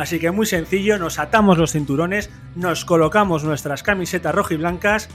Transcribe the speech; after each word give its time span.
Así 0.00 0.18
que 0.18 0.30
muy 0.30 0.46
sencillo, 0.46 0.98
nos 0.98 1.18
atamos 1.18 1.58
los 1.58 1.72
cinturones, 1.72 2.30
nos 2.56 2.86
colocamos 2.86 3.44
nuestras 3.44 3.82
camisetas 3.82 4.34
rojiblancas 4.34 5.10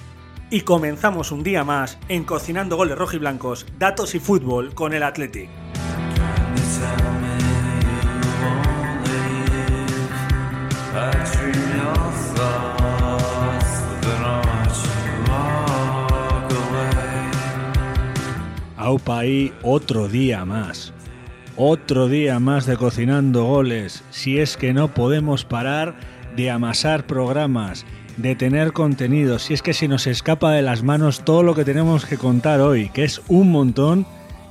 y 0.52 0.62
comenzamos 0.62 1.32
un 1.32 1.42
día 1.42 1.64
más 1.64 1.98
en 2.08 2.24
Cocinando 2.24 2.76
Goles 2.76 2.96
Rojiblancos, 2.96 3.66
Datos 3.80 4.14
y 4.14 4.20
Fútbol 4.20 4.76
con 4.76 4.94
el 4.94 5.02
Athletic. 5.02 5.50
Aupa 18.78 19.22
otro 19.64 20.08
día 20.08 20.46
más. 20.46 20.94
Otro 21.58 22.10
día 22.10 22.38
más 22.40 22.66
de 22.66 22.76
cocinando 22.76 23.46
goles, 23.46 24.04
si 24.12 24.40
es 24.40 24.58
que 24.58 24.74
no 24.74 24.94
podemos 24.94 25.46
parar 25.46 25.96
de 26.36 26.52
amasar 26.52 27.08
programas, 27.08 27.86
de 28.18 28.36
tener 28.36 28.74
contenido, 28.74 29.40
si 29.40 29.54
es 29.54 29.62
que 29.62 29.74
se 29.74 29.88
nos 29.88 30.06
escapa 30.06 30.52
de 30.52 30.62
las 30.62 30.84
manos 30.84 31.24
todo 31.24 31.44
lo 31.44 31.56
que 31.56 31.64
tenemos 31.64 32.06
que 32.06 32.18
contar 32.18 32.60
hoy, 32.60 32.90
que 32.90 33.06
es 33.06 33.22
un 33.30 33.52
montón 33.52 34.06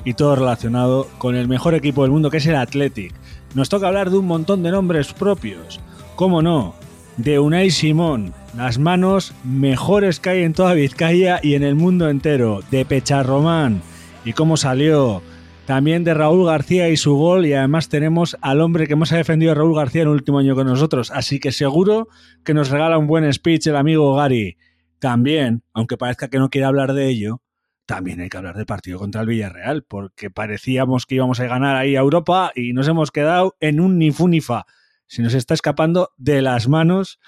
y 0.07 0.15
todo 0.15 0.35
relacionado 0.35 1.07
con 1.19 1.37
el 1.37 1.47
mejor 1.47 1.75
equipo 1.75 2.05
del 2.05 2.11
mundo, 2.11 2.31
que 2.31 2.39
es 2.39 2.47
el 2.47 2.57
Athletic. 2.57 3.13
Nos 3.55 3.69
toca 3.69 3.89
hablar 3.89 4.09
de 4.09 4.17
un 4.17 4.27
montón 4.27 4.63
de 4.63 4.71
nombres 4.71 5.13
propios, 5.13 5.81
¿cómo 6.17 6.41
no? 6.41 6.75
De 7.19 7.39
Unai 7.39 7.71
Simón, 7.71 8.33
las 8.57 8.79
manos 8.79 9.35
mejores 9.45 10.21
que 10.21 10.31
hay 10.31 10.43
en 10.43 10.55
toda 10.55 10.73
Vizcaya 10.73 11.39
y 11.43 11.53
en 11.55 11.65
el 11.65 11.75
mundo 11.75 12.09
entero, 12.09 12.63
de 12.71 12.87
Pecharromán. 12.87 13.83
Y 14.25 14.33
cómo 14.33 14.57
salió, 14.57 15.23
también 15.67 16.05
de 16.05 16.13
Raúl 16.13 16.47
García 16.47 16.91
y 16.91 16.97
su 16.97 17.15
gol 17.15 17.47
y 17.47 17.55
además 17.55 17.89
tenemos 17.89 18.37
al 18.43 18.61
hombre 18.61 18.87
que 18.87 18.97
más 18.97 19.13
ha 19.13 19.17
defendido 19.17 19.53
a 19.53 19.55
Raúl 19.55 19.75
García 19.75 20.03
en 20.03 20.09
el 20.09 20.15
último 20.15 20.39
año 20.39 20.55
con 20.55 20.67
nosotros, 20.67 21.11
así 21.11 21.41
que 21.41 21.53
seguro 21.53 22.09
que 22.45 22.53
nos 22.53 22.71
regala 22.71 22.99
un 22.99 23.07
buen 23.07 23.31
speech 23.33 23.67
el 23.69 23.77
amigo 23.77 24.15
Gary. 24.15 24.59
También, 24.99 25.63
aunque 25.73 25.97
parezca 25.97 26.29
que 26.29 26.39
no 26.39 26.51
quiere 26.51 26.67
hablar 26.67 26.93
de 26.93 27.09
ello, 27.09 27.43
también 27.87 28.21
hay 28.21 28.29
que 28.29 28.37
hablar 28.37 28.57
del 28.57 28.67
partido 28.67 28.99
contra 28.99 29.23
el 29.23 29.27
Villarreal, 29.27 29.85
porque 29.85 30.31
parecíamos 30.31 31.07
que 31.07 31.17
íbamos 31.17 31.41
a 31.41 31.47
ganar 31.47 31.77
ahí 31.77 31.97
a 31.97 32.01
Europa 32.01 32.53
y 32.55 32.73
nos 32.73 32.89
hemos 32.89 33.11
quedado 33.11 33.57
en 33.61 33.81
un 33.81 33.99
ni 33.99 34.11
fu 34.11 34.29
ni 34.29 34.41
fa. 34.41 34.67
Se 35.07 35.23
nos 35.23 35.35
está 35.35 35.55
escapando 35.55 36.11
de 36.17 36.43
las 36.43 36.69
manos 36.69 37.21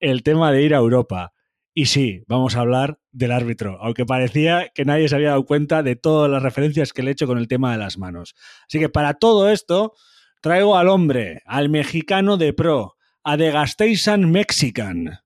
el 0.00 0.22
tema 0.22 0.50
de 0.52 0.62
ir 0.62 0.74
a 0.74 0.78
Europa. 0.78 1.32
Y 1.72 1.86
sí, 1.86 2.24
vamos 2.26 2.56
a 2.56 2.60
hablar 2.60 2.98
del 3.12 3.30
árbitro, 3.30 3.78
aunque 3.80 4.04
parecía 4.04 4.70
que 4.74 4.84
nadie 4.84 5.08
se 5.08 5.14
había 5.14 5.30
dado 5.30 5.46
cuenta 5.46 5.82
de 5.82 5.94
todas 5.94 6.30
las 6.30 6.42
referencias 6.42 6.92
que 6.92 7.02
le 7.02 7.10
he 7.10 7.12
hecho 7.12 7.28
con 7.28 7.38
el 7.38 7.46
tema 7.46 7.72
de 7.72 7.78
las 7.78 7.96
manos. 7.96 8.34
Así 8.66 8.80
que 8.80 8.88
para 8.88 9.14
todo 9.14 9.50
esto, 9.50 9.94
traigo 10.42 10.76
al 10.76 10.88
hombre, 10.88 11.42
al 11.46 11.68
mexicano 11.68 12.36
de 12.36 12.52
pro, 12.52 12.96
a 13.22 13.36
The 13.36 13.52
Gasteisan 13.52 14.30
Mexican. 14.30 15.20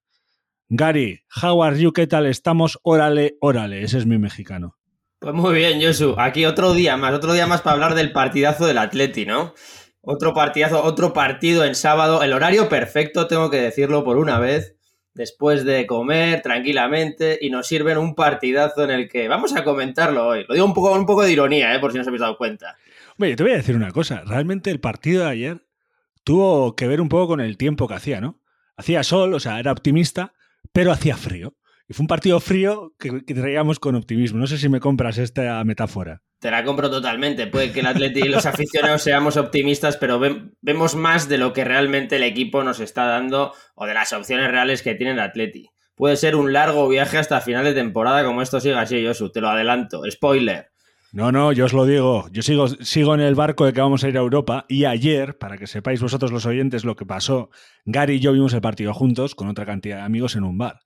Gary, 0.69 1.23
how 1.43 1.63
are 1.63 1.79
you? 1.79 1.93
¿Qué 1.93 2.07
tal 2.07 2.27
estamos? 2.27 2.79
Órale, 2.83 3.37
órale, 3.41 3.83
ese 3.83 3.99
es 3.99 4.07
mi 4.07 4.19
mexicano. 4.19 4.77
Pues 5.21 5.35
muy 5.35 5.55
bien, 5.55 5.81
Josu. 5.81 6.15
Aquí 6.19 6.45
otro 6.45 6.75
día 6.75 6.99
más, 6.99 7.15
otro 7.15 7.33
día 7.33 7.47
más 7.47 7.63
para 7.63 7.75
hablar 7.75 7.95
del 7.95 8.13
partidazo 8.13 8.67
del 8.67 8.77
Atleti, 8.77 9.25
¿no? 9.25 9.55
Otro 10.03 10.35
partidazo, 10.35 10.83
otro 10.85 11.15
partido 11.15 11.65
en 11.65 11.75
sábado. 11.75 12.23
El 12.23 12.35
horario 12.35 12.69
perfecto, 12.69 13.27
tengo 13.27 13.49
que 13.49 13.57
decirlo 13.63 14.05
por 14.05 14.19
una 14.19 14.39
vez 14.39 14.77
después 15.15 15.65
de 15.65 15.87
comer 15.87 16.43
tranquilamente 16.43 17.39
y 17.41 17.51
nos 17.51 17.67
sirven 17.67 17.99
un 17.99 18.15
partidazo 18.15 18.85
en 18.85 18.91
el 18.91 19.09
que 19.09 19.29
vamos 19.29 19.55
a 19.55 19.65
comentarlo 19.65 20.27
hoy. 20.27 20.45
Lo 20.49 20.55
digo 20.55 20.67
un 20.67 20.75
poco, 20.75 20.93
un 20.93 21.07
poco 21.07 21.23
de 21.23 21.33
ironía, 21.33 21.75
¿eh? 21.75 21.79
por 21.79 21.93
si 21.93 21.97
no 21.97 22.03
os 22.03 22.09
habéis 22.09 22.21
dado 22.21 22.37
cuenta. 22.37 22.77
Oye, 23.19 23.37
te 23.37 23.43
voy 23.43 23.53
a 23.53 23.57
decir 23.57 23.77
una 23.77 23.93
cosa. 23.93 24.23
Realmente 24.27 24.71
el 24.71 24.81
partido 24.81 25.25
de 25.25 25.31
ayer 25.31 25.67
tuvo 26.25 26.75
que 26.75 26.89
ver 26.89 27.01
un 27.01 27.09
poco 27.09 27.29
con 27.29 27.41
el 27.41 27.57
tiempo 27.57 27.87
que 27.87 27.95
hacía, 27.95 28.21
¿no? 28.21 28.41
Hacía 28.77 29.05
sol, 29.05 29.35
o 29.35 29.41
sea, 29.41 29.61
era 29.61 29.71
optimista, 29.71 30.33
pero 30.73 30.91
hacía 30.91 31.17
frío. 31.17 31.55
Y 31.89 31.93
fue 31.93 32.05
un 32.05 32.09
partido 32.09 32.41
frío 32.41 32.95
que, 32.99 33.25
que 33.25 33.35
traíamos 33.35 33.79
con 33.79 33.95
optimismo. 33.95 34.39
No 34.39 34.47
sé 34.47 34.57
si 34.59 34.69
me 34.69 34.81
compras 34.81 35.19
esta 35.19 35.63
metáfora. 35.65 36.23
Te 36.41 36.51
la 36.51 36.65
compro 36.65 36.91
totalmente. 36.91 37.47
Puede 37.47 37.73
que 37.73 37.81
el 37.81 37.87
Atleti 37.87 38.21
y 38.21 38.29
los 38.29 38.47
aficionados 38.47 39.03
seamos 39.03 39.37
optimistas, 39.37 39.97
pero 39.97 40.21
vemos 40.61 40.95
más 40.95 41.29
de 41.29 41.39
lo 41.39 41.53
que 41.53 41.65
realmente 41.65 42.17
el 42.17 42.23
equipo 42.23 42.63
nos 42.65 42.81
está 42.81 43.07
dando 43.07 43.53
o 43.75 43.87
de 43.87 43.95
las 43.95 44.13
opciones 44.13 44.51
reales 44.51 44.83
que 44.83 44.95
tiene 44.95 45.13
el 45.13 45.21
Atleti. 45.21 45.71
Puede 45.95 46.17
ser 46.17 46.37
un 46.37 46.53
largo 46.53 46.89
viaje 46.89 47.19
hasta 47.19 47.41
final 47.41 47.65
de 47.65 47.73
temporada 47.73 48.25
como 48.25 48.43
esto 48.43 48.61
siga 48.61 48.81
así, 48.81 49.07
Josu. 49.07 49.31
Te 49.31 49.41
lo 49.41 49.49
adelanto. 49.49 50.03
Spoiler. 50.11 50.71
No, 51.13 51.31
no, 51.31 51.53
yo 51.53 51.67
os 51.67 51.73
lo 51.73 51.87
digo. 51.87 52.27
Yo 52.33 52.43
sigo, 52.43 52.67
sigo 52.67 53.15
en 53.15 53.21
el 53.21 53.37
barco 53.37 53.67
de 53.67 53.73
que 53.73 53.81
vamos 53.81 54.03
a 54.03 54.09
ir 54.09 54.17
a 54.17 54.21
Europa 54.21 54.67
y 54.69 54.85
ayer, 54.85 55.39
para 55.39 55.57
que 55.57 55.69
sepáis 55.69 56.01
vosotros 56.01 56.33
los 56.33 56.45
oyentes 56.45 56.85
lo 56.85 56.97
que 56.97 57.07
pasó, 57.07 57.51
Gary 57.85 58.15
y 58.15 58.21
yo 58.21 58.33
vimos 58.33 58.53
el 58.53 58.61
partido 58.61 58.93
juntos 58.93 59.37
con 59.37 59.49
otra 59.49 59.65
cantidad 59.65 59.99
de 59.99 60.03
amigos 60.03 60.35
en 60.35 60.43
un 60.43 60.59
bar. 60.59 60.81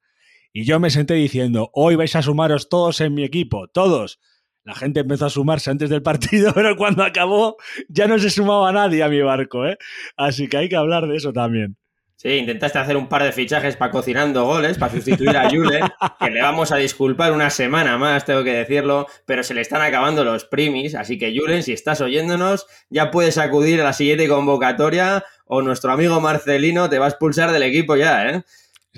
Y 0.53 0.65
yo 0.65 0.81
me 0.81 0.91
senté 0.91 1.15
diciendo, 1.15 1.71
hoy 1.75 1.97
vais 1.97 2.15
a 2.17 2.23
sumaros 2.23 2.69
todos 2.69 3.01
en 3.01 3.15
mi 3.15 3.25
equipo, 3.25 3.69
todos. 3.69 4.19
La 4.65 4.75
gente 4.75 5.01
empezó 5.01 5.27
a 5.27 5.31
sumarse 5.31 5.71
antes 5.71 5.89
del 5.91 6.03
partido, 6.03 6.53
pero 6.55 6.77
cuando 6.77 7.03
acabó 7.03 7.57
ya 7.89 8.07
no 8.07 8.19
se 8.19 8.31
sumaba 8.31 8.73
nadie 8.73 9.03
a 9.03 9.09
mi 9.09 9.21
barco, 9.21 9.67
¿eh? 9.67 9.79
Así 10.17 10.49
que 10.49 10.57
hay 10.59 10.69
que 10.69 10.77
hablar 10.77 11.07
de 11.07 11.17
eso 11.17 11.33
también. 11.33 11.77
Sí, 12.21 12.31
intentaste 12.31 12.81
hacer 12.81 12.97
un 12.97 13.09
par 13.09 13.23
de 13.23 13.31
fichajes 13.31 13.77
para 13.77 13.93
cocinando 13.93 14.45
goles, 14.45 14.77
para 14.77 14.91
sustituir 14.91 15.37
a 15.37 15.49
Julen, 15.49 15.85
que 16.21 16.31
le 16.31 16.43
vamos 16.43 16.73
a 16.73 16.77
disculpar 16.77 17.31
una 17.31 17.49
semana 17.49 17.97
más, 17.97 18.25
tengo 18.25 18.43
que 18.43 18.55
decirlo, 18.55 19.07
pero 19.25 19.45
se 19.45 19.55
le 19.55 19.61
están 19.61 19.83
acabando 19.83 20.25
los 20.25 20.45
primis, 20.45 20.97
así 20.97 21.17
que 21.17 21.33
Julen, 21.33 21.63
si 21.63 21.73
estás 21.73 22.01
oyéndonos, 22.01 22.67
ya 22.91 23.13
puedes 23.13 23.39
acudir 23.39 23.81
a 23.81 23.85
la 23.85 23.93
siguiente 23.93 24.27
convocatoria 24.27 25.25
o 25.47 25.63
nuestro 25.63 25.93
amigo 25.93 26.21
Marcelino 26.21 26.91
te 26.91 26.99
va 26.99 27.07
a 27.07 27.11
expulsar 27.11 27.53
del 27.53 27.63
equipo 27.63 27.95
ya, 27.95 28.29
¿eh? 28.29 28.43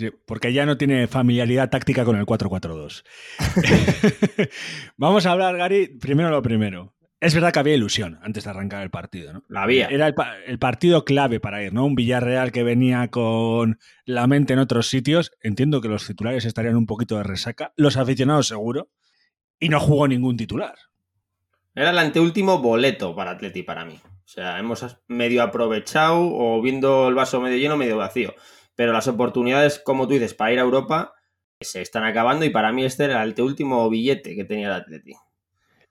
Sí, 0.00 0.08
porque 0.24 0.54
ya 0.54 0.64
no 0.64 0.78
tiene 0.78 1.06
familiaridad 1.08 1.68
táctica 1.68 2.06
con 2.06 2.16
el 2.16 2.24
4-4-2. 2.24 3.04
Vamos 4.96 5.26
a 5.26 5.32
hablar, 5.32 5.58
Gary, 5.58 5.88
primero 5.88 6.30
lo 6.30 6.40
primero. 6.40 6.94
Es 7.20 7.34
verdad 7.34 7.52
que 7.52 7.58
había 7.58 7.74
ilusión 7.74 8.18
antes 8.22 8.44
de 8.44 8.50
arrancar 8.50 8.82
el 8.82 8.88
partido, 8.88 9.34
¿no? 9.34 9.44
La 9.50 9.64
había. 9.64 9.88
Era 9.88 10.06
el, 10.06 10.58
partido 10.58 11.04
clave 11.04 11.38
para 11.38 11.62
ir, 11.62 11.74
¿no? 11.74 11.84
Un 11.84 11.96
Villarreal 11.96 12.50
que 12.50 12.62
venía 12.62 13.08
con 13.08 13.78
la 14.06 14.26
mente 14.26 14.54
en 14.54 14.58
otros 14.58 14.88
sitios. 14.88 15.32
Entiendo 15.42 15.82
que 15.82 15.88
los 15.88 16.06
titulares 16.06 16.46
estarían 16.46 16.76
un 16.76 16.86
poquito 16.86 17.18
de 17.18 17.24
resaca. 17.24 17.74
Los 17.76 17.98
aficionados 17.98 18.46
seguro. 18.46 18.88
Y 19.58 19.68
no 19.68 19.80
jugó 19.80 20.08
ningún 20.08 20.38
titular. 20.38 20.76
Era 21.74 21.90
el 21.90 21.98
anteúltimo 21.98 22.62
boleto 22.62 23.14
para 23.14 23.32
Atleti 23.32 23.64
para 23.64 23.84
mí. 23.84 24.00
O 24.02 24.28
sea, 24.32 24.58
hemos 24.58 24.96
medio 25.08 25.42
aprovechado 25.42 26.22
o 26.22 26.62
viendo 26.62 27.10
el 27.10 27.14
vaso 27.14 27.38
medio 27.42 27.58
lleno, 27.58 27.76
medio 27.76 27.98
vacío 27.98 28.34
pero 28.80 28.94
las 28.94 29.08
oportunidades, 29.08 29.78
como 29.78 30.08
tú 30.08 30.14
dices, 30.14 30.32
para 30.32 30.54
ir 30.54 30.58
a 30.58 30.62
Europa 30.62 31.12
se 31.60 31.82
están 31.82 32.02
acabando 32.04 32.46
y 32.46 32.48
para 32.48 32.72
mí 32.72 32.82
este 32.82 33.04
era 33.04 33.22
el 33.22 33.38
último 33.38 33.90
billete 33.90 34.34
que 34.34 34.44
tenía 34.44 34.68
el 34.68 34.72
Atleti. 34.72 35.12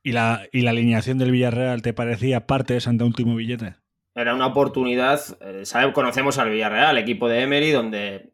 ¿Y 0.02 0.12
la, 0.12 0.48
¿Y 0.52 0.62
la 0.62 0.72
alineación 0.72 1.20
del 1.20 1.30
Villarreal 1.30 1.84
te 1.84 1.94
parecía 1.94 2.48
parte 2.48 2.74
de 2.74 2.80
ese 2.80 2.90
último 2.90 3.36
billete? 3.36 3.76
Era 4.16 4.34
una 4.34 4.48
oportunidad, 4.48 5.22
eh, 5.40 5.62
conocemos 5.94 6.40
al 6.40 6.50
Villarreal, 6.50 6.98
equipo 6.98 7.30
de 7.30 7.42
Emery, 7.44 7.70
donde, 7.70 8.34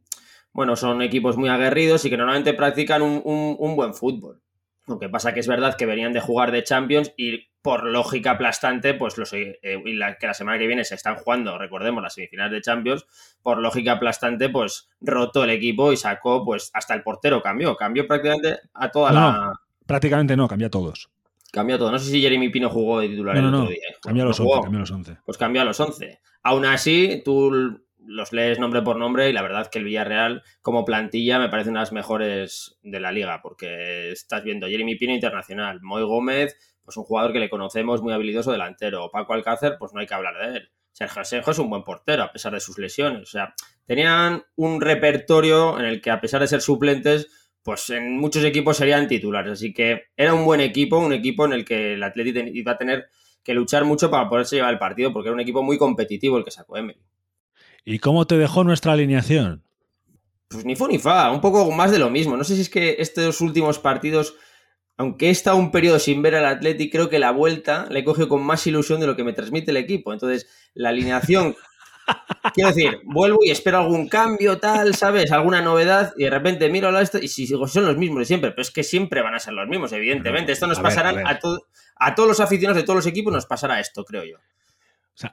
bueno, 0.54 0.78
son 0.78 1.01
equipos 1.01 1.36
muy 1.36 1.50
aguerridos 1.50 2.06
y 2.06 2.10
que 2.10 2.16
normalmente 2.16 2.54
practican 2.54 3.01
un, 3.01 3.24
un 3.25 3.75
buen 3.75 3.94
fútbol. 3.94 4.42
Lo 4.88 5.00
que 5.00 5.10
pasa 5.10 5.34
que 5.34 5.42
es 5.42 5.50
verdad 5.50 5.75
que 5.75 5.86
venían 5.86 6.13
de 6.13 6.22
jugar 6.22 6.54
de 6.54 6.63
Champions 6.63 7.13
y 7.18 7.50
por 7.66 7.84
lógica 7.84 8.30
aplastante, 8.30 8.94
pues 8.94 9.18
los, 9.18 9.34
eh, 9.34 9.60
que 9.60 10.28
la 10.28 10.36
semana 10.36 10.60
que 10.60 10.68
viene 10.68 10.86
se 10.86 10.94
están 10.94 11.16
jugando, 11.16 11.58
recordemos, 11.58 12.04
las 12.04 12.14
semifinales 12.14 12.52
de 12.52 12.62
Champions, 12.62 13.08
por 13.42 13.58
lógica 13.58 13.94
aplastante, 13.94 14.50
pues 14.50 14.88
rotó 15.02 15.46
el 15.46 15.50
equipo 15.50 15.92
y 15.92 15.98
sacó, 15.98 16.46
pues 16.46 16.70
hasta 16.76 16.94
el 16.94 17.02
portero 17.02 17.42
cambió, 17.42 17.76
cambió 17.76 18.06
prácticamente 18.06 18.60
a 18.72 18.92
toda 18.92 19.12
la... 19.12 19.54
prácticamente 19.84 20.38
no, 20.38 20.48
cambió 20.48 20.68
a 20.68 20.70
todos. 20.70 21.10
Cambió 21.52 21.80
todo. 21.80 21.92
No 21.92 21.98
sé 21.98 22.12
si 22.12 22.22
Jeremy 22.22 22.50
Pino 22.50 22.70
jugó 22.70 23.00
de 23.00 23.10
titular 23.10 23.36
el 23.36 23.46
otro 23.46 23.66
día. 23.66 23.80
Cambió 24.00 24.22
a 24.22 24.28
los, 24.28 24.40
11, 24.40 24.62
cambió 24.62 24.78
a 24.78 24.82
los 24.82 24.92
11. 24.92 25.18
Pues 25.26 25.38
cambió 25.40 25.62
a 25.64 25.66
los 25.66 25.80
11. 25.80 26.20
Aún 26.44 26.66
así, 26.66 27.24
tú 27.26 27.82
los 28.06 28.32
lees 28.32 28.60
nombre 28.60 28.84
por 28.84 28.98
nombre 28.98 29.28
y 29.28 29.34
la 29.34 29.42
verdad 29.42 29.72
que 29.72 29.80
el 29.80 29.86
Villarreal 29.86 30.44
como 30.62 30.86
plantilla 30.86 31.40
me 31.40 31.50
parece 31.50 31.72
una 31.72 31.80
de 31.80 31.86
las 31.86 31.94
mejores 31.94 32.78
de 32.84 33.00
la 33.00 33.12
liga 33.12 33.40
porque 33.42 34.12
estás 34.12 34.44
viendo 34.44 34.68
Jeremy 34.68 34.96
Pino 34.98 35.16
internacional, 35.16 35.82
Moy 35.82 36.04
Gómez, 36.04 36.75
pues 36.86 36.96
un 36.98 37.04
jugador 37.04 37.34
que 37.34 37.40
le 37.40 37.50
conocemos 37.50 38.02
muy 38.02 38.14
habilidoso 38.14 38.52
delantero, 38.52 39.10
Paco 39.12 39.34
Alcácer, 39.34 39.76
pues 39.78 39.94
no 39.94 40.00
hay 40.00 40.08
que 40.08 40.14
hablar 40.14 40.36
de 40.38 40.58
él. 40.58 40.70
Sergio 40.92 41.22
Asenjo 41.22 41.52
es 41.52 41.60
un 41.60 41.70
buen 41.70 41.84
portero 41.84 42.24
a 42.24 42.32
pesar 42.32 42.54
de 42.54 42.62
sus 42.62 42.78
lesiones, 42.78 43.24
o 43.24 43.26
sea, 43.26 43.54
tenían 43.86 44.44
un 44.56 44.80
repertorio 44.80 45.78
en 45.78 45.86
el 45.86 46.02
que 46.02 46.12
a 46.12 46.22
pesar 46.22 46.40
de 46.40 46.48
ser 46.48 46.62
suplentes, 46.62 47.28
pues 47.64 47.90
en 47.90 48.18
muchos 48.18 48.46
equipos 48.46 48.78
serían 48.78 49.08
titulares, 49.08 49.54
así 49.54 49.74
que 49.74 50.04
era 50.16 50.34
un 50.34 50.46
buen 50.46 50.62
equipo, 50.62 50.98
un 51.00 51.12
equipo 51.12 51.46
en 51.46 51.54
el 51.54 51.66
que 51.66 51.96
el 51.96 52.04
Atlético 52.04 52.40
iba 52.54 52.72
a 52.74 52.78
tener 52.78 53.10
que 53.44 53.54
luchar 53.54 53.86
mucho 53.86 54.10
para 54.10 54.30
poderse 54.30 54.56
llevar 54.56 54.74
el 54.74 54.80
partido 54.80 55.12
porque 55.14 55.30
era 55.30 55.36
un 55.36 55.40
equipo 55.40 55.64
muy 55.64 55.78
competitivo 55.78 56.38
el 56.38 56.44
que 56.44 56.52
sacó 56.52 56.78
Emery. 56.78 57.00
¿Y 57.86 58.00
cómo 58.00 58.26
te 58.26 58.38
dejó 58.38 58.64
nuestra 58.64 58.94
alineación? 58.94 59.64
Pues 60.48 60.66
ni 60.66 60.76
fu 60.76 60.88
ni 60.88 60.98
fa, 60.98 61.32
un 61.32 61.42
poco 61.42 61.72
más 61.72 61.92
de 61.92 62.00
lo 62.00 62.10
mismo. 62.10 62.36
No 62.36 62.44
sé 62.44 62.56
si 62.56 62.62
es 62.62 62.70
que 62.70 62.96
estos 63.00 63.42
últimos 63.42 63.78
partidos, 63.78 64.36
aunque 64.98 65.28
he 65.28 65.30
estado 65.30 65.58
un 65.58 65.72
periodo 65.72 66.00
sin 66.00 66.22
ver 66.22 66.36
al 66.36 66.46
Atleti, 66.46 66.90
creo 66.90 67.10
que 67.10 67.20
la 67.20 67.32
vuelta 67.32 67.88
le 67.90 68.00
he 68.00 68.04
cogido 68.04 68.30
con 68.30 68.44
más 68.44 68.66
ilusión 68.68 69.00
de 69.00 69.08
lo 69.08 69.16
que 69.16 69.24
me 69.24 69.34
transmite 69.34 69.72
el 69.72 69.78
equipo. 69.78 70.14
Entonces, 70.14 70.48
la 70.74 70.90
alineación, 70.90 71.56
quiero 72.54 72.70
decir, 72.70 73.00
vuelvo 73.04 73.40
y 73.44 73.52
espero 73.52 73.80
algún 73.80 74.08
cambio, 74.08 74.58
tal, 74.58 74.96
¿sabes? 74.96 75.32
Alguna 75.32 75.62
novedad, 75.62 76.14
y 76.18 76.24
de 76.24 76.30
repente 76.30 76.70
miro 76.70 76.92
la 76.92 77.04
y 77.22 77.28
si 77.28 77.48
son 77.48 77.86
los 77.86 77.98
mismos 77.98 78.20
de 78.20 78.26
siempre, 78.26 78.52
pero 78.52 78.62
es 78.62 78.72
que 78.72 78.84
siempre 78.84 79.22
van 79.22 79.36
a 79.36 79.40
ser 79.40 79.54
los 79.54 79.68
mismos, 79.68 79.92
evidentemente. 79.92 80.54
Esto 80.54 80.68
nos 80.68 80.80
pasará 80.80 81.10
a, 81.10 81.32
a, 81.32 81.40
a 81.98 82.16
todos 82.16 82.30
los 82.30 82.40
aficionados 82.40 82.82
de 82.82 82.86
todos 82.86 82.98
los 82.98 83.08
equipos, 83.08 83.34
nos 83.34 83.46
pasará 83.46 83.80
esto, 83.80 84.06
creo 84.06 84.24
yo. 84.24 84.38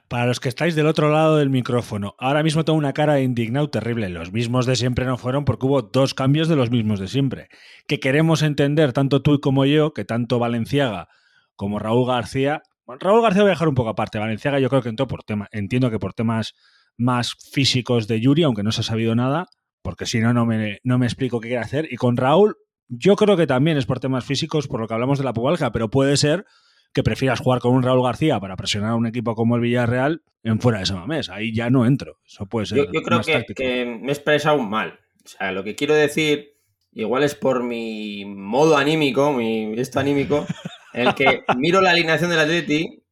Para 0.07 0.27
los 0.27 0.39
que 0.39 0.47
estáis 0.47 0.75
del 0.75 0.87
otro 0.87 1.11
lado 1.11 1.37
del 1.37 1.49
micrófono, 1.49 2.15
ahora 2.17 2.41
mismo 2.41 2.63
tengo 2.63 2.79
una 2.79 2.93
cara 2.93 3.15
de 3.15 3.23
indignado 3.23 3.69
terrible. 3.69 4.07
Los 4.07 4.31
mismos 4.31 4.65
de 4.65 4.77
siempre 4.77 5.05
no 5.05 5.17
fueron 5.17 5.43
porque 5.43 5.65
hubo 5.65 5.81
dos 5.81 6.13
cambios 6.13 6.47
de 6.47 6.55
los 6.55 6.71
mismos 6.71 7.01
de 7.01 7.09
siempre. 7.09 7.49
Que 7.85 7.99
queremos 7.99 8.43
entender, 8.43 8.93
tanto 8.93 9.21
tú 9.21 9.41
como 9.41 9.65
yo, 9.65 9.93
que 9.93 10.05
tanto 10.05 10.39
Valenciaga 10.39 11.09
como 11.55 11.79
Raúl 11.79 12.07
García. 12.07 12.63
Raúl 12.87 13.21
García 13.21 13.41
voy 13.41 13.49
a 13.49 13.55
dejar 13.55 13.67
un 13.67 13.75
poco 13.75 13.89
aparte. 13.89 14.19
Valenciaga 14.19 14.59
yo 14.59 14.69
creo 14.69 14.81
que 14.81 14.89
entró 14.89 15.07
por 15.07 15.23
tema, 15.23 15.49
entiendo 15.51 15.91
que 15.91 15.99
por 15.99 16.13
temas 16.13 16.53
más 16.95 17.35
físicos 17.51 18.07
de 18.07 18.21
Yuri, 18.21 18.43
aunque 18.43 18.63
no 18.63 18.71
se 18.71 18.81
ha 18.81 18.85
sabido 18.85 19.15
nada, 19.15 19.47
porque 19.81 20.05
si 20.05 20.19
no, 20.19 20.33
no 20.33 20.45
me, 20.45 20.79
no 20.83 20.97
me 20.97 21.07
explico 21.07 21.41
qué 21.41 21.49
quiere 21.49 21.63
hacer. 21.63 21.87
Y 21.91 21.97
con 21.97 22.15
Raúl, 22.15 22.55
yo 22.87 23.17
creo 23.17 23.35
que 23.35 23.47
también 23.47 23.77
es 23.77 23.85
por 23.85 23.99
temas 23.99 24.23
físicos, 24.23 24.69
por 24.69 24.79
lo 24.79 24.87
que 24.87 24.93
hablamos 24.93 25.17
de 25.17 25.25
la 25.25 25.33
pubalgia, 25.33 25.71
pero 25.71 25.89
puede 25.89 26.15
ser 26.15 26.45
que 26.93 27.03
prefieras 27.03 27.39
jugar 27.39 27.59
con 27.59 27.73
un 27.73 27.83
Raúl 27.83 28.03
García 28.03 28.39
para 28.39 28.55
presionar 28.55 28.91
a 28.91 28.95
un 28.95 29.07
equipo 29.07 29.35
como 29.35 29.55
el 29.55 29.61
Villarreal 29.61 30.21
en 30.43 30.59
fuera 30.59 30.77
de 30.77 30.83
ese 30.83 30.93
mes. 31.07 31.29
Ahí 31.29 31.53
ya 31.53 31.69
no 31.69 31.85
entro. 31.85 32.19
Eso 32.25 32.45
puede 32.45 32.67
ser. 32.67 32.77
Yo, 32.77 33.01
creo 33.01 33.21
que, 33.21 33.85
me 33.85 34.09
he 34.09 34.11
expresado 34.11 34.59
mal. 34.59 34.99
O 35.25 35.27
sea, 35.27 35.51
lo 35.51 35.63
que 35.63 35.75
quiero 35.75 35.95
decir, 35.95 36.53
igual 36.91 37.23
es 37.23 37.33
por 37.33 37.63
mi 37.63 38.25
modo 38.25 38.77
anímico, 38.77 39.33
mi 39.33 39.73
esto 39.79 39.99
anímico, 39.99 40.45
en 40.93 41.07
el 41.07 41.15
que 41.15 41.43
miro 41.57 41.81
la 41.81 41.91
alineación 41.91 42.29
del 42.29 42.39
Atleti 42.39 43.03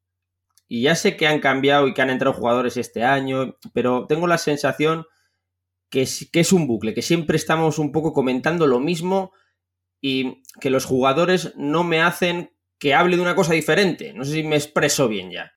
y 0.67 0.83
ya 0.83 0.95
sé 0.95 1.17
que 1.17 1.27
han 1.27 1.39
cambiado 1.39 1.87
y 1.87 1.93
que 1.93 2.01
han 2.01 2.11
entrado 2.11 2.33
jugadores 2.33 2.77
este 2.77 3.03
año, 3.03 3.57
pero 3.73 4.05
tengo 4.07 4.27
la 4.27 4.37
sensación 4.37 5.05
que 5.89 6.03
es, 6.03 6.29
que 6.31 6.39
es 6.39 6.53
un 6.53 6.67
bucle, 6.67 6.93
que 6.93 7.01
siempre 7.01 7.35
estamos 7.35 7.79
un 7.79 7.91
poco 7.91 8.13
comentando 8.13 8.67
lo 8.67 8.79
mismo 8.79 9.31
y 9.99 10.43
que 10.59 10.69
los 10.69 10.85
jugadores 10.85 11.53
no 11.57 11.83
me 11.83 12.01
hacen 12.01 12.51
que 12.81 12.95
hable 12.95 13.15
de 13.15 13.21
una 13.21 13.35
cosa 13.35 13.53
diferente. 13.53 14.11
No 14.11 14.25
sé 14.25 14.33
si 14.33 14.43
me 14.43 14.55
expreso 14.55 15.07
bien 15.07 15.29
ya. 15.29 15.53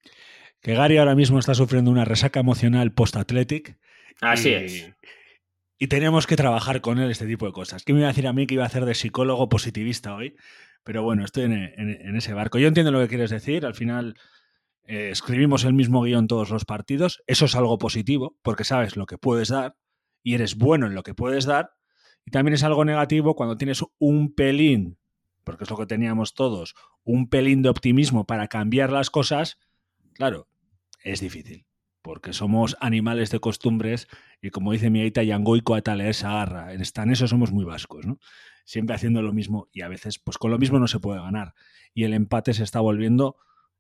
Que 0.61 0.75
Gary 0.75 0.99
ahora 0.99 1.15
mismo 1.15 1.39
está 1.39 1.55
sufriendo 1.55 1.91
una 1.91 2.05
resaca 2.05 2.39
emocional 2.39 2.93
post-athletic. 2.93 3.79
Así 4.21 4.53
es. 4.53 4.93
Y 5.79 5.87
tenemos 5.87 6.27
que 6.27 6.37
trabajar 6.37 6.83
con 6.83 6.99
él 6.99 7.11
este 7.11 7.27
tipo 7.27 7.47
de 7.47 7.53
cosas. 7.53 7.83
¿Qué 7.83 7.95
me 7.95 8.01
iba 8.01 8.09
a 8.09 8.13
decir 8.13 8.27
a 8.27 8.35
mí 8.35 8.47
que 8.47 8.55
iba 8.55 8.65
a 8.65 8.67
hacer 8.67 8.85
de 8.85 8.95
psicólogo 8.95 9.49
positivista 9.49 10.15
hoy? 10.15 10.37
Pero 10.85 11.03
bueno, 11.03 11.25
estoy 11.25 11.45
en, 11.45 12.15
ese 12.15 12.35
barco. 12.35 12.59
Yo 12.59 12.69
entiendo 12.69 12.93
lo 12.93 13.01
que 13.01 13.09
quieres 13.09 13.31
decir. 13.31 13.65
Al 13.65 13.75
final 13.75 14.17
eh, 14.83 15.09
escribimos 15.11 15.65
el 15.65 15.73
mismo 15.73 16.03
guion 16.03 16.29
todos 16.29 16.51
los 16.51 16.67
partidos. 16.67 17.23
Eso 17.27 17.47
es 17.47 17.57
algo 17.57 17.79
positivo 17.79 18.37
porque 18.43 18.65
sabes 18.65 18.99
lo 18.99 19.07
que 19.07 19.17
puedes 19.17 19.49
dar 19.49 19.77
y 20.23 20.35
eres 20.35 20.57
bueno 20.57 20.87
en 20.87 20.95
lo 20.95 21.03
que 21.03 21.15
puedes 21.15 21.47
dar. 21.47 21.71
Y 22.27 22.33
también 22.33 22.53
es 22.53 22.65
algo 22.65 22.85
negativo 22.85 23.35
cuando 23.35 23.57
tienes 23.57 23.83
un 23.99 24.35
pelín 24.35 24.99
porque 25.45 25.65
es 25.65 25.71
lo 25.71 25.77
que 25.77 25.87
teníamos 25.87 26.35
todos, 26.35 26.75
un 27.05 27.29
pelín 27.29 27.63
de 27.63 27.69
optimismo 27.69 28.25
para 28.25 28.49
cambiar 28.49 28.91
las 28.91 29.11
cosas, 29.11 29.59
claro, 30.15 30.49
es 31.03 31.21
difícil, 31.21 31.67
porque 32.03 32.33
somos 32.33 32.77
animales 32.81 33.31
de 33.31 33.41
costumbres 33.41 34.09
y 34.43 34.51
como 34.51 34.73
dice 34.73 34.91
mi 34.91 35.01
aita, 35.01 35.23
yangoico 35.23 35.75
a 35.75 35.79
esa 35.79 36.33
garra, 36.33 36.73
en 36.73 36.83
eso 36.83 37.29
somos 37.29 37.53
muy 37.53 37.65
vascos, 37.65 38.07
¿no? 38.07 38.19
Siempre 38.65 38.97
haciendo 38.97 39.23
lo 39.23 39.33
mismo 39.33 39.69
y 39.73 39.83
a 39.83 39.89
veces, 39.89 40.19
pues 40.19 40.39
con 40.39 40.51
lo 40.51 40.59
mismo 40.59 40.79
no 40.79 40.89
se 40.89 40.99
puede 40.99 41.21
ganar. 41.21 41.55
Y 41.93 42.05
el 42.05 42.15
empate 42.15 42.55
se 42.55 42.63
está 42.63 42.81
volviendo 42.81 43.37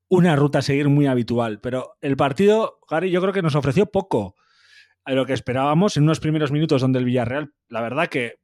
una 0.08 0.36
ruta 0.36 0.58
a 0.58 0.62
seguir 0.62 0.88
muy 0.88 1.06
habitual. 1.06 1.60
Pero 1.60 1.96
el 2.00 2.16
partido, 2.16 2.80
Gary, 2.88 3.10
yo 3.10 3.20
creo 3.20 3.32
que 3.32 3.42
nos 3.42 3.54
ofreció 3.54 3.86
poco 3.86 4.36
a 5.04 5.12
lo 5.12 5.26
que 5.26 5.32
esperábamos 5.32 5.96
en 5.96 6.04
unos 6.04 6.20
primeros 6.20 6.52
minutos 6.52 6.80
donde 6.80 6.98
el 6.98 7.04
Villarreal, 7.04 7.54
la 7.68 7.80
verdad 7.80 8.08
que 8.08 8.40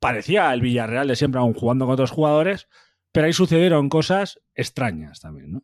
parecía 0.00 0.52
el 0.52 0.60
Villarreal 0.60 1.06
de 1.06 1.16
siempre, 1.16 1.40
aún 1.40 1.54
jugando 1.54 1.84
con 1.84 1.92
otros 1.92 2.10
jugadores, 2.10 2.68
pero 3.12 3.26
ahí 3.26 3.32
sucedieron 3.32 3.88
cosas 3.88 4.40
extrañas 4.54 5.20
también, 5.20 5.52
¿no? 5.52 5.62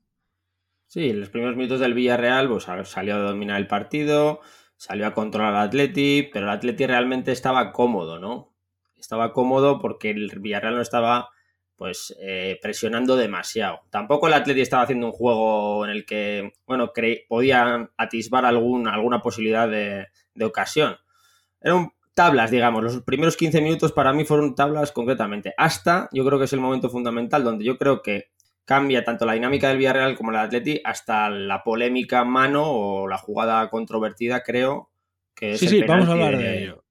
Sí, 0.87 1.11
en 1.11 1.21
los 1.21 1.31
primeros 1.31 1.56
minutos 1.56 1.81
del 1.81 1.94
Villarreal 1.94 2.49
pues, 2.49 2.65
salió 2.88 3.17
a 3.17 3.19
dominar 3.19 3.59
el 3.59 3.67
partido, 3.67 4.41
salió 4.77 5.06
a 5.06 5.15
controlar 5.15 5.55
al 5.55 5.69
Atleti, 5.69 6.29
pero 6.33 6.47
el 6.47 6.53
Atleti 6.53 6.87
realmente 6.87 7.33
estaba 7.33 7.73
cómodo, 7.73 8.21
¿no? 8.21 8.55
Estaba 8.97 9.33
cómodo 9.33 9.81
porque 9.81 10.11
el 10.11 10.31
Villarreal 10.38 10.77
no 10.77 10.81
estaba 10.81 11.31
pues 11.77 12.17
eh, 12.21 12.59
presionando 12.62 13.17
demasiado. 13.17 13.81
Tampoco 13.91 14.29
el 14.29 14.35
Atleti 14.35 14.61
estaba 14.61 14.85
haciendo 14.85 15.06
un 15.06 15.12
juego 15.12 15.85
en 15.85 15.91
el 15.91 16.06
que, 16.06 16.55
bueno, 16.67 16.93
podía 17.29 17.91
atisbar 17.97 18.47
algún, 18.47 18.88
alguna 18.88 19.21
posibilidad 19.21 19.69
de, 19.69 20.06
de 20.35 20.45
ocasión. 20.45 20.97
Era 21.61 21.75
un 21.75 21.93
tablas, 22.16 22.50
digamos. 22.50 22.82
Los 22.82 23.02
primeros 23.02 23.37
15 23.37 23.61
minutos 23.61 23.92
para 23.92 24.12
mí 24.12 24.25
fueron 24.25 24.54
tablas 24.56 24.90
concretamente. 24.90 25.54
Hasta, 25.56 26.08
yo 26.12 26.25
creo 26.25 26.38
que 26.38 26.46
es 26.46 26.52
el 26.54 26.61
momento 26.61 26.88
fundamental 26.88 27.44
donde 27.44 27.64
yo 27.64 27.76
creo 27.76 28.02
que 28.02 28.30
cambia 28.64 29.04
tanto 29.04 29.26
la 29.26 29.35
dinámica 29.35 29.68
del 29.68 29.78
Villarreal 29.78 30.16
como 30.16 30.32
la 30.32 30.38
del 30.38 30.46
Atleti 30.46 30.80
hasta 30.82 31.30
la 31.30 31.62
polémica 31.62 32.25
mano 32.25 32.64
o 32.64 33.06
la 33.06 33.18
jugada 33.18 33.68
controvertida, 33.68 34.42
creo 34.42 34.90
que 35.35 35.52
es 35.52 35.61
Sí, 35.61 35.68
sí, 35.68 35.82
vamos 35.82 36.08
a 36.08 36.12
hablar 36.12 36.38
de, 36.38 36.64
ello. 36.64 36.85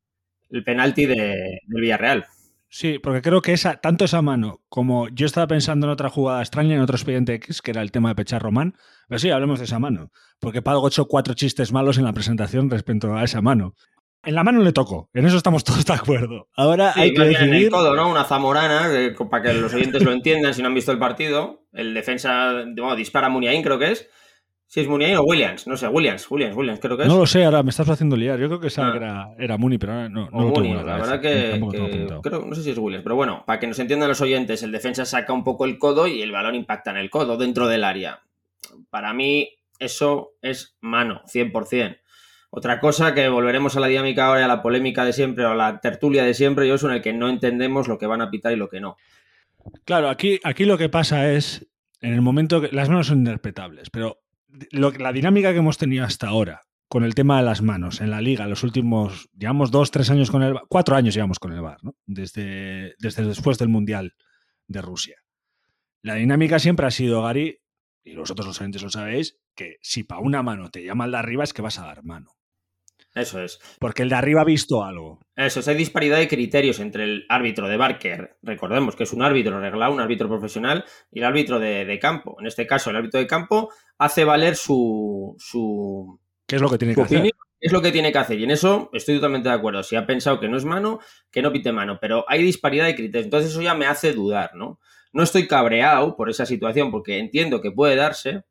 El 0.52 0.64
penalti 0.64 1.08
del 1.08 1.60
Villarreal. 1.68 2.28
Sí, 2.70 3.00
porque 3.00 3.22
creo 3.22 3.42
que 3.42 3.54
esa, 3.54 3.78
tanto 3.78 4.06
esa 4.06 4.22
mano 4.22 4.62
como 4.70 5.08
yo 5.10 5.26
estaba 5.26 5.48
pensando 5.48 5.88
en 5.88 5.94
otra 5.94 6.10
jugada 6.10 6.42
extraña, 6.42 6.76
en 6.76 6.82
otro 6.82 6.98
expediente 6.98 7.34
X, 7.34 7.62
que 7.62 7.72
era 7.72 7.82
el 7.82 7.92
tema 7.92 8.10
de 8.10 8.16
Pechar 8.16 8.42
Román, 8.42 8.76
pero 9.08 9.18
sí, 9.18 9.32
hablemos 9.32 9.60
de 9.60 9.66
esa 9.66 9.80
mano, 9.80 10.12
porque 10.40 10.62
Pago 10.62 10.88
hecho 10.88 11.08
cuatro 11.08 11.34
chistes 11.34 11.72
malos 11.72 11.98
en 11.98 12.04
la 12.04 12.14
presentación 12.14 12.70
respecto 12.70 13.16
a 13.16 13.24
esa 13.24 13.42
mano. 13.42 13.74
En 14.26 14.36
la 14.36 14.44
mano 14.44 14.62
le 14.62 14.74
tocó, 14.74 15.10
en 15.14 15.26
eso 15.26 15.38
estamos 15.38 15.64
todos 15.64 15.86
de 15.86 15.94
acuerdo. 15.94 16.50
Ahora 16.56 16.94
hay 16.96 17.14
que 17.14 17.22
decidir... 17.22 17.50
En 17.50 17.54
el 17.54 17.70
codo, 17.70 17.96
¿no? 17.96 18.10
Una 18.10 18.24
zamorana, 18.24 18.90
para 19.30 19.44
que 19.44 19.54
los 19.54 19.74
oyentes 19.74 20.04
lo 20.04 20.12
entiendan 20.12 20.54
si 20.54 20.62
no 20.62 20.68
han 20.68 20.74
visto 20.74 20.92
el 20.92 21.00
partido. 21.00 21.64
El 21.74 21.94
defensa, 21.94 22.52
bueno, 22.76 22.96
dispara 22.96 23.28
a 23.28 23.30
Muniain, 23.30 23.62
creo 23.62 23.78
que 23.78 23.92
es. 23.92 24.10
Si 24.68 24.82
es 24.82 24.88
Muniain 24.88 25.16
o 25.18 25.22
Williams, 25.22 25.68
no 25.68 25.78
sé, 25.78 25.88
Williams, 25.88 26.30
Williams, 26.30 26.56
Williams, 26.56 26.80
creo 26.80 26.98
que 26.98 27.04
es. 27.04 27.10
No 27.10 27.18
lo 27.18 27.28
sé, 27.28 27.46
ahora 27.46 27.62
me 27.62 27.70
estás 27.70 27.88
haciendo 27.88 28.18
liar. 28.18 28.40
Yo 28.40 28.48
creo 28.48 28.60
que, 28.60 28.68
ah. 28.78 28.94
era, 28.96 29.36
era 29.38 29.58
Muni, 29.58 29.78
pero 29.78 29.94
ahora 29.94 30.10
no, 30.10 30.30
no 30.32 30.40
Muni, 30.50 30.74
la, 30.74 30.84
verdad 30.84 31.22
que, 31.22 31.62
creo, 32.24 32.46
no 32.46 32.56
sé 32.56 32.64
si 32.64 32.72
es 32.72 32.78
Williams, 32.78 33.04
pero 33.04 33.16
bueno, 33.16 33.44
para 33.46 33.60
que 33.60 33.68
nos 33.68 33.78
entiendan 33.78 34.10
los 34.10 34.22
oyentes, 34.22 34.64
el 34.64 34.72
defensa 34.72 35.06
saca 35.06 35.34
un 35.34 35.44
poco 35.44 35.66
el 35.66 35.78
codo 35.78 36.08
y 36.08 36.22
el 36.22 36.32
balón 36.32 36.56
impacta 36.56 36.92
en 36.92 36.98
el 36.98 37.10
codo 37.10 37.38
dentro 37.38 37.68
del 37.68 37.84
área. 37.84 38.22
Para 38.90 39.14
mí, 39.14 39.50
eso 39.80 40.34
es 40.42 40.76
mano, 40.82 41.22
100%. 41.32 42.00
Otra 42.56 42.80
cosa 42.80 43.14
que 43.14 43.28
volveremos 43.28 43.76
a 43.76 43.82
la 43.82 43.88
dinámica 43.88 44.28
ahora, 44.28 44.46
a 44.46 44.48
la 44.48 44.62
polémica 44.62 45.04
de 45.04 45.12
siempre 45.12 45.46
o 45.46 45.50
a 45.50 45.56
la 45.56 45.82
tertulia 45.82 46.24
de 46.24 46.34
siempre, 46.34 46.66
yo 46.70 46.76
en 46.88 46.96
el 46.96 47.02
que 47.02 47.12
no 47.12 47.28
entendemos 47.28 47.90
lo 47.90 47.98
que 47.98 48.08
van 48.08 48.22
a 48.22 48.32
pitar 48.32 48.54
y 48.54 48.56
lo 48.56 48.70
que 48.70 48.80
no. 48.80 48.96
Claro, 49.84 50.08
aquí, 50.08 50.40
aquí 50.42 50.64
lo 50.64 50.78
que 50.78 50.88
pasa 50.88 51.34
es, 51.34 51.68
en 52.00 52.14
el 52.14 52.22
momento 52.22 52.62
que 52.62 52.70
las 52.72 52.88
manos 52.88 53.08
son 53.08 53.20
interpretables, 53.20 53.90
pero 53.90 54.22
la 54.72 55.12
dinámica 55.12 55.52
que 55.52 55.60
hemos 55.60 55.78
tenido 55.78 56.06
hasta 56.06 56.30
ahora 56.30 56.62
con 56.88 57.04
el 57.04 57.14
tema 57.14 57.40
de 57.40 57.44
las 57.44 57.62
manos 57.62 58.00
en 58.00 58.10
la 58.10 58.22
liga, 58.22 58.48
los 58.48 58.64
últimos, 58.64 59.30
llevamos 59.38 59.70
dos, 59.70 59.92
tres 59.92 60.10
años 60.10 60.32
con 60.32 60.42
el 60.42 60.58
cuatro 60.70 60.96
años 60.96 61.14
llevamos 61.14 61.40
con 61.40 61.52
el 61.52 61.60
VAR, 61.60 61.84
¿no? 61.84 61.98
desde, 62.06 62.96
desde 63.00 63.26
después 63.26 63.58
del 63.58 63.68
Mundial 63.68 64.14
de 64.68 64.82
Rusia. 64.82 65.18
La 66.04 66.16
dinámica 66.16 66.58
siempre 66.60 66.86
ha 66.86 66.92
sido, 66.92 67.22
Gary, 67.22 67.60
y 68.06 68.16
vosotros 68.16 68.48
los 68.48 68.62
oyentes 68.62 68.82
lo 68.82 68.90
sabéis, 68.90 69.38
que 69.56 69.76
si 69.82 70.06
para 70.06 70.22
una 70.22 70.42
mano 70.42 70.70
te 70.70 70.86
llama 70.86 71.04
el 71.04 71.12
de 71.12 71.18
arriba 71.18 71.44
es 71.44 71.52
que 71.52 71.62
vas 71.62 71.80
a 71.80 71.86
dar 71.86 72.02
mano. 72.06 72.32
Eso 73.16 73.42
es. 73.42 73.60
Porque 73.80 74.04
el 74.04 74.10
de 74.10 74.16
arriba 74.16 74.42
ha 74.42 74.46
visto 74.46 74.84
algo. 74.84 75.22
Eso 75.38 75.62
es, 75.62 75.68
hay 75.70 75.76
disparidad 75.76 76.18
de 76.18 76.28
criterios 76.28 76.82
entre 76.82 77.06
el 77.06 77.26
árbitro 77.30 77.70
de 77.70 77.78
Barker, 77.78 78.38
recordemos 78.44 78.96
que 78.98 79.04
es 79.04 79.14
un 79.14 79.24
árbitro 79.24 79.60
reglado, 79.60 79.94
un 79.94 80.02
árbitro 80.02 80.28
profesional, 80.28 80.84
y 81.12 81.20
el 81.20 81.26
árbitro 81.26 81.58
de, 81.58 81.98
campo. 82.02 82.36
En 82.40 82.46
este 82.46 82.68
caso, 82.68 82.90
el 82.90 82.98
árbitro 82.98 83.22
de 83.22 83.28
campo 83.28 83.72
hace 83.98 84.26
valer 84.26 84.58
su. 84.58 85.34
su 85.40 86.20
¿Qué 86.46 86.58
es 86.58 86.62
lo 86.62 86.70
que 86.70 86.78
tiene 86.78 86.94
que 86.94 87.02
hacer? 87.02 87.32
Es 87.62 87.72
lo 87.72 87.82
que 87.82 87.92
tiene 87.94 88.12
que 88.12 88.18
hacer, 88.18 88.38
y 88.38 88.44
en 88.44 88.52
eso 88.52 88.90
estoy 88.94 89.16
totalmente 89.16 89.48
de 89.48 89.56
acuerdo. 89.56 89.82
Si 89.82 89.96
ha 89.96 90.06
pensado 90.06 90.40
que 90.40 90.50
no 90.50 90.58
es 90.58 90.66
mano, 90.66 91.00
que 91.32 91.42
no 91.42 91.54
pite 91.54 91.72
mano, 91.72 91.98
pero 92.00 92.26
hay 92.28 92.44
disparidad 92.44 92.86
de 92.86 92.96
criterios. 92.96 93.26
Entonces, 93.26 93.52
eso 93.52 93.62
ya 93.62 93.74
me 93.74 93.88
hace 93.88 94.12
dudar, 94.12 94.52
¿no? 94.56 94.80
No 95.14 95.24
estoy 95.24 95.48
cabreado 95.48 96.18
por 96.18 96.30
esa 96.30 96.46
situación 96.46 96.92
porque 96.92 97.18
entiendo 97.18 97.62
que 97.62 97.72
puede 97.72 97.96
darse, 97.96 98.44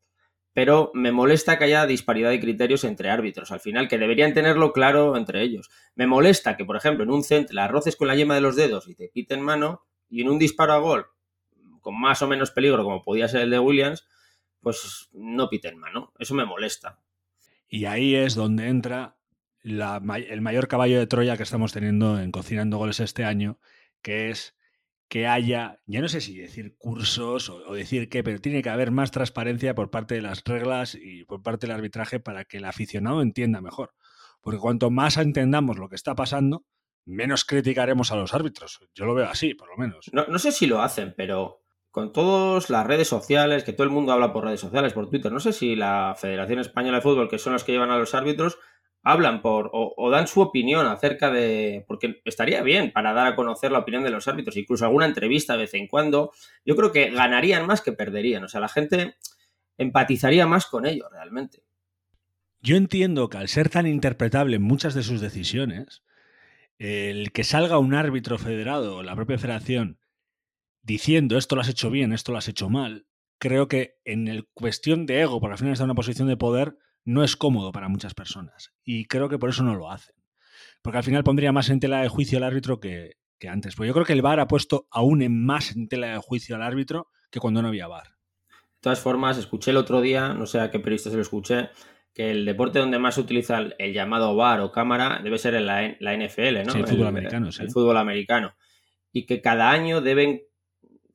pero 0.55 0.93
me 0.95 1.13
molesta 1.13 1.59
que 1.59 1.65
haya 1.65 1.85
disparidad 1.85 2.31
de 2.31 2.41
criterios 2.41 2.85
entre 2.85 3.11
árbitros, 3.11 3.51
al 3.51 3.61
final, 3.61 3.89
que 3.89 3.99
deberían 3.99 4.33
tenerlo 4.33 4.73
claro 4.73 5.17
entre 5.17 5.43
ellos. 5.43 5.69
Me 5.97 6.07
molesta 6.07 6.57
que, 6.57 6.65
por 6.65 6.77
ejemplo, 6.77 7.05
en 7.05 7.11
un 7.11 7.25
centro 7.25 7.55
la 7.55 7.69
roces 7.69 7.97
con 7.97 8.09
la 8.09 8.15
yema 8.15 8.37
de 8.37 8.41
los 8.41 8.55
dedos 8.55 8.89
y 8.89 8.95
te 8.95 9.11
quiten 9.11 9.43
mano, 9.43 9.85
y 10.09 10.23
en 10.23 10.29
un 10.29 10.39
disparo 10.39 10.73
a 10.73 10.79
gol, 10.79 11.07
con 11.81 12.01
más 12.01 12.23
o 12.23 12.29
menos 12.29 12.53
peligro, 12.53 12.85
como 12.85 13.03
podía 13.03 13.29
ser 13.29 13.43
el 13.43 13.51
de 13.51 13.59
Williams, 13.59 14.07
pues 14.61 15.11
no 15.13 15.51
piten 15.51 15.77
mano. 15.77 16.13
Eso 16.19 16.35
me 16.35 16.47
molesta. 16.47 17.01
Y 17.69 17.87
ahí 17.87 18.15
es 18.15 18.37
donde 18.37 18.69
entra 18.69 19.17
el 19.65 20.41
mayor 20.41 20.69
caballo 20.69 20.99
de 20.99 21.07
Troya 21.07 21.37
que 21.37 21.43
estamos 21.43 21.73
teniendo 21.73 22.21
en 22.21 22.31
Cocinando 22.31 22.79
Goles 22.79 23.01
este 23.01 23.25
año, 23.25 23.59
que 24.03 24.31
es 24.31 24.55
que 25.14 25.28
haya, 25.28 25.78
ya 25.87 26.00
no 26.00 26.09
sé 26.09 26.21
si 26.21 26.37
decir 26.37 26.76
cursos 26.76 27.49
o, 27.49 27.73
decir 27.73 28.09
qué, 28.09 28.25
pero 28.25 28.40
tiene 28.40 28.64
que 28.64 28.68
haber 28.68 28.90
más 28.90 29.12
transparencia 29.12 29.73
por 29.73 29.88
parte 29.88 30.16
de 30.16 30.23
las 30.23 30.42
reglas 30.42 30.97
y 31.00 31.23
por 31.23 31.40
parte 31.40 31.68
del 31.68 31.76
arbitraje 31.76 32.18
para 32.18 32.44
que 32.44 32.56
el 32.56 32.64
aficionado 32.64 33.23
entienda 33.23 33.61
mejor. 33.61 33.92
Porque 34.40 34.59
cuanto 34.59 34.90
más 34.90 35.16
entendamos 35.16 35.78
lo 35.78 35.88
que 35.88 35.94
está 35.94 36.16
pasando, 36.16 36.64
menos 37.04 37.44
criticaremos 37.44 38.11
a 38.11 38.16
los 38.16 38.35
árbitros. 38.35 38.80
Yo 38.92 39.04
lo 39.04 39.14
veo 39.14 39.28
así, 39.28 39.54
por 39.54 39.68
lo 39.68 39.76
menos. 39.76 40.11
No, 40.12 40.37
sé 40.40 40.50
si 40.50 40.66
lo 40.66 40.83
hacen, 40.83 41.14
pero 41.16 41.61
con 41.92 42.12
todas 42.12 42.68
las 42.68 42.85
redes 42.85 43.06
sociales, 43.06 43.62
que 43.62 43.73
todo 43.73 43.85
el 43.85 43.92
mundo 43.92 44.11
habla 44.11 44.33
por 44.33 44.42
redes 44.42 44.59
sociales, 44.59 44.94
por 44.94 45.11
Twitter, 45.11 45.30
no 45.30 45.38
sé 45.38 45.52
si 45.52 45.76
la 45.76 46.16
Federación 46.18 46.59
Española 46.59 46.97
de 46.97 47.02
Fútbol, 47.02 47.28
que 47.28 47.38
son 47.38 47.52
los 47.52 47.62
que 47.62 47.71
llevan 47.71 47.92
a 47.92 47.99
los 47.99 48.16
árbitros, 48.16 48.59
hablan 49.05 49.43
por 49.43 49.71
o, 49.73 50.11
dan 50.11 50.27
su 50.27 50.41
opinión 50.41 50.87
acerca 50.87 51.31
de, 51.31 51.85
porque 51.87 52.23
estaría 52.25 52.63
bien 52.63 52.91
para 52.91 53.13
dar 53.13 53.27
a 53.27 53.37
conocer 53.37 53.71
la 53.71 53.81
opinión 53.81 54.03
de 54.03 54.11
los 54.11 54.27
árbitros, 54.27 54.57
incluso 54.57 54.85
alguna 54.85 55.07
entrevista 55.07 55.53
de 55.53 55.61
vez 55.61 55.75
en 55.75 55.87
cuando, 55.87 56.33
yo 56.65 56.75
creo 56.75 56.91
que 56.91 57.11
ganarían 57.11 57.67
más 57.67 57.83
que 57.83 57.93
perderían, 57.93 58.43
o 58.45 58.49
sea, 58.49 58.61
la 58.61 58.69
gente 58.69 59.15
empatizaría 59.77 60.47
más 60.47 60.67
con 60.67 60.87
ellos 60.87 61.07
realmente. 61.13 61.63
Yo 62.61 62.77
entiendo 62.77 63.29
que 63.29 63.37
al 63.37 63.49
ser 63.49 63.69
tan 63.69 63.87
interpretable 63.87 64.59
muchas 64.59 64.95
de 64.95 65.03
sus 65.03 65.21
decisiones, 65.21 66.03
el 66.79 67.31
que 67.33 67.45
salga 67.45 67.79
un 67.79 67.93
árbitro 67.93 68.39
federado 68.39 69.03
la 69.03 69.15
propia 69.15 69.39
federación 69.39 69.99
diciendo 70.83 71.37
esto 71.37 71.57
lo 71.57 71.61
has 71.61 71.69
hecho 71.69 71.91
bien, 71.91 72.13
esto 72.13 72.33
lo 72.33 72.39
has 72.39 72.49
hecho 72.49 72.71
mal, 72.71 73.07
creo 73.39 73.69
que 73.69 73.99
en 74.05 74.29
el 74.29 74.49
cuestión 74.55 75.07
de 75.07 75.21
ego, 75.21 75.41
porque 75.41 75.53
al 75.53 75.59
final 75.59 75.73
está 75.73 75.85
en 75.85 75.91
una 75.91 75.95
posición 75.95 76.29
de 76.29 76.37
poder, 76.37 76.77
no 77.05 77.23
es 77.23 77.37
cómodo 77.37 77.73
para 77.73 77.89
muchas 77.89 78.15
personas. 78.15 78.73
Y 78.85 79.07
creo 79.07 79.29
que 79.29 79.39
por 79.39 79.51
eso 79.51 79.63
no 79.63 79.75
lo 79.75 79.91
hacen. 79.91 80.15
Porque 80.83 80.99
al 80.99 81.05
final 81.05 81.25
pondría 81.25 81.53
más 81.53 81.71
en 81.71 81.81
tela 81.81 82.01
de 82.01 82.09
juicio 82.09 82.39
al 82.39 82.45
árbitro 82.45 82.81
que, 82.81 83.17
antes. 83.49 83.77
Pues 83.77 83.87
yo 83.87 83.93
creo 83.93 84.07
que 84.07 84.15
el 84.15 84.23
VAR 84.23 84.41
ha 84.41 84.49
puesto 84.49 84.87
aún 84.91 85.21
en 85.21 85.45
más 85.45 85.77
en 85.77 85.87
tela 85.89 86.07
de 86.09 86.19
juicio 86.19 86.57
al 86.57 86.63
árbitro 86.63 87.09
que 87.31 87.41
cuando 87.41 87.61
no 87.61 87.69
había 87.69 87.89
VAR. 87.89 88.07
De 88.07 88.81
todas 88.81 89.01
formas, 89.01 89.37
escuché 89.37 89.71
el 89.71 89.77
otro 89.77 90.01
día, 90.01 90.33
no 90.33 90.47
sé 90.47 90.61
a 90.61 90.71
qué 90.71 90.79
periodista 90.79 91.11
se 91.11 91.17
lo 91.17 91.23
escuché, 91.23 91.69
que 92.15 92.31
el 92.31 92.45
deporte 92.47 92.79
donde 92.79 92.99
más 92.99 93.17
se 93.17 93.21
utiliza 93.21 93.59
el, 93.79 93.93
llamado 93.93 94.35
VAR 94.35 94.61
o 94.61 94.73
cámara 94.73 95.21
debe 95.23 95.39
ser 95.39 95.55
en 95.55 95.67
la, 95.67 95.83
NFL, 95.83 96.65
¿no? 96.65 96.73
Sí, 96.73 96.79
el 96.79 96.87
fútbol 96.87 97.07
americano, 97.09 97.53
sí. 97.53 97.63
El 97.63 97.71
fútbol 97.71 97.97
americano. 97.97 98.55
Y 99.13 99.27
que 99.27 99.41
cada 99.41 99.71
año 99.71 100.01
deben 100.01 100.43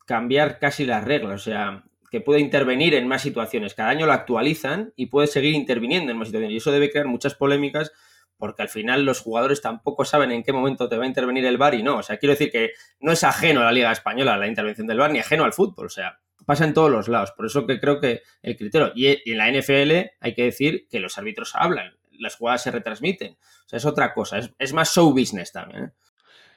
cambiar 0.06 0.60
casi 0.60 0.86
las 0.86 1.04
reglas. 1.04 1.42
O 1.42 1.44
sea, 1.44 1.84
que 2.10 2.22
puede 2.22 2.40
intervenir 2.40 2.94
en 2.96 3.08
más 3.08 3.22
situaciones. 3.22 3.74
Cada 3.74 3.90
año 3.90 4.06
lo 4.06 4.14
actualizan 4.14 4.94
y 4.96 5.08
puede 5.08 5.28
seguir 5.28 5.54
interviniendo 5.54 6.12
en 6.12 6.18
más 6.18 6.28
situaciones. 6.30 6.54
Y 6.54 6.58
eso 6.58 6.72
debe 6.72 6.92
crear 6.92 7.08
muchas 7.08 7.36
polémicas 7.36 7.92
porque 8.38 8.62
al 8.62 8.70
final 8.70 9.04
los 9.04 9.20
jugadores 9.20 9.62
tampoco 9.62 10.06
saben 10.06 10.32
en 10.32 10.44
qué 10.44 10.54
momento 10.54 10.88
te 10.88 10.98
va 10.98 11.04
a 11.04 11.08
intervenir 11.08 11.46
el 11.46 11.58
VAR 11.58 11.76
y 11.76 11.84
no. 11.84 11.98
O 11.98 12.04
sea, 12.04 12.18
quiero 12.18 12.34
decir 12.34 12.52
que 12.52 12.72
no 13.00 13.12
es 13.12 13.24
ajeno 13.24 13.62
a 13.62 13.66
la 13.66 13.72
Liga 13.74 13.92
Española 13.92 14.38
la 14.38 14.48
intervención 14.48 14.88
del 14.88 14.98
VAR 14.98 15.12
ni 15.12 15.20
ajeno 15.20 15.44
al 15.44 15.52
fútbol. 15.54 15.88
O 15.88 15.90
sea, 15.90 16.20
pasa 16.46 16.64
en 16.64 16.74
todos 16.74 16.90
los 16.90 17.10
lados. 17.10 17.32
Por 17.34 17.46
eso 17.46 17.68
que 17.68 17.80
creo 17.80 18.00
que 18.00 18.24
el 18.42 18.56
criterio. 18.56 18.94
Y 18.96 19.30
en 19.30 19.38
la 19.38 19.52
NFL 19.52 20.16
hay 20.22 20.34
que 20.34 20.44
decir 20.44 20.88
que 20.90 21.00
los 21.00 21.18
árbitros 21.18 21.52
hablan, 21.54 21.98
las 22.18 22.38
jugadas 22.38 22.64
se 22.64 22.72
retransmiten. 22.72 23.34
O 23.34 23.70
sea, 23.70 23.78
es 23.78 23.86
otra 23.86 24.14
cosa. 24.14 24.40
Es, 24.58 24.74
más 24.74 24.94
show 24.94 25.12
business 25.12 25.52
también. 25.52 25.84
¿eh? 25.84 25.92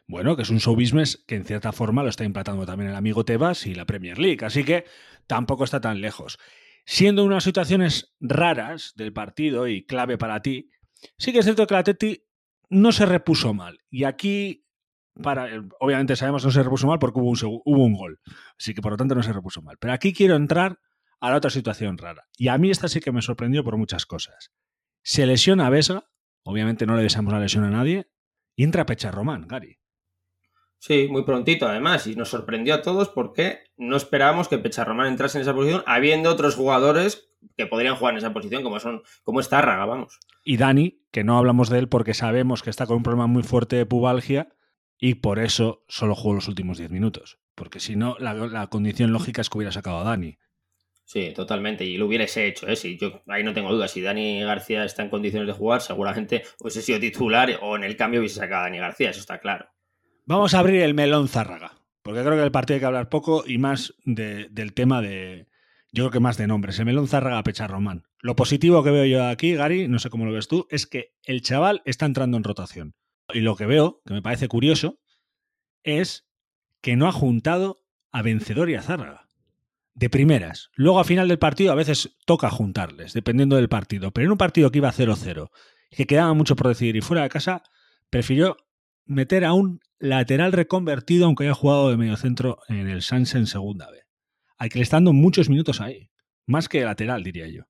Bueno, 0.07 0.37
que 0.37 0.43
es 0.43 0.51
un 0.51 0.61
show 0.61 0.75
business 0.75 1.25
que 1.27 1.37
en 1.37 1.45
cierta 1.45 1.73
forma 1.73 2.03
lo 2.03 2.09
está 2.09 2.25
implantando 2.25 2.67
también 2.67 2.91
el 2.91 2.97
amigo 2.97 3.25
Tebas 3.25 3.67
y 3.67 3.75
la 3.75 3.87
Premier 3.87 4.19
League. 4.19 4.45
Así 4.45 4.65
que 4.65 4.85
tampoco 5.27 5.65
está 5.65 5.81
tan 5.81 6.01
lejos. 6.01 6.39
Siendo 6.85 7.25
unas 7.25 7.45
situaciones 7.45 8.15
raras 8.21 8.93
del 8.97 9.13
partido 9.13 9.69
y 9.69 9.87
clave 9.87 10.19
para 10.19 10.43
ti, 10.43 10.71
sí 11.17 11.33
que 11.33 11.39
es 11.39 11.45
cierto 11.45 11.67
que 11.67 11.75
la 11.75 11.85
Teti 11.85 12.25
no 12.69 12.91
se 12.91 13.07
repuso 13.07 13.55
mal. 13.55 13.79
Y 13.89 14.05
aquí, 14.05 14.67
para, 15.23 15.49
obviamente 15.79 16.17
sabemos 16.17 16.43
que 16.43 16.49
no 16.49 16.53
se 16.53 16.63
repuso 16.63 16.87
mal 16.87 16.99
porque 16.99 17.21
hubo 17.21 17.31
un, 17.65 17.95
gol. 17.95 18.21
Así 18.59 18.75
que 18.75 18.83
por 18.83 18.93
lo 18.93 18.97
tanto 18.97 19.15
no 19.15 19.23
se 19.23 19.33
repuso 19.33 19.63
mal. 19.63 19.77
Pero 19.79 19.93
aquí 19.93 20.13
quiero 20.13 20.35
entrar 20.35 20.81
a 21.21 21.31
la 21.31 21.37
otra 21.37 21.51
situación 21.51 21.99
rara. 21.99 22.27
Y 22.37 22.49
a 22.49 22.59
mí 22.59 22.71
esta 22.71 22.89
sí 22.89 23.01
que 23.01 23.13
me 23.13 23.23
sorprendió 23.23 23.63
por 23.63 23.77
muchas 23.77 24.07
cosas. 24.07 24.51
Se 25.03 25.27
lesiona 25.27 25.67
a 25.67 25.71
Vesga, 25.71 26.11
obviamente 26.43 26.87
no 26.87 26.97
le 26.97 27.03
deseamos 27.03 27.33
la 27.33 27.41
lesión 27.41 27.65
a 27.65 27.71
nadie, 27.71 28.11
y 28.57 28.65
entra 28.65 28.87
Pecha 28.87 29.11
Román, 29.11 29.47
Gary. 29.47 29.79
Sí, 30.83 31.07
muy 31.09 31.23
prontito 31.23 31.69
además, 31.69 32.09
y 32.09 32.17
nos 32.17 32.31
sorprendió 32.31 32.75
a 32.75 32.83
todos 32.83 33.09
porque 33.09 33.61
no 33.77 33.97
esperábamos 33.97 34.49
que 34.49 34.59
Pecharromán 34.59 35.07
entrase 35.07 35.39
en 35.39 35.43
esa 35.43 35.55
posición, 35.55 35.85
habiendo 35.87 36.29
otros 36.29 36.57
jugadores 36.57 37.31
que 37.57 37.67
podrían 37.67 37.95
jugar 37.95 38.15
en 38.15 38.19
esa 38.19 38.33
posición, 38.33 38.65
como 38.65 38.81
son, 38.81 39.05
como 39.23 39.39
es 39.39 39.49
Tárraga, 39.49 39.87
vamos. 39.87 40.19
Y 40.43 40.57
Dani, 40.57 40.99
que 41.13 41.23
no 41.23 41.39
hablamos 41.39 41.71
de 41.71 41.79
él 41.79 41.89
porque 41.89 42.15
sabemos 42.15 42.65
que 42.65 42.71
está 42.71 42.87
con 42.87 42.97
un 42.97 43.05
problema 43.05 43.29
muy 43.29 43.45
fuerte 43.45 43.77
de 43.77 43.87
pubalgia 43.87 44.49
y 44.99 45.15
por 45.15 45.39
eso 45.39 45.85
solo 45.87 46.17
jugó 46.17 46.35
los 46.35 46.49
últimos 46.49 46.79
10 46.79 46.91
minutos. 46.91 47.39
Porque 47.55 47.79
si 47.79 47.95
no, 47.95 48.17
la, 48.19 48.67
condición 48.67 49.13
lógica 49.13 49.41
es 49.41 49.51
que 49.51 49.59
hubiera 49.59 49.71
sacado 49.71 49.99
a 49.99 50.03
Dani. 50.03 50.37
Sí, 51.05 51.33
totalmente. 51.33 51.85
Y 51.85 51.97
lo 51.97 52.07
hubiese 52.07 52.49
hecho, 52.49 52.67
¿eh? 52.67 52.75
Si 52.75 52.99
yo 52.99 53.23
ahí 53.29 53.45
no 53.45 53.55
tengo 53.55 53.73
dudas. 53.73 53.93
Si 53.93 54.01
Dani 54.01 54.43
García 54.43 54.85
está 54.85 55.05
en 55.05 55.11
condiciones 55.11 55.47
de 55.47 55.53
jugar, 55.53 55.81
seguramente 55.81 56.43
hubiese 56.59 56.83
sido 56.83 56.99
titular 56.99 57.57
o 57.63 57.77
en 57.77 57.85
el 57.85 57.97
cambio 57.97 58.19
hubiese 58.19 58.41
sacado 58.41 58.63
a 58.63 58.65
Dani 58.65 58.79
García, 58.79 59.11
eso 59.11 59.21
está 59.21 59.39
claro. 59.39 59.69
Vamos 60.25 60.55
a 60.55 60.61
abrir 60.61 60.83
el 60.83 60.95
melón 60.95 61.27
Zárraga, 61.27 61.73
porque 62.03 62.21
creo 62.21 62.37
que 62.37 62.45
el 62.45 62.53
partido 62.53 62.77
hay 62.77 62.81
que 62.81 62.87
hablar 62.87 63.09
poco 63.09 63.43
y 63.45 63.59
más 63.59 63.95
del 64.05 64.73
tema 64.73 65.03
de, 65.03 65.49
yo 65.91 66.05
creo 66.05 66.11
que 66.13 66.21
más 66.21 66.37
de 66.37 66.47
nombres, 66.47 66.79
el 66.79 66.87
melón 66.87 67.09
Zárraga 67.09 67.43
Pecha 67.43 67.67
Román. 67.67 68.05
Lo 68.21 68.37
positivo 68.37 68.85
que 68.85 68.93
veo 68.93 69.05
yo 69.05 69.27
aquí, 69.27 69.57
Gary, 69.57 69.89
no 69.89 69.99
sé 69.99 70.11
cómo 70.11 70.25
lo 70.25 70.33
ves 70.33 70.47
tú, 70.47 70.69
es 70.71 70.87
que 70.87 71.17
el 71.25 71.43
chaval 71.43 71.83
está 71.87 72.07
entrando 72.07 72.37
en 72.37 72.45
rotación. 72.45 72.95
Y 73.35 73.41
lo 73.41 73.57
que 73.57 73.67
veo, 73.67 74.01
que 74.07 74.15
me 74.15 74.23
parece 74.23 74.47
curioso, 74.47 75.01
es 75.83 76.29
que 76.81 76.95
no 76.95 77.09
ha 77.09 77.13
juntado 77.13 77.85
a 78.13 78.23
Vencedor 78.23 78.71
y 78.71 78.77
a 78.77 78.83
Zárraga. 78.83 79.29
De 79.95 80.09
primeras. 80.09 80.71
Luego 80.75 81.01
a 81.01 81.05
final 81.05 81.27
del 81.27 81.41
partido 81.41 81.73
a 81.73 81.77
veces 81.77 82.17
toca 82.27 82.49
juntarles, 82.49 83.13
dependiendo 83.13 83.57
del 83.57 83.69
partido. 83.69 84.13
Pero 84.13 84.27
en 84.27 84.33
un 84.33 84.39
partido 84.39 84.71
que 84.71 84.79
iba 84.79 84.93
0-0 84.93 85.51
y 85.91 85.97
que 85.97 86.07
quedaba 86.07 86.33
mucho 86.33 86.55
por 86.55 86.69
decidir 86.69 86.95
y 86.95 87.01
fuera 87.01 87.25
de 87.25 87.29
casa, 87.29 87.65
prefirió 88.09 88.57
meter 89.05 89.45
a 89.45 89.53
un 89.53 89.81
lateral 89.99 90.53
reconvertido, 90.53 91.27
aunque 91.27 91.45
haya 91.45 91.55
jugado 91.55 91.91
de 91.91 91.97
mediocentro 91.97 92.59
en 92.69 92.89
el 92.89 93.03
Sanse 93.03 93.39
en 93.39 93.47
segunda 93.47 93.91
vez. 93.91 94.07
Hay 94.59 94.69
que 94.69 94.79
le 94.79 94.83
está 94.83 94.97
dando 94.97 95.13
muchos 95.13 95.49
minutos 95.49 95.81
ahí. 95.81 96.11
Más 96.47 96.69
que 96.69 96.85
lateral, 96.85 97.23
diría 97.23 97.49
yo. 97.49 97.65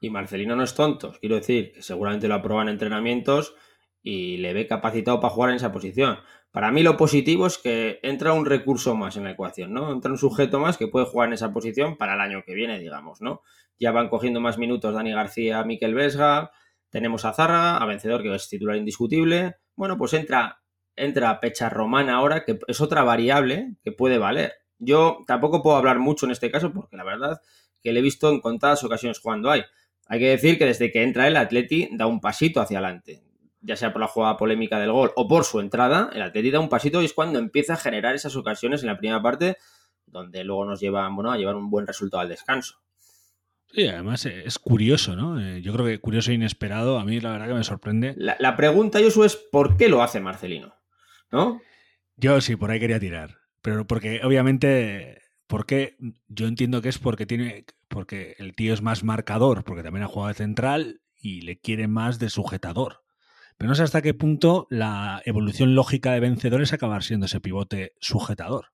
Y 0.00 0.10
Marcelino 0.10 0.56
no 0.56 0.62
es 0.62 0.74
tonto. 0.74 1.14
Quiero 1.20 1.36
decir 1.36 1.72
que 1.72 1.82
seguramente 1.82 2.28
lo 2.28 2.34
aprueba 2.34 2.62
en 2.62 2.68
entrenamientos 2.68 3.54
y 4.02 4.36
le 4.36 4.52
ve 4.52 4.66
capacitado 4.66 5.20
para 5.20 5.32
jugar 5.32 5.50
en 5.50 5.56
esa 5.56 5.72
posición. 5.72 6.18
Para 6.52 6.70
mí 6.70 6.82
lo 6.82 6.96
positivo 6.96 7.46
es 7.46 7.58
que 7.58 7.98
entra 8.02 8.32
un 8.32 8.46
recurso 8.46 8.94
más 8.94 9.16
en 9.16 9.24
la 9.24 9.32
ecuación, 9.32 9.74
¿no? 9.74 9.92
Entra 9.92 10.10
un 10.10 10.16
sujeto 10.16 10.60
más 10.60 10.78
que 10.78 10.88
puede 10.88 11.06
jugar 11.06 11.28
en 11.28 11.34
esa 11.34 11.52
posición 11.52 11.96
para 11.96 12.14
el 12.14 12.20
año 12.20 12.42
que 12.46 12.54
viene, 12.54 12.78
digamos, 12.78 13.20
¿no? 13.20 13.42
Ya 13.78 13.92
van 13.92 14.08
cogiendo 14.08 14.40
más 14.40 14.56
minutos 14.56 14.94
Dani 14.94 15.12
García, 15.12 15.64
Miquel 15.64 15.94
Vesga, 15.94 16.50
tenemos 16.88 17.24
a 17.24 17.34
Zárraga, 17.34 17.76
a 17.76 17.84
Vencedor, 17.84 18.22
que 18.22 18.34
es 18.34 18.48
titular 18.48 18.76
indiscutible, 18.76 19.56
bueno, 19.76 19.96
pues 19.96 20.12
entra, 20.14 20.62
entra 20.96 21.40
Pecha 21.40 21.68
Romana 21.68 22.16
ahora, 22.16 22.44
que 22.44 22.58
es 22.66 22.80
otra 22.80 23.04
variable 23.04 23.76
que 23.84 23.92
puede 23.92 24.18
valer. 24.18 24.54
Yo 24.78 25.18
tampoco 25.26 25.62
puedo 25.62 25.76
hablar 25.76 25.98
mucho 25.98 26.26
en 26.26 26.32
este 26.32 26.50
caso 26.50 26.72
porque 26.72 26.96
la 26.96 27.04
verdad 27.04 27.40
que 27.82 27.92
le 27.92 28.00
he 28.00 28.02
visto 28.02 28.30
en 28.30 28.40
contadas 28.40 28.82
ocasiones 28.84 29.20
jugando 29.20 29.50
hay. 29.50 29.62
Hay 30.08 30.18
que 30.18 30.28
decir 30.28 30.58
que 30.58 30.66
desde 30.66 30.90
que 30.90 31.02
entra 31.02 31.28
el 31.28 31.36
Atleti 31.36 31.88
da 31.92 32.06
un 32.06 32.20
pasito 32.20 32.60
hacia 32.60 32.78
adelante. 32.78 33.22
Ya 33.60 33.76
sea 33.76 33.92
por 33.92 34.00
la 34.00 34.08
jugada 34.08 34.36
polémica 34.36 34.78
del 34.78 34.92
gol 34.92 35.12
o 35.16 35.26
por 35.26 35.44
su 35.44 35.60
entrada, 35.60 36.10
el 36.12 36.22
Atleti 36.22 36.50
da 36.50 36.60
un 36.60 36.68
pasito 36.68 37.02
y 37.02 37.04
es 37.04 37.12
cuando 37.12 37.38
empieza 37.38 37.74
a 37.74 37.76
generar 37.76 38.14
esas 38.14 38.36
ocasiones 38.36 38.82
en 38.82 38.88
la 38.88 38.98
primera 38.98 39.22
parte 39.22 39.56
donde 40.06 40.44
luego 40.44 40.64
nos 40.64 40.80
llevan 40.80 41.14
bueno, 41.14 41.32
a 41.32 41.36
llevar 41.36 41.56
un 41.56 41.70
buen 41.70 41.86
resultado 41.86 42.20
al 42.20 42.28
descanso. 42.28 42.80
Sí, 43.76 43.86
además 43.88 44.24
eh, 44.24 44.44
es 44.46 44.58
curioso, 44.58 45.16
¿no? 45.16 45.38
Eh, 45.38 45.60
yo 45.60 45.74
creo 45.74 45.84
que 45.84 45.98
curioso 45.98 46.30
e 46.30 46.34
inesperado, 46.34 46.98
a 46.98 47.04
mí 47.04 47.20
la 47.20 47.32
verdad 47.32 47.48
que 47.48 47.54
me 47.54 47.62
sorprende. 47.62 48.14
La, 48.16 48.34
la 48.38 48.56
pregunta, 48.56 49.00
Josu, 49.02 49.24
es 49.24 49.36
¿por 49.36 49.76
qué 49.76 49.90
lo 49.90 50.02
hace 50.02 50.18
Marcelino? 50.18 50.74
¿No? 51.30 51.60
Yo 52.16 52.40
sí, 52.40 52.56
por 52.56 52.70
ahí 52.70 52.80
quería 52.80 52.98
tirar. 52.98 53.36
Pero 53.60 53.86
porque 53.86 54.22
obviamente, 54.24 55.20
¿por 55.46 55.66
qué? 55.66 55.98
Yo 56.26 56.46
entiendo 56.46 56.80
que 56.80 56.88
es 56.88 56.98
porque 56.98 57.26
tiene. 57.26 57.66
Porque 57.88 58.34
el 58.38 58.54
tío 58.54 58.72
es 58.72 58.80
más 58.80 59.04
marcador, 59.04 59.62
porque 59.62 59.82
también 59.82 60.04
ha 60.04 60.08
jugado 60.08 60.28
de 60.28 60.34
central 60.34 61.02
y 61.14 61.42
le 61.42 61.58
quiere 61.58 61.86
más 61.86 62.18
de 62.18 62.30
sujetador. 62.30 63.02
Pero 63.58 63.68
no 63.68 63.74
sé 63.74 63.82
hasta 63.82 64.00
qué 64.00 64.14
punto 64.14 64.66
la 64.70 65.20
evolución 65.26 65.74
lógica 65.74 66.12
de 66.12 66.20
vencedor 66.20 66.62
es 66.62 66.72
acabar 66.72 67.02
siendo 67.02 67.26
ese 67.26 67.40
pivote 67.40 67.92
sujetador. 68.00 68.68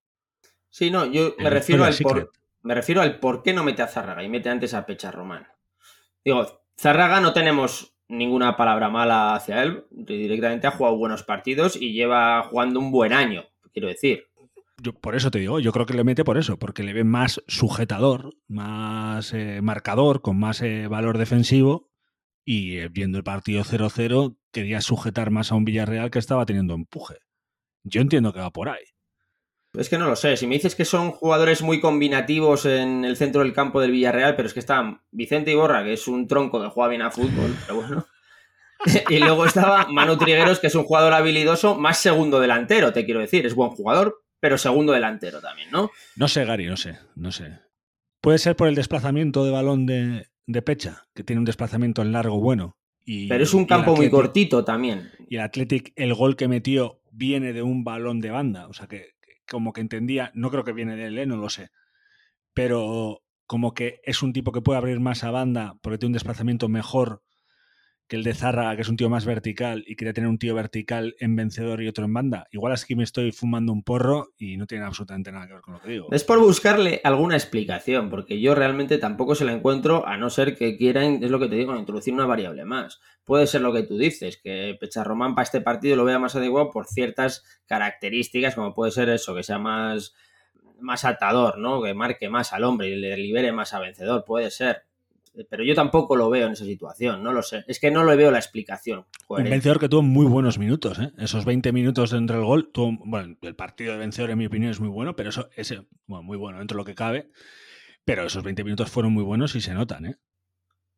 Sí, 0.71 0.93
no, 0.93 1.07
yo 1.07 1.35
me 1.39 1.47
El 1.47 1.51
refiero, 1.51 1.85
al 1.85 1.97
por, 1.97 2.31
me 2.63 2.75
refiero 2.75 3.03
al 3.03 3.19
por 3.19 3.43
qué 3.43 3.53
no 3.53 3.65
mete 3.65 3.83
a 3.83 3.89
Zárraga 3.89 4.23
y 4.23 4.29
mete 4.29 4.49
antes 4.49 4.75
a 4.75 4.87
Pecha 4.87 5.11
Román. 5.11 5.47
Digo, 6.25 6.47
Zárraga 6.79 7.21
no 7.21 7.33
tenemos 7.33 7.97
ninguna 8.09 8.57
palabra 8.57 8.89
mala 8.89 9.35
hacia 9.35 9.63
él, 9.63 9.87
directamente 9.91 10.67
ha 10.67 10.73
jugado 10.73 10.97
buenos 10.97 11.23
partidos 11.23 11.77
y 11.81 11.93
lleva 11.93 12.43
jugando 12.45 12.79
un 12.79 12.91
buen 12.91 13.13
año, 13.13 13.45
quiero 13.73 13.89
decir. 13.89 14.25
Yo, 14.83 14.93
por 14.93 15.15
eso 15.15 15.31
te 15.31 15.39
digo, 15.39 15.61
yo 15.61 15.73
creo 15.73 15.87
que 15.87 15.95
le 15.95 16.05
mete 16.05 16.25
por 16.25 16.39
eso, 16.39 16.59
porque 16.59 16.83
le 16.83 16.93
ve 16.93 17.05
más 17.05 17.41
sujetador, 17.47 18.35
más 18.49 19.33
eh, 19.33 19.61
marcador, 19.63 20.23
con 20.23 20.39
más 20.39 20.61
eh, 20.61 20.89
valor 20.89 21.19
defensivo. 21.19 21.91
Y 22.45 22.79
eh, 22.79 22.89
viendo 22.89 23.19
el 23.19 23.25
partido 23.25 23.63
0-0, 23.63 24.37
quería 24.51 24.81
sujetar 24.81 25.31
más 25.31 25.53
a 25.53 25.55
un 25.55 25.65
Villarreal 25.65 26.11
que 26.11 26.19
estaba 26.19 26.47
teniendo 26.47 26.75
empuje. 26.75 27.19
Yo 27.85 28.01
entiendo 28.01 28.33
que 28.33 28.41
va 28.41 28.51
por 28.51 28.69
ahí. 28.69 28.83
Es 29.75 29.89
que 29.89 29.97
no 29.97 30.07
lo 30.07 30.17
sé, 30.17 30.37
si 30.37 30.47
me 30.47 30.57
dices 30.57 30.75
que 30.75 30.85
son 30.85 31.13
jugadores 31.13 31.63
muy 31.63 31.81
combinativos 31.81 32.67
en 32.67 33.07
el 33.07 33.17
centro 33.17 33.43
del 33.43 33.55
campo 33.55 33.81
del 33.81 33.91
Villarreal, 33.91 34.37
pero 34.37 34.47
es 34.47 34.53
que 34.53 34.61
están 34.61 35.01
Vicente 35.11 35.51
Iborra, 35.51 35.83
que 35.83 35.95
es 35.95 36.07
un 36.09 36.27
tronco 36.27 36.63
que 36.63 36.69
juega 36.69 36.91
bien 36.91 37.03
a 37.03 37.11
fútbol, 37.11 37.57
pero 37.67 37.81
bueno. 37.81 38.07
y 39.09 39.19
luego 39.19 39.47
estaba 39.47 39.87
Manu 39.89 40.19
Trigueros, 40.19 40.61
que 40.61 40.67
es 40.67 40.75
un 40.75 40.85
jugador 40.85 41.15
habilidoso, 41.15 41.79
más 41.79 41.99
segundo 41.99 42.39
delantero, 42.39 42.93
te 42.93 43.07
quiero 43.07 43.21
decir, 43.21 43.47
es 43.47 43.55
buen 43.55 43.71
jugador, 43.71 44.23
pero 44.41 44.59
segundo 44.59 44.93
delantero 44.93 45.41
también, 45.41 45.71
¿no? 45.71 45.91
No 46.17 46.29
sé, 46.29 46.45
Gary, 46.45 46.67
no 46.67 46.77
sé, 46.77 46.99
no 47.15 47.33
sé. 47.33 47.61
Puede 48.21 48.39
ser 48.39 48.57
por 48.57 48.69
el 48.69 48.75
desplazamiento 48.75 49.45
de 49.45 49.53
balón 49.53 49.87
de, 49.87 50.27
de 50.47 50.63
Pecha, 50.63 51.07
que 51.15 51.25
tiene 51.25 51.41
un 51.41 51.47
desplazamiento 51.47 52.03
en 52.03 52.13
largo 52.13 52.41
bueno. 52.41 52.77
Y, 53.05 53.27
Pero 53.27 53.43
es 53.43 53.55
un 53.55 53.65
campo 53.65 53.97
muy 53.97 54.11
cortito 54.11 54.65
también. 54.65 55.11
Y 55.29 55.37
el 55.37 55.43
Athletic, 55.43 55.93
el 55.97 56.15
gol 56.15 56.37
que 56.37 56.47
metió 56.47 57.01
viene 57.11 57.53
de 57.53 57.63
un 57.63 57.85
balón 57.85 58.21
de 58.21 58.31
banda. 58.31 58.69
O 58.69 58.75
sea 58.75 58.87
que 58.87 59.12
como 59.49 59.73
que 59.73 59.81
entendía, 59.81 60.31
no 60.35 60.51
creo 60.51 60.65
que 60.65 60.73
viene 60.73 60.97
de 60.97 61.07
él, 61.07 61.19
¿eh? 61.19 61.27
no 61.27 61.37
lo 61.37 61.49
sé. 61.49 61.71
Pero 62.55 63.23
como 63.47 63.75
que 63.75 64.01
es 64.05 64.23
un 64.23 64.33
tipo 64.33 64.53
que 64.53 64.63
puede 64.63 64.79
abrir 64.79 65.01
más 65.01 65.25
a 65.25 65.31
banda 65.31 65.75
porque 65.83 65.99
tiene 65.99 66.11
un 66.11 66.15
desplazamiento 66.15 66.69
mejor 66.69 67.23
que 68.09 68.17
el 68.17 68.25
de 68.25 68.35
Zarra, 68.35 68.75
que 68.77 68.83
es 68.83 68.89
un 68.89 68.97
tío 68.97 69.09
más 69.09 69.25
vertical 69.25 69.85
y 69.87 69.97
quería 69.97 70.13
tener 70.13 70.29
un 70.29 70.39
tío 70.39 70.55
vertical 70.55 71.15
en 71.19 71.35
vencedor 71.35 71.83
y 71.83 71.89
otro 71.89 72.05
en 72.05 72.13
banda. 72.13 72.47
Igual 72.51 72.75
es 72.75 72.85
que 72.85 72.97
me 72.97 73.05
estoy 73.05 73.33
fumando 73.33 73.73
un 73.73 73.83
porro 73.83 74.33
y 74.37 74.57
no 74.57 74.67
tiene 74.67 74.85
absolutamente 74.85 75.33
nada 75.33 75.47
que 75.47 75.55
ver 75.55 75.63
con 75.63 75.75
lo 75.75 75.81
que 75.81 75.91
digo. 75.91 76.09
Es 76.13 76.25
por 76.25 76.39
buscarle 76.39 77.01
alguna 77.05 77.37
explicación, 77.37 78.11
porque 78.11 78.41
yo 78.41 78.55
realmente 78.55 78.99
tampoco 78.99 79.35
se 79.35 79.45
la 79.45 79.53
encuentro, 79.53 80.07
a 80.07 80.17
no 80.17 80.31
ser 80.31 80.57
que 80.57 80.77
quieran, 80.77 81.23
es 81.23 81.31
lo 81.31 81.39
que 81.39 81.49
te 81.49 81.57
digo, 81.57 81.77
introducir 81.77 82.13
una 82.13 82.27
variable 82.27 82.65
más. 82.65 83.01
Puede 83.25 83.47
ser 83.47 83.63
lo 83.63 83.73
que 83.73 83.83
tú 83.85 83.97
dices, 83.97 84.39
que 84.43 84.77
Pecharromán 84.79 85.35
para 85.35 85.45
este 85.45 85.61
partido 85.61 85.97
lo 85.97 86.05
vea 86.05 86.19
más 86.19 86.37
adecuado 86.37 86.71
por 86.71 86.87
ciertas 86.87 87.45
características, 87.67 88.55
como 88.55 88.75
puede 88.75 88.93
ser 88.93 89.09
eso, 89.09 89.35
que 89.35 89.43
sea 89.43 89.59
más, 89.59 90.15
más 90.81 91.05
atador, 91.05 91.59
¿no? 91.59 91.83
Que 91.83 91.95
marque 91.95 92.29
más 92.29 92.53
al 92.53 92.65
hombre 92.65 92.91
y 92.91 92.97
le 92.97 93.17
libere 93.17 93.53
más 93.53 93.73
a 93.75 93.81
vencedor, 93.81 94.25
puede 94.25 94.51
ser. 94.51 94.85
Pero 95.49 95.65
yo 95.65 95.75
tampoco 95.75 96.15
lo 96.15 96.29
veo 96.29 96.47
en 96.47 96.53
esa 96.53 96.65
situación, 96.65 97.23
no 97.23 97.33
lo 97.33 97.43
sé. 97.43 97.65
Es 97.67 97.81
que 97.81 97.91
no 97.91 98.05
le 98.05 98.17
veo 98.17 98.31
la 98.31 98.39
explicación. 98.39 99.07
Un 99.29 99.45
vencedor 99.45 99.81
que 99.81 99.89
tuvo 99.89 100.03
muy 100.03 100.27
buenos 100.27 100.59
minutos, 100.59 100.99
¿eh? 100.99 101.11
Esos 101.19 101.45
20 101.47 101.73
minutos 101.73 102.13
entre 102.13 102.37
el 102.37 102.45
gol, 102.45 102.71
tuvo, 102.73 102.99
bueno, 103.07 103.37
el 103.41 103.55
partido 103.57 103.93
de 103.93 103.99
vencedor 103.99 104.31
en 104.31 104.39
mi 104.39 104.47
opinión 104.47 104.71
es 104.71 104.81
muy 104.81 104.91
bueno, 104.91 105.17
pero 105.17 105.31
eso, 105.31 105.49
ese, 105.57 105.87
bueno, 106.07 106.23
muy 106.23 106.37
bueno 106.37 106.59
dentro 106.59 106.77
de 106.77 106.81
lo 106.81 106.85
que 106.85 106.95
cabe, 106.95 107.31
pero 108.05 108.25
esos 108.25 108.43
20 108.43 108.63
minutos 108.65 108.91
fueron 108.91 109.13
muy 109.13 109.23
buenos 109.25 109.55
y 109.55 109.61
se 109.63 109.73
notan, 109.73 110.07
¿eh? 110.07 110.17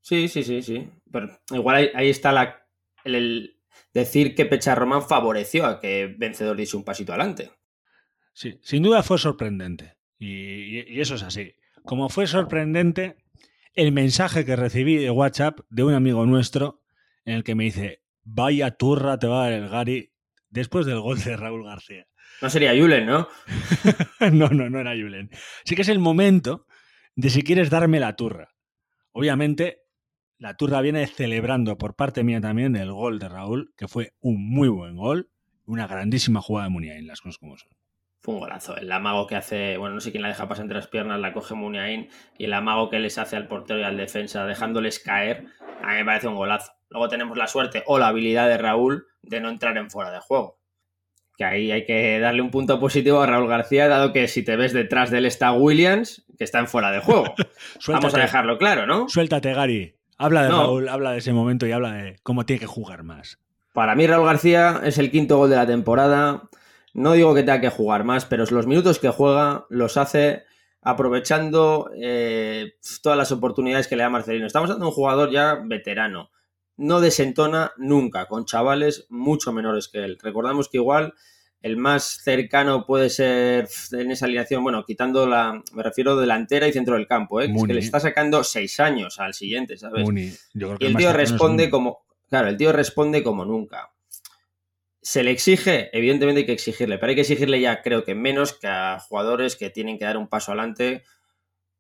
Sí, 0.00 0.28
sí, 0.28 0.42
sí, 0.42 0.62
sí. 0.62 0.88
Pero 1.10 1.30
igual 1.50 1.76
ahí, 1.76 1.90
ahí 1.94 2.10
está 2.10 2.32
la, 2.32 2.66
el, 3.04 3.14
el 3.14 3.60
decir 3.92 4.34
que 4.34 4.46
Pecharromán 4.46 5.02
favoreció 5.02 5.64
a 5.66 5.80
que 5.80 6.14
Vencedor 6.18 6.56
diese 6.56 6.76
un 6.76 6.84
pasito 6.84 7.12
adelante. 7.12 7.52
Sí, 8.32 8.58
sin 8.62 8.82
duda 8.82 9.02
fue 9.04 9.18
sorprendente. 9.18 9.96
Y, 10.18 10.78
y- 10.80 10.84
y 10.88 11.00
eso 11.00 11.14
es 11.14 11.22
así. 11.22 11.54
Como 11.84 12.08
fue 12.08 12.26
sorprendente 12.26 13.16
el 13.74 13.92
mensaje 13.92 14.44
que 14.44 14.56
recibí 14.56 14.96
de 14.96 15.10
WhatsApp 15.10 15.60
de 15.68 15.82
un 15.82 15.94
amigo 15.94 16.26
nuestro 16.26 16.82
en 17.24 17.34
el 17.34 17.44
que 17.44 17.54
me 17.54 17.64
dice, 17.64 18.02
vaya 18.22 18.70
turra 18.72 19.18
te 19.18 19.26
va 19.26 19.40
a 19.40 19.50
dar 19.50 19.52
el 19.52 19.68
Gary 19.68 20.12
después 20.48 20.86
del 20.86 21.00
gol 21.00 21.20
de 21.22 21.36
Raúl 21.36 21.64
García. 21.64 22.06
No 22.40 22.50
sería 22.50 22.72
Julen, 22.72 23.06
¿no? 23.06 23.28
no, 24.32 24.48
no, 24.48 24.70
no 24.70 24.80
era 24.80 24.92
Julen. 24.92 25.30
Sí 25.64 25.74
que 25.74 25.82
es 25.82 25.88
el 25.88 25.98
momento 25.98 26.66
de 27.16 27.30
si 27.30 27.42
quieres 27.42 27.70
darme 27.70 28.00
la 28.00 28.16
turra. 28.16 28.54
Obviamente, 29.12 29.82
la 30.38 30.56
turra 30.56 30.80
viene 30.80 31.06
celebrando 31.06 31.78
por 31.78 31.94
parte 31.94 32.24
mía 32.24 32.40
también 32.40 32.76
el 32.76 32.92
gol 32.92 33.18
de 33.18 33.28
Raúl, 33.28 33.72
que 33.76 33.88
fue 33.88 34.14
un 34.20 34.48
muy 34.48 34.68
buen 34.68 34.96
gol, 34.96 35.30
una 35.64 35.86
grandísima 35.86 36.40
jugada 36.40 36.66
de 36.66 36.72
Muniain, 36.72 37.06
las 37.06 37.20
cosas 37.20 37.38
como 37.38 37.56
son. 37.56 37.70
Fue 38.24 38.32
un 38.32 38.40
golazo. 38.40 38.74
El 38.74 38.90
amago 38.90 39.26
que 39.26 39.36
hace, 39.36 39.76
bueno, 39.76 39.96
no 39.96 40.00
sé 40.00 40.10
quién 40.10 40.22
la 40.22 40.28
deja 40.28 40.48
pasar 40.48 40.62
entre 40.62 40.78
las 40.78 40.86
piernas, 40.86 41.20
la 41.20 41.34
coge 41.34 41.54
Muniain 41.54 42.08
y 42.38 42.46
el 42.46 42.54
amago 42.54 42.88
que 42.88 42.98
les 42.98 43.18
hace 43.18 43.36
al 43.36 43.48
portero 43.48 43.80
y 43.80 43.82
al 43.82 43.98
defensa, 43.98 44.46
dejándoles 44.46 44.98
caer, 44.98 45.44
a 45.82 45.88
mí 45.88 45.96
me 45.96 46.06
parece 46.06 46.28
un 46.28 46.34
golazo. 46.34 46.72
Luego 46.88 47.08
tenemos 47.08 47.36
la 47.36 47.46
suerte 47.48 47.82
o 47.84 47.98
la 47.98 48.08
habilidad 48.08 48.48
de 48.48 48.56
Raúl 48.56 49.08
de 49.20 49.42
no 49.42 49.50
entrar 49.50 49.76
en 49.76 49.90
fuera 49.90 50.10
de 50.10 50.20
juego. 50.20 50.58
Que 51.36 51.44
ahí 51.44 51.70
hay 51.70 51.84
que 51.84 52.18
darle 52.18 52.40
un 52.40 52.50
punto 52.50 52.80
positivo 52.80 53.20
a 53.20 53.26
Raúl 53.26 53.46
García, 53.46 53.88
dado 53.88 54.14
que 54.14 54.26
si 54.26 54.42
te 54.42 54.56
ves 54.56 54.72
detrás 54.72 55.10
de 55.10 55.18
él 55.18 55.26
está 55.26 55.52
Williams, 55.52 56.24
que 56.38 56.44
está 56.44 56.60
en 56.60 56.66
fuera 56.66 56.92
de 56.92 57.00
juego. 57.00 57.34
Vamos 57.88 58.14
a 58.14 58.20
dejarlo 58.20 58.56
claro, 58.56 58.86
¿no? 58.86 59.06
suéltate, 59.06 59.52
Gary. 59.52 59.96
Habla 60.16 60.44
de 60.44 60.48
No. 60.48 60.62
Raúl, 60.62 60.88
habla 60.88 61.12
de 61.12 61.18
ese 61.18 61.34
momento 61.34 61.66
y 61.66 61.72
habla 61.72 61.92
de 61.92 62.16
cómo 62.22 62.46
tiene 62.46 62.60
que 62.60 62.66
jugar 62.66 63.02
más. 63.02 63.38
Para 63.74 63.94
mí 63.94 64.06
Raúl 64.06 64.24
García 64.24 64.80
es 64.82 64.96
el 64.96 65.10
quinto 65.10 65.36
gol 65.36 65.50
de 65.50 65.56
la 65.56 65.66
temporada. 65.66 66.44
No 66.94 67.12
digo 67.12 67.34
que 67.34 67.42
tenga 67.42 67.60
que 67.60 67.68
jugar 67.68 68.04
más, 68.04 68.24
pero 68.24 68.44
los 68.44 68.66
minutos 68.66 68.98
que 68.98 69.10
juega 69.10 69.66
los 69.68 69.96
hace 69.96 70.44
aprovechando 70.80 71.90
eh, 71.96 72.74
todas 73.02 73.18
las 73.18 73.32
oportunidades 73.32 73.88
que 73.88 73.96
le 73.96 74.04
da 74.04 74.10
Marcelino. 74.10 74.46
Estamos 74.46 74.68
dando 74.68 74.86
un 74.86 74.92
jugador 74.92 75.30
ya 75.30 75.60
veterano. 75.64 76.30
No 76.76 77.00
desentona 77.00 77.72
nunca 77.78 78.26
con 78.26 78.44
chavales 78.44 79.06
mucho 79.08 79.52
menores 79.52 79.88
que 79.88 80.04
él. 80.04 80.18
Recordamos 80.22 80.68
que 80.68 80.76
igual 80.76 81.14
el 81.62 81.78
más 81.78 82.20
cercano 82.22 82.84
puede 82.84 83.08
ser 83.08 83.66
en 83.92 84.10
esa 84.10 84.26
alineación, 84.26 84.62
bueno, 84.62 84.84
quitando 84.84 85.26
la, 85.26 85.62
me 85.72 85.82
refiero 85.82 86.14
delantera 86.14 86.68
y 86.68 86.72
centro 86.72 86.94
del 86.94 87.06
campo, 87.06 87.40
¿eh? 87.40 87.46
que 87.46 87.56
es 87.56 87.64
que 87.64 87.74
le 87.74 87.80
está 87.80 88.00
sacando 88.00 88.44
seis 88.44 88.78
años 88.80 89.18
al 89.18 89.32
siguiente, 89.32 89.78
¿sabes? 89.78 90.06
Yo 90.52 90.68
creo 90.68 90.78
que 90.78 90.84
Y 90.84 90.88
el 90.88 90.96
tío 90.96 91.12
responde 91.14 91.70
como. 91.70 92.04
Claro, 92.28 92.48
el 92.48 92.58
tío 92.58 92.70
responde 92.72 93.22
como 93.22 93.46
nunca. 93.46 93.93
¿Se 95.06 95.22
le 95.22 95.30
exige? 95.32 95.90
Evidentemente 95.96 96.40
hay 96.40 96.46
que 96.46 96.52
exigirle, 96.52 96.96
pero 96.98 97.10
hay 97.10 97.14
que 97.14 97.20
exigirle 97.20 97.60
ya, 97.60 97.82
creo 97.82 98.04
que 98.04 98.14
menos 98.14 98.54
que 98.58 98.66
a 98.68 98.98
jugadores 98.98 99.54
que 99.54 99.68
tienen 99.68 99.98
que 99.98 100.06
dar 100.06 100.16
un 100.16 100.28
paso 100.28 100.50
adelante. 100.52 101.02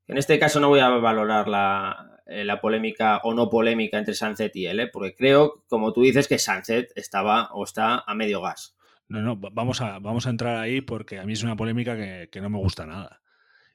En 0.06 0.18
este 0.18 0.38
caso 0.38 0.60
no 0.60 0.68
voy 0.68 0.80
a 0.80 0.90
valorar 0.90 1.48
la, 1.48 2.20
eh, 2.26 2.44
la 2.44 2.60
polémica 2.60 3.22
o 3.24 3.32
no 3.32 3.48
polémica 3.48 3.96
entre 3.96 4.12
Sanzet 4.14 4.54
y 4.54 4.66
él, 4.66 4.78
¿eh? 4.80 4.88
porque 4.92 5.14
creo, 5.14 5.64
como 5.68 5.94
tú 5.94 6.02
dices, 6.02 6.28
que 6.28 6.38
Sanzet 6.38 6.92
estaba 6.96 7.48
o 7.54 7.64
está 7.64 8.04
a 8.06 8.14
medio 8.14 8.42
gas. 8.42 8.76
No, 9.08 9.22
no, 9.22 9.40
va- 9.40 9.50
vamos 9.52 9.80
a, 9.80 9.98
vamos 10.00 10.26
a 10.26 10.30
entrar 10.30 10.58
ahí 10.58 10.82
porque 10.82 11.18
a 11.18 11.24
mí 11.24 11.32
es 11.32 11.42
una 11.42 11.56
polémica 11.56 11.96
que, 11.96 12.28
que 12.30 12.40
no 12.42 12.50
me 12.50 12.58
gusta 12.58 12.84
nada. 12.84 13.22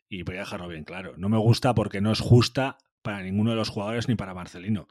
Y 0.08 0.22
voy 0.22 0.36
a 0.36 0.42
dejarlo 0.42 0.68
bien 0.68 0.84
claro. 0.84 1.16
No 1.18 1.28
me 1.28 1.38
gusta 1.40 1.74
porque 1.74 2.02
no 2.02 2.12
es 2.12 2.20
justa 2.20 2.78
para 3.02 3.24
ninguno 3.24 3.50
de 3.50 3.56
los 3.58 3.70
jugadores 3.70 4.08
ni 4.08 4.14
para 4.16 4.36
Marcelino. 4.36 4.88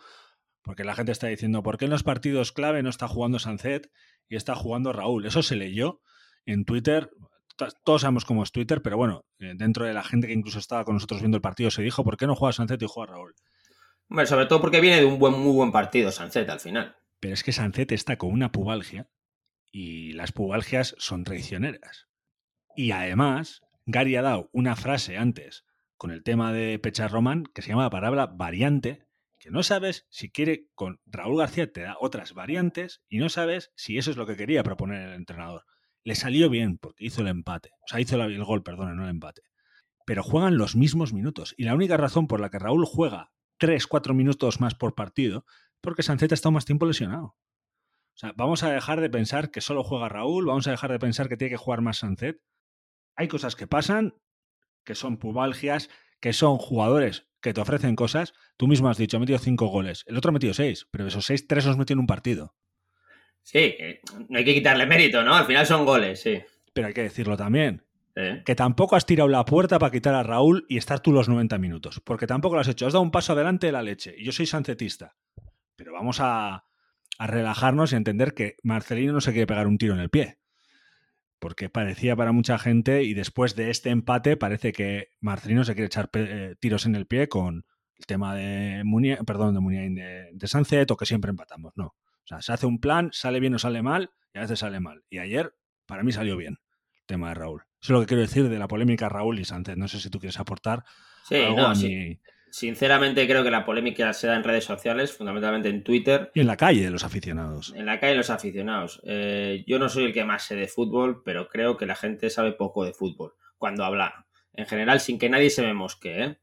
Porque 0.62 0.82
la 0.84 0.96
gente 0.96 1.12
está 1.12 1.28
diciendo, 1.28 1.62
¿por 1.62 1.78
qué 1.78 1.84
en 1.84 1.92
los 1.92 2.02
partidos 2.02 2.50
clave 2.52 2.82
no 2.82 2.90
está 2.90 3.06
jugando 3.06 3.38
Sancet 3.38 3.90
y 4.28 4.36
está 4.36 4.54
jugando 4.54 4.92
Raúl? 4.92 5.26
Eso 5.26 5.42
se 5.42 5.56
leyó 5.56 6.00
en 6.46 6.64
Twitter. 6.64 7.10
To- 7.56 7.68
Todos 7.84 8.02
sabemos 8.02 8.24
cómo 8.24 8.42
es 8.42 8.52
Twitter, 8.52 8.82
pero 8.82 8.96
bueno, 8.96 9.24
eh, 9.38 9.52
dentro 9.56 9.84
de 9.86 9.94
la 9.94 10.04
gente 10.04 10.26
que 10.26 10.32
incluso 10.32 10.58
estaba 10.58 10.84
con 10.84 10.94
nosotros 10.94 11.20
viendo 11.20 11.36
el 11.36 11.42
partido 11.42 11.70
se 11.70 11.82
dijo, 11.82 12.04
¿por 12.04 12.16
qué 12.16 12.26
no 12.26 12.34
juega 12.36 12.52
Sancet 12.52 12.82
y 12.82 12.86
juega 12.88 13.12
Raúl? 13.12 13.34
Hombre, 14.10 14.26
sobre 14.26 14.46
todo 14.46 14.60
porque 14.60 14.80
viene 14.80 14.98
de 15.00 15.04
un 15.06 15.18
buen, 15.18 15.34
muy 15.34 15.52
buen 15.52 15.72
partido 15.72 16.10
Sanzet 16.10 16.48
al 16.48 16.60
final. 16.60 16.96
Pero 17.20 17.34
es 17.34 17.42
que 17.42 17.52
Sancet 17.52 17.92
está 17.92 18.16
con 18.16 18.30
una 18.30 18.52
pubalgia 18.52 19.08
y 19.70 20.12
las 20.12 20.32
pubalgias 20.32 20.94
son 20.98 21.24
traicioneras. 21.24 22.06
Y 22.76 22.92
además, 22.92 23.60
Gary 23.86 24.16
ha 24.16 24.22
dado 24.22 24.48
una 24.52 24.76
frase 24.76 25.18
antes 25.18 25.64
con 25.96 26.10
el 26.12 26.22
tema 26.22 26.52
de 26.52 26.78
Pecha 26.78 27.08
Román 27.08 27.44
que 27.52 27.60
se 27.60 27.70
llama 27.70 27.82
la 27.82 27.90
palabra 27.90 28.26
variante, 28.26 29.07
que 29.38 29.50
no 29.50 29.62
sabes 29.62 30.06
si 30.10 30.30
quiere 30.30 30.66
con 30.74 31.00
Raúl 31.06 31.38
García 31.38 31.72
te 31.72 31.82
da 31.82 31.96
otras 32.00 32.34
variantes 32.34 33.02
y 33.08 33.18
no 33.18 33.28
sabes 33.28 33.72
si 33.76 33.98
eso 33.98 34.10
es 34.10 34.16
lo 34.16 34.26
que 34.26 34.36
quería 34.36 34.62
proponer 34.62 35.08
el 35.08 35.14
entrenador. 35.14 35.64
Le 36.04 36.14
salió 36.14 36.50
bien 36.50 36.78
porque 36.78 37.04
hizo 37.04 37.22
el 37.22 37.28
empate, 37.28 37.70
o 37.84 37.88
sea, 37.88 38.00
hizo 38.00 38.16
el 38.22 38.44
gol, 38.44 38.62
perdón, 38.62 38.96
no 38.96 39.04
el 39.04 39.10
empate. 39.10 39.42
Pero 40.04 40.22
juegan 40.22 40.56
los 40.56 40.74
mismos 40.74 41.12
minutos 41.12 41.54
y 41.56 41.64
la 41.64 41.74
única 41.74 41.96
razón 41.96 42.26
por 42.26 42.40
la 42.40 42.50
que 42.50 42.58
Raúl 42.58 42.84
juega 42.86 43.30
3, 43.58 43.86
4 43.86 44.14
minutos 44.14 44.60
más 44.60 44.74
por 44.74 44.94
partido, 44.94 45.44
porque 45.80 46.02
Sancet 46.02 46.32
ha 46.32 46.34
estado 46.34 46.52
más 46.52 46.64
tiempo 46.64 46.86
lesionado. 46.86 47.36
O 48.14 48.20
sea, 48.20 48.32
vamos 48.36 48.64
a 48.64 48.72
dejar 48.72 49.00
de 49.00 49.10
pensar 49.10 49.50
que 49.50 49.60
solo 49.60 49.84
juega 49.84 50.08
Raúl, 50.08 50.46
vamos 50.46 50.66
a 50.66 50.72
dejar 50.72 50.90
de 50.90 50.98
pensar 50.98 51.28
que 51.28 51.36
tiene 51.36 51.50
que 51.50 51.56
jugar 51.56 51.82
más 51.82 51.98
Sancet. 51.98 52.40
Hay 53.14 53.28
cosas 53.28 53.54
que 53.54 53.66
pasan, 53.66 54.14
que 54.84 54.94
son 54.94 55.18
pubalgias, 55.18 55.88
que 56.20 56.32
son 56.32 56.58
jugadores 56.58 57.27
que 57.40 57.54
te 57.54 57.60
ofrecen 57.60 57.96
cosas. 57.96 58.34
Tú 58.56 58.66
mismo 58.66 58.88
has 58.88 58.98
dicho, 58.98 59.16
ha 59.16 59.20
metido 59.20 59.38
5 59.38 59.66
goles. 59.66 60.04
El 60.06 60.16
otro 60.16 60.30
ha 60.30 60.32
metido 60.32 60.54
6, 60.54 60.88
pero 60.90 61.06
esos 61.06 61.26
6, 61.26 61.46
3 61.46 61.66
los 61.66 61.78
metió 61.78 61.94
en 61.94 62.00
un 62.00 62.06
partido. 62.06 62.54
Sí, 63.42 63.74
no 64.28 64.38
hay 64.38 64.44
que 64.44 64.54
quitarle 64.54 64.86
mérito, 64.86 65.22
¿no? 65.22 65.34
Al 65.34 65.46
final 65.46 65.66
son 65.66 65.86
goles, 65.86 66.20
sí. 66.20 66.38
Pero 66.72 66.88
hay 66.88 66.94
que 66.94 67.02
decirlo 67.02 67.36
también. 67.36 67.84
Que 68.44 68.56
tampoco 68.56 68.96
has 68.96 69.06
tirado 69.06 69.28
la 69.28 69.44
puerta 69.44 69.78
para 69.78 69.92
quitar 69.92 70.12
a 70.14 70.24
Raúl 70.24 70.66
y 70.68 70.76
estar 70.76 70.98
tú 70.98 71.12
los 71.12 71.28
90 71.28 71.56
minutos. 71.58 72.00
Porque 72.00 72.26
tampoco 72.26 72.56
lo 72.56 72.62
has 72.62 72.68
hecho. 72.68 72.86
Has 72.86 72.92
dado 72.92 73.02
un 73.02 73.12
paso 73.12 73.32
adelante 73.32 73.68
de 73.68 73.72
la 73.72 73.82
leche. 73.82 74.12
Y 74.18 74.24
yo 74.24 74.32
soy 74.32 74.44
sancetista. 74.46 75.14
Pero 75.76 75.92
vamos 75.92 76.18
a, 76.20 76.64
a 77.18 77.26
relajarnos 77.26 77.92
y 77.92 77.94
a 77.94 77.98
entender 77.98 78.34
que 78.34 78.56
Marcelino 78.64 79.12
no 79.12 79.20
se 79.20 79.30
quiere 79.30 79.46
pegar 79.46 79.68
un 79.68 79.78
tiro 79.78 79.94
en 79.94 80.00
el 80.00 80.10
pie. 80.10 80.38
Porque 81.38 81.68
parecía 81.68 82.16
para 82.16 82.32
mucha 82.32 82.58
gente, 82.58 83.04
y 83.04 83.14
después 83.14 83.54
de 83.54 83.70
este 83.70 83.90
empate, 83.90 84.36
parece 84.36 84.72
que 84.72 85.12
Marcelino 85.20 85.64
se 85.64 85.74
quiere 85.74 85.86
echar 85.86 86.10
eh, 86.14 86.56
tiros 86.60 86.86
en 86.86 86.96
el 86.96 87.06
pie 87.06 87.28
con 87.28 87.64
el 87.96 88.06
tema 88.06 88.34
de 88.34 88.82
Munia, 88.84 89.18
perdón, 89.24 89.54
de 89.54 89.60
Muniain 89.60 89.94
de, 89.94 90.30
de 90.32 90.46
Sunset, 90.46 90.90
o 90.90 90.96
que 90.96 91.06
siempre 91.06 91.30
empatamos. 91.30 91.72
No. 91.76 91.86
O 91.86 92.26
sea, 92.26 92.42
se 92.42 92.52
hace 92.52 92.66
un 92.66 92.80
plan, 92.80 93.10
sale 93.12 93.40
bien 93.40 93.54
o 93.54 93.58
sale 93.58 93.82
mal, 93.82 94.10
y 94.34 94.38
a 94.38 94.42
veces 94.42 94.58
sale 94.58 94.80
mal. 94.80 95.04
Y 95.08 95.18
ayer, 95.18 95.54
para 95.86 96.02
mí, 96.02 96.12
salió 96.12 96.36
bien 96.36 96.58
el 96.96 97.06
tema 97.06 97.28
de 97.28 97.34
Raúl. 97.34 97.62
Eso 97.80 97.92
es 97.92 97.94
lo 97.94 98.00
que 98.00 98.06
quiero 98.06 98.22
decir 98.22 98.48
de 98.48 98.58
la 98.58 98.68
polémica 98.68 99.08
Raúl 99.08 99.38
y 99.38 99.44
Sánchez. 99.44 99.76
No 99.76 99.88
sé 99.88 100.00
si 100.00 100.10
tú 100.10 100.18
quieres 100.18 100.38
aportar 100.40 100.84
sí, 101.28 101.36
algo 101.36 101.66
a 101.66 101.74
sí. 101.74 102.20
Sinceramente 102.50 103.26
creo 103.26 103.44
que 103.44 103.50
la 103.50 103.64
polémica 103.64 104.12
se 104.12 104.26
da 104.26 104.36
en 104.36 104.44
redes 104.44 104.64
sociales, 104.64 105.12
fundamentalmente 105.12 105.68
en 105.68 105.84
Twitter. 105.84 106.30
Y 106.34 106.40
en 106.40 106.46
la 106.46 106.56
calle 106.56 106.82
de 106.82 106.90
los 106.90 107.04
aficionados. 107.04 107.72
En 107.76 107.86
la 107.86 108.00
calle 108.00 108.12
de 108.12 108.18
los 108.18 108.30
aficionados. 108.30 109.00
Eh, 109.04 109.64
yo 109.66 109.78
no 109.78 109.88
soy 109.88 110.04
el 110.04 110.12
que 110.12 110.24
más 110.24 110.44
sé 110.44 110.56
de 110.56 110.68
fútbol, 110.68 111.22
pero 111.24 111.48
creo 111.48 111.76
que 111.76 111.86
la 111.86 111.94
gente 111.94 112.30
sabe 112.30 112.52
poco 112.52 112.84
de 112.84 112.92
fútbol 112.92 113.34
cuando 113.56 113.84
habla. 113.84 114.26
En 114.52 114.66
general, 114.66 115.00
sin 115.00 115.18
que 115.18 115.28
nadie 115.28 115.50
se 115.50 115.62
me 115.62 115.74
mosque. 115.74 116.22
¿eh? 116.22 116.38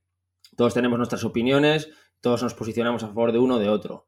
Todos 0.55 0.73
tenemos 0.73 0.97
nuestras 0.97 1.23
opiniones, 1.23 1.89
todos 2.21 2.43
nos 2.43 2.53
posicionamos 2.53 3.03
a 3.03 3.07
favor 3.07 3.31
de 3.31 3.39
uno 3.39 3.55
o 3.55 3.59
de 3.59 3.69
otro. 3.69 4.07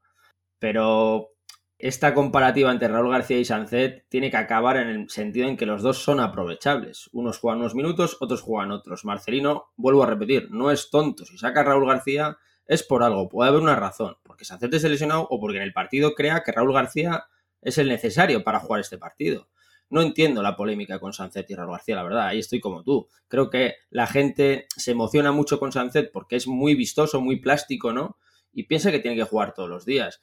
Pero 0.59 1.36
esta 1.79 2.15
comparativa 2.15 2.71
entre 2.71 2.87
Raúl 2.87 3.11
García 3.11 3.37
y 3.37 3.45
Sancet 3.45 4.07
tiene 4.09 4.31
que 4.31 4.37
acabar 4.37 4.77
en 4.77 4.89
el 4.89 5.09
sentido 5.09 5.47
en 5.47 5.57
que 5.57 5.67
los 5.67 5.83
dos 5.83 5.99
son 5.99 6.19
aprovechables. 6.19 7.07
Unos 7.13 7.37
juegan 7.37 7.59
unos 7.59 7.75
minutos, 7.75 8.17
otros 8.19 8.41
juegan 8.41 8.71
otros. 8.71 9.05
Marcelino, 9.05 9.71
vuelvo 9.75 10.03
a 10.03 10.07
repetir, 10.07 10.49
no 10.49 10.71
es 10.71 10.89
tonto. 10.89 11.23
Si 11.25 11.37
saca 11.37 11.59
a 11.61 11.63
Raúl 11.63 11.87
García 11.87 12.37
es 12.65 12.81
por 12.81 13.03
algo, 13.03 13.29
puede 13.29 13.49
haber 13.49 13.61
una 13.61 13.75
razón. 13.75 14.17
Porque 14.23 14.43
Sancet 14.43 14.73
es 14.73 14.83
lesionado 14.83 15.27
o 15.29 15.39
porque 15.39 15.57
en 15.57 15.63
el 15.63 15.73
partido 15.73 16.15
crea 16.15 16.41
que 16.43 16.51
Raúl 16.51 16.73
García 16.73 17.25
es 17.61 17.77
el 17.77 17.89
necesario 17.89 18.43
para 18.43 18.59
jugar 18.59 18.81
este 18.81 18.97
partido. 18.97 19.47
No 19.89 20.01
entiendo 20.01 20.41
la 20.41 20.55
polémica 20.55 20.99
con 20.99 21.13
Sancet 21.13 21.49
y 21.51 21.55
Raúl 21.55 21.73
García, 21.73 21.95
la 21.95 22.03
verdad, 22.03 22.27
ahí 22.27 22.39
estoy 22.39 22.59
como 22.59 22.83
tú. 22.83 23.07
Creo 23.27 23.51
que 23.51 23.75
la 23.91 24.07
gente 24.07 24.65
se 24.75 24.91
emociona 24.91 25.31
mucho 25.31 25.59
con 25.59 25.71
Sancet 25.71 26.11
porque 26.11 26.37
es 26.37 26.47
muy 26.47 26.73
vistoso, 26.73 27.21
muy 27.21 27.39
plástico, 27.39 27.93
¿no? 27.93 28.17
Y 28.51 28.63
piensa 28.63 28.91
que 28.91 28.99
tiene 28.99 29.15
que 29.15 29.23
jugar 29.23 29.53
todos 29.53 29.69
los 29.69 29.85
días. 29.85 30.19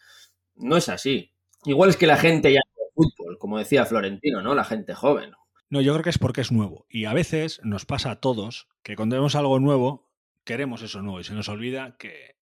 No 0.56 0.76
es 0.76 0.88
así 0.88 1.33
Igual 1.64 1.90
es 1.90 1.96
que 1.96 2.07
la 2.07 2.16
gente 2.16 2.53
ya 2.53 2.61
no 2.61 2.85
fútbol, 2.94 3.38
como 3.38 3.59
decía 3.59 3.87
Florentino, 3.87 4.42
¿no? 4.42 4.55
La 4.55 4.64
gente 4.64 4.94
joven. 4.94 5.33
No, 5.70 5.81
yo 5.81 5.92
creo 5.92 6.05
que 6.05 6.11
es 6.11 6.18
porque 6.18 6.40
es 6.40 6.53
nuevo. 6.53 6.87
Y 6.88 7.07
a 7.07 7.12
veces 7.12 7.61
nos 7.64 7.87
pasa 7.87 8.12
a 8.12 8.20
todos 8.20 8.68
que 8.83 8.96
cuando 8.96 9.16
vemos 9.16 9.35
algo 9.35 9.59
nuevo, 9.59 10.12
queremos 10.44 10.83
eso 10.83 11.03
nuevo 11.03 11.20
y 11.20 11.24
se 11.24 11.35
nos 11.35 11.48
olvida 11.48 11.96
que, 11.98 12.37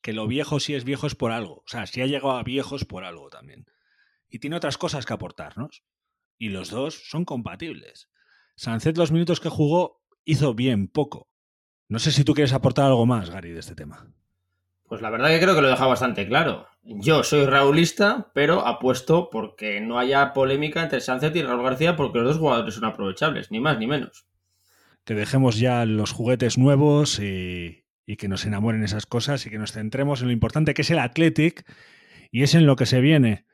que 0.00 0.12
lo 0.12 0.26
viejo 0.26 0.60
si 0.60 0.74
es 0.74 0.84
viejo 0.84 1.06
es 1.06 1.14
por 1.14 1.32
algo. 1.32 1.56
O 1.56 1.68
sea, 1.68 1.86
si 1.86 2.00
ha 2.00 2.06
llegado 2.06 2.32
a 2.32 2.42
viejos 2.42 2.84
por 2.84 3.04
algo 3.04 3.28
también. 3.28 3.66
Y 4.30 4.38
tiene 4.38 4.56
otras 4.56 4.78
cosas 4.78 5.06
que 5.06 5.12
aportarnos. 5.12 5.84
Y 6.38 6.50
los 6.50 6.70
dos 6.70 7.08
son 7.08 7.24
compatibles. 7.24 8.08
Sancet 8.54 8.96
los 8.96 9.12
minutos 9.12 9.40
que 9.40 9.48
jugó 9.48 10.02
hizo 10.24 10.54
bien 10.54 10.88
poco. 10.88 11.28
No 11.88 11.98
sé 11.98 12.12
si 12.12 12.24
tú 12.24 12.34
quieres 12.34 12.52
aportar 12.52 12.86
algo 12.86 13.06
más, 13.06 13.30
Gary, 13.30 13.52
de 13.52 13.60
este 13.60 13.74
tema. 13.74 14.12
Pues 14.84 15.02
la 15.02 15.10
verdad 15.10 15.28
que 15.28 15.40
creo 15.40 15.54
que 15.54 15.60
lo 15.60 15.68
he 15.68 15.70
dejado 15.70 15.90
bastante 15.90 16.26
claro. 16.28 16.66
Yo 16.90 17.22
soy 17.22 17.44
raulista, 17.44 18.30
pero 18.32 18.66
apuesto 18.66 19.28
porque 19.30 19.78
no 19.78 19.98
haya 19.98 20.32
polémica 20.32 20.82
entre 20.82 21.02
Sánchez 21.02 21.36
y 21.36 21.42
Raúl 21.42 21.62
García 21.62 21.96
porque 21.96 22.18
los 22.18 22.28
dos 22.28 22.38
jugadores 22.38 22.76
son 22.76 22.86
aprovechables, 22.86 23.50
ni 23.50 23.60
más 23.60 23.78
ni 23.78 23.86
menos. 23.86 24.24
Que 25.04 25.12
dejemos 25.12 25.58
ya 25.58 25.84
los 25.84 26.12
juguetes 26.12 26.56
nuevos 26.56 27.20
y, 27.20 27.84
que 28.16 28.28
nos 28.28 28.46
enamoren 28.46 28.84
esas 28.84 29.04
cosas 29.04 29.44
y 29.44 29.50
que 29.50 29.58
nos 29.58 29.72
centremos 29.72 30.22
en 30.22 30.28
lo 30.28 30.32
importante 30.32 30.72
que 30.72 30.80
es 30.80 30.90
el 30.90 30.98
Athletic 30.98 31.70
y 32.30 32.42
es 32.42 32.54
en 32.54 32.64
lo 32.64 32.74
que 32.74 32.86
se 32.86 33.02
viene. 33.02 33.44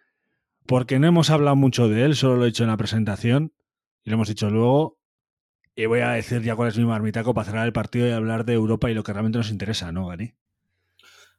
Porque 0.64 1.00
no 1.00 1.08
hemos 1.08 1.30
hablado 1.30 1.56
mucho 1.56 1.88
de 1.88 2.04
él, 2.04 2.14
solo 2.14 2.36
lo 2.36 2.44
he 2.44 2.46
dicho 2.46 2.62
en 2.62 2.70
la 2.70 2.76
presentación 2.76 3.52
y 4.04 4.10
lo 4.10 4.14
hemos 4.14 4.28
dicho 4.28 4.48
luego. 4.48 5.00
Y 5.74 5.86
voy 5.86 6.00
a 6.00 6.10
decir 6.10 6.40
ya 6.42 6.54
cuál 6.54 6.68
es 6.68 6.78
mi 6.78 6.84
marmitaco 6.84 7.34
para 7.34 7.46
cerrar 7.46 7.66
el 7.66 7.72
partido 7.72 8.06
y 8.06 8.12
hablar 8.12 8.44
de 8.44 8.52
Europa 8.52 8.92
y 8.92 8.94
lo 8.94 9.02
que 9.02 9.12
realmente 9.12 9.38
nos 9.38 9.50
interesa, 9.50 9.90
¿no, 9.90 10.06
Gary? 10.06 10.36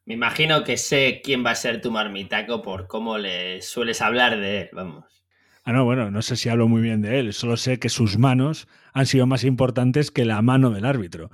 Me 0.05 0.13
imagino 0.13 0.63
que 0.63 0.77
sé 0.77 1.21
quién 1.23 1.43
va 1.43 1.51
a 1.51 1.55
ser 1.55 1.81
tu 1.81 1.91
marmitaco 1.91 2.61
por 2.61 2.87
cómo 2.87 3.17
le 3.17 3.61
sueles 3.63 4.01
hablar 4.01 4.39
de 4.39 4.61
él, 4.61 4.69
vamos. 4.71 5.23
Ah, 5.63 5.73
no, 5.73 5.83
bueno, 5.83 6.11
no 6.11 6.21
sé 6.21 6.35
si 6.35 6.47
hablo 6.47 6.67
muy 6.67 6.83
bien 6.83 7.01
de 7.01 7.19
él, 7.19 7.33
solo 7.33 7.57
sé 7.57 7.79
que 7.79 7.89
sus 7.89 8.19
manos 8.19 8.67
han 8.93 9.07
sido 9.07 9.25
más 9.25 9.43
importantes 9.43 10.11
que 10.11 10.23
la 10.23 10.43
mano 10.43 10.69
del 10.69 10.85
árbitro. 10.85 11.31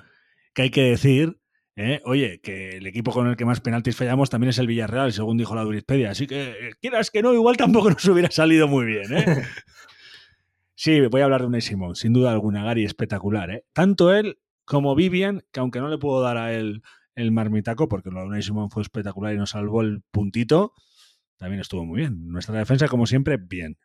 Que 0.53 0.61
hay 0.61 0.69
que 0.69 0.83
decir, 0.83 1.37
¿eh? 1.75 2.01
oye, 2.05 2.39
que 2.39 2.77
el 2.77 2.87
equipo 2.87 3.11
con 3.11 3.27
el 3.27 3.35
que 3.35 3.43
más 3.43 3.59
penaltis 3.59 3.97
fallamos 3.97 4.29
también 4.29 4.51
es 4.51 4.57
el 4.57 4.67
Villarreal, 4.67 5.11
según 5.11 5.37
dijo 5.37 5.53
la 5.53 5.65
Wikipedia. 5.65 6.11
Así 6.11 6.25
que, 6.25 6.51
eh, 6.51 6.71
quieras 6.81 7.11
que 7.11 7.21
no, 7.21 7.33
igual 7.33 7.57
tampoco 7.57 7.89
nos 7.89 8.05
hubiera 8.05 8.31
salido 8.31 8.69
muy 8.69 8.85
bien, 8.85 9.13
¿eh? 9.13 9.25
sí, 10.75 11.01
voy 11.07 11.19
a 11.19 11.25
hablar 11.25 11.41
de 11.41 11.47
Unai 11.47 11.61
Simón, 11.61 11.97
sin 11.97 12.13
duda 12.13 12.31
alguna, 12.31 12.63
Gary, 12.63 12.85
espectacular, 12.85 13.51
¿eh? 13.51 13.65
Tanto 13.73 14.13
él 14.13 14.39
como 14.63 14.95
Vivian, 14.95 15.43
que 15.51 15.59
aunque 15.59 15.81
no 15.81 15.89
le 15.89 15.97
puedo 15.97 16.21
dar 16.21 16.37
a 16.37 16.53
él 16.53 16.83
el 17.15 17.31
marmitaco, 17.31 17.87
porque 17.87 18.09
lo 18.09 18.21
de 18.21 18.27
Unai 18.27 18.43
Simón 18.43 18.69
fue 18.69 18.81
espectacular 18.81 19.33
y 19.33 19.37
nos 19.37 19.51
salvó 19.51 19.81
el 19.81 20.01
puntito, 20.11 20.73
también 21.37 21.61
estuvo 21.61 21.85
muy 21.85 22.01
bien. 22.01 22.27
Nuestra 22.27 22.57
defensa, 22.57 22.87
como 22.87 23.07
siempre, 23.07 23.37
bien. 23.37 23.77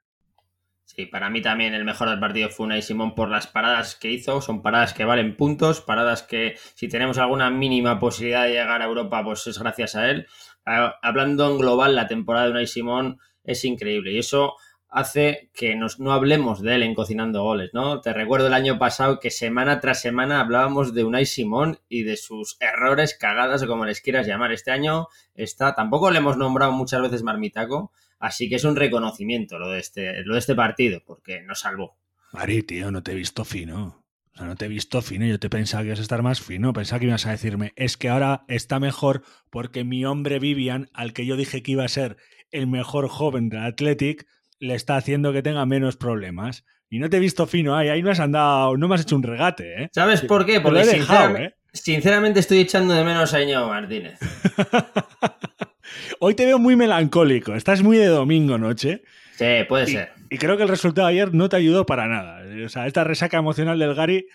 Sí, 0.85 1.07
para 1.07 1.31
mí 1.31 1.43
también 1.43 1.75
el 1.75 1.85
mejor 1.85 2.09
del 2.09 2.21
partido 2.21 2.49
fue 2.49 2.67
Unai 2.67 2.81
Simón 2.81 3.15
por 3.15 3.29
las 3.29 3.47
paradas 3.49 3.97
que 3.97 4.13
hizo. 4.13 4.41
Son 4.41 4.63
paradas 4.63 4.95
que 4.95 5.05
valen 5.05 5.37
puntos, 5.37 5.81
paradas 5.81 6.23
que 6.23 6.57
si 6.75 6.87
tenemos 6.87 7.19
alguna 7.19 7.51
mínima 7.51 7.99
posibilidad 7.99 8.45
de 8.45 8.51
llegar 8.51 8.83
a 8.83 8.85
Europa, 8.85 9.25
pues 9.25 9.47
es 9.49 9.59
gracias 9.59 9.97
a 9.97 10.09
él. 10.11 10.27
Hablando 10.65 11.51
en 11.51 11.59
global, 11.59 11.95
la 11.97 12.07
temporada 12.07 12.47
de 12.47 12.53
Unai 12.53 12.67
Simón 12.67 13.19
es 13.43 13.65
increíble 13.65 14.13
y 14.13 14.19
eso 14.19 14.55
hace 14.89 15.51
que 15.55 15.75
nos, 15.77 15.99
no 15.99 16.13
hablemos 16.13 16.63
de 16.63 16.75
él 16.77 16.83
en 16.83 16.95
Cocinando 16.95 17.43
Goles, 17.43 17.71
¿no? 17.73 18.01
Te 18.01 18.13
recuerdo 18.13 18.47
el 18.47 18.55
año 18.55 18.79
pasado 18.79 19.21
que 19.21 19.31
semana 19.31 19.81
tras 19.81 20.01
semana 20.01 20.41
hablábamos 20.41 20.95
de 20.95 21.05
Unai 21.05 21.27
Simón 21.27 21.81
y 21.89 22.03
de 22.03 22.17
sus 22.17 22.57
errores, 22.61 23.17
cagadas 23.19 23.63
o 23.63 23.67
como 23.67 23.85
les 23.85 24.01
quieras 24.01 24.27
llamar. 24.27 24.53
Este 24.53 24.71
año 24.71 25.09
está, 25.35 25.75
tampoco 25.75 26.11
le 26.11 26.19
hemos 26.19 26.37
nombrado 26.37 26.73
muchas 26.73 27.03
veces 27.03 27.23
Marmitaco, 27.23 27.93
así 28.19 28.49
que 28.49 28.57
es 28.57 28.65
un 28.65 28.77
reconocimiento 28.77 29.59
lo 29.59 29.71
de 29.71 29.81
este, 29.81 30.23
lo 30.25 30.35
de 30.35 30.41
este 30.41 30.55
partido, 30.55 31.03
porque 31.05 31.43
nos 31.43 31.61
salvó. 31.61 31.97
Mari, 32.33 32.63
tío, 32.63 32.91
no 32.91 33.03
te 33.03 33.13
he 33.13 33.17
visto 33.17 33.45
fino. 33.45 34.05
O 34.35 34.39
sea, 34.39 34.47
no 34.47 34.57
te 34.57 34.67
he 34.67 34.69
visto 34.69 35.01
fino, 35.01 35.25
yo 35.25 35.41
te 35.41 35.49
pensaba 35.49 35.83
que 35.83 35.89
ibas 35.89 35.99
a 35.99 36.03
estar 36.03 36.23
más 36.23 36.43
fino, 36.43 36.75
pensaba 36.75 37.01
que 37.01 37.07
ibas 37.07 37.25
a 37.25 37.31
decirme, 37.31 37.73
es 37.75 37.97
que 37.97 38.11
ahora 38.11 38.45
está 38.49 38.79
mejor 38.79 39.23
porque 39.49 39.83
mi 39.83 40.05
hombre 40.05 40.39
Vivian, 40.39 40.91
al 40.93 41.15
que 41.15 41.25
yo 41.25 41.37
dije 41.37 41.63
que 41.63 41.73
iba 41.73 41.85
a 41.85 41.89
ser 41.89 42.19
el 42.51 42.67
mejor 42.67 43.09
joven 43.09 43.49
del 43.49 43.65
Athletic, 43.65 44.27
le 44.59 44.75
está 44.75 44.97
haciendo 44.97 45.33
que 45.33 45.43
tenga 45.43 45.67
menos 45.67 45.97
problemas. 45.97 46.65
Y 46.89 46.99
no 46.99 47.11
te 47.11 47.17
he 47.17 47.21
visto 47.21 47.47
fino 47.47 47.77
ahí, 47.77 47.89
ahí 47.89 48.03
no 48.03 48.11
has 48.11 48.21
andado, 48.21 48.77
no 48.77 48.89
me 48.89 48.95
has 48.95 49.03
hecho 49.03 49.17
un 49.17 49.23
regate, 49.23 49.83
¿eh? 49.83 49.91
¿Sabes 49.93 50.23
por 50.23 50.47
qué? 50.47 50.61
Porque 50.61 50.83
¿eh? 50.83 51.55
sinceramente, 51.73 52.41
estoy 52.41 52.61
echando 52.61 52.95
de 52.95 53.05
menos 53.05 53.35
a 53.35 53.43
Iñigo 53.43 53.67
Martínez. 53.67 54.19
Hoy 56.21 56.35
te 56.35 56.47
veo 56.47 56.59
muy 56.59 56.77
melancólico, 56.77 57.55
estás 57.55 57.83
muy 57.83 57.97
de 57.97 58.07
domingo 58.07 58.57
noche. 58.57 59.03
Sí, 59.37 59.65
puede 59.69 59.87
ser. 59.87 60.13
Y 60.31 60.39
creo 60.39 60.57
que 60.57 60.63
el 60.63 60.69
resultado 60.69 61.09
de 61.09 61.15
ayer 61.15 61.35
no 61.35 61.49
te 61.49 61.57
ayudó 61.57 61.85
para 61.85 62.07
nada. 62.07 62.43
O 62.65 62.69
sea, 62.69 62.87
esta 62.87 63.05
resaca 63.05 63.37
emocional 63.37 63.79
del 63.79 63.95
Gary 63.95 64.27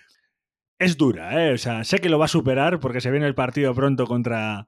es 0.77 0.97
dura, 0.97 1.45
¿eh? 1.45 1.53
O 1.53 1.57
sea, 1.57 1.83
sé 1.83 1.99
que 1.99 2.09
lo 2.09 2.19
va 2.19 2.25
a 2.25 2.29
superar 2.29 2.79
porque 2.79 3.01
se 3.01 3.11
viene 3.11 3.27
el 3.27 3.35
partido 3.35 3.73
pronto 3.73 4.05
contra, 4.05 4.67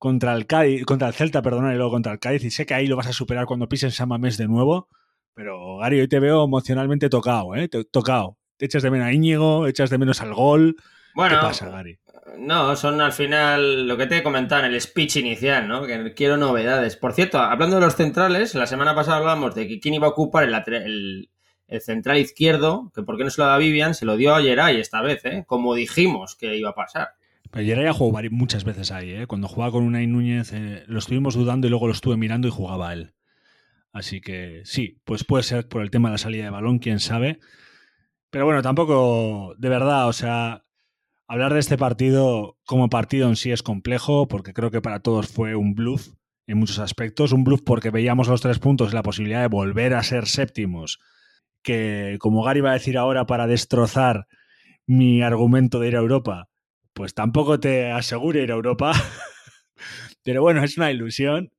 contra 0.00 0.34
el 0.34 0.46
Cádiz, 0.46 0.86
contra 0.86 1.08
el 1.08 1.14
Celta, 1.14 1.42
perdona, 1.42 1.74
y 1.74 1.76
luego 1.76 1.92
contra 1.92 2.10
el 2.10 2.18
Cádiz, 2.18 2.42
y 2.42 2.50
sé 2.50 2.64
que 2.64 2.72
ahí 2.72 2.86
lo 2.86 2.96
vas 2.96 3.06
a 3.06 3.12
superar 3.12 3.44
cuando 3.44 3.68
pises 3.68 3.94
San 3.94 4.08
Mamés 4.08 4.38
de 4.38 4.48
nuevo, 4.48 4.88
pero 5.34 5.76
Gary, 5.76 6.00
hoy 6.00 6.08
te 6.08 6.20
veo 6.20 6.42
emocionalmente 6.42 7.10
tocado, 7.10 7.54
¿eh? 7.54 7.68
Tocado. 7.68 8.38
Te 8.56 8.64
echas 8.64 8.82
de 8.82 8.90
menos 8.90 9.08
a 9.08 9.12
Íñigo, 9.12 9.66
echas 9.66 9.90
de 9.90 9.98
menos 9.98 10.22
al 10.22 10.32
gol. 10.32 10.76
Bueno, 11.14 11.36
¿Qué 11.36 11.42
pasa, 11.42 11.68
Gary? 11.68 11.98
No, 12.38 12.74
son 12.76 13.02
al 13.02 13.12
final 13.12 13.86
lo 13.86 13.98
que 13.98 14.06
te 14.06 14.16
he 14.16 14.22
comentado 14.22 14.64
en 14.64 14.72
el 14.72 14.80
speech 14.80 15.16
inicial, 15.16 15.68
¿no? 15.68 15.84
Que 15.84 16.14
quiero 16.14 16.38
novedades. 16.38 16.96
Por 16.96 17.12
cierto, 17.12 17.38
hablando 17.38 17.76
de 17.76 17.82
los 17.82 17.94
centrales, 17.94 18.54
la 18.54 18.66
semana 18.66 18.94
pasada 18.94 19.18
hablábamos 19.18 19.54
de 19.54 19.68
que 19.68 19.80
quién 19.80 19.92
iba 19.92 20.06
a 20.06 20.10
ocupar 20.10 20.44
el, 20.44 21.28
el, 21.68 21.80
central 21.82 22.16
izquierdo, 22.16 22.90
que 22.94 23.02
por 23.02 23.18
qué 23.18 23.24
no 23.24 23.30
se 23.30 23.42
lo 23.42 23.48
da 23.48 23.58
Vivian, 23.58 23.94
se 23.94 24.06
lo 24.06 24.16
dio 24.16 24.34
a 24.34 24.40
Geray 24.40 24.80
esta 24.80 25.02
vez, 25.02 25.24
¿eh? 25.26 25.44
Como 25.46 25.74
dijimos 25.74 26.36
que 26.36 26.56
iba 26.56 26.70
a 26.70 26.74
pasar. 26.74 27.10
Geray 27.52 27.86
ha 27.86 27.92
jugado 27.92 28.28
muchas 28.30 28.64
veces 28.64 28.92
ahí, 28.92 29.10
¿eh? 29.10 29.26
Cuando 29.26 29.48
jugaba 29.48 29.72
con 29.72 29.84
Unai 29.84 30.06
Núñez, 30.06 30.52
eh, 30.52 30.84
lo 30.86 30.98
estuvimos 30.98 31.34
dudando 31.34 31.66
y 31.66 31.70
luego 31.70 31.86
lo 31.86 31.92
estuve 31.92 32.16
mirando 32.16 32.46
y 32.46 32.50
jugaba 32.50 32.92
él. 32.92 33.14
Así 33.92 34.20
que 34.20 34.62
sí, 34.64 35.00
pues 35.04 35.24
puede 35.24 35.42
ser 35.42 35.68
por 35.68 35.82
el 35.82 35.90
tema 35.90 36.08
de 36.08 36.14
la 36.14 36.18
salida 36.18 36.44
de 36.44 36.50
balón, 36.50 36.78
quién 36.78 37.00
sabe. 37.00 37.40
Pero 38.30 38.44
bueno, 38.44 38.62
tampoco, 38.62 39.54
de 39.58 39.68
verdad, 39.68 40.06
o 40.06 40.12
sea, 40.12 40.64
hablar 41.26 41.52
de 41.52 41.60
este 41.60 41.76
partido 41.76 42.56
como 42.64 42.88
partido 42.88 43.28
en 43.28 43.36
sí 43.36 43.50
es 43.50 43.62
complejo, 43.62 44.28
porque 44.28 44.52
creo 44.52 44.70
que 44.70 44.80
para 44.80 45.00
todos 45.00 45.26
fue 45.26 45.56
un 45.56 45.74
bluff 45.74 46.10
en 46.46 46.58
muchos 46.58 46.78
aspectos. 46.78 47.32
Un 47.32 47.42
bluff 47.42 47.62
porque 47.64 47.90
veíamos 47.90 48.28
los 48.28 48.40
tres 48.40 48.60
puntos 48.60 48.92
y 48.92 48.94
la 48.94 49.02
posibilidad 49.02 49.40
de 49.40 49.48
volver 49.48 49.94
a 49.94 50.02
ser 50.04 50.26
séptimos, 50.26 51.00
que 51.62 52.16
como 52.20 52.44
Gary 52.44 52.60
va 52.60 52.70
a 52.70 52.74
decir 52.74 52.96
ahora 52.96 53.26
para 53.26 53.48
destrozar 53.48 54.28
mi 54.86 55.22
argumento 55.22 55.80
de 55.80 55.88
ir 55.88 55.96
a 55.96 56.00
Europa, 56.00 56.49
pues 56.92 57.14
tampoco 57.14 57.60
te 57.60 57.90
asegura 57.90 58.40
ir 58.40 58.50
a 58.50 58.54
Europa. 58.54 58.92
Pero 60.22 60.42
bueno, 60.42 60.62
es 60.62 60.76
una 60.76 60.90
ilusión 60.90 61.52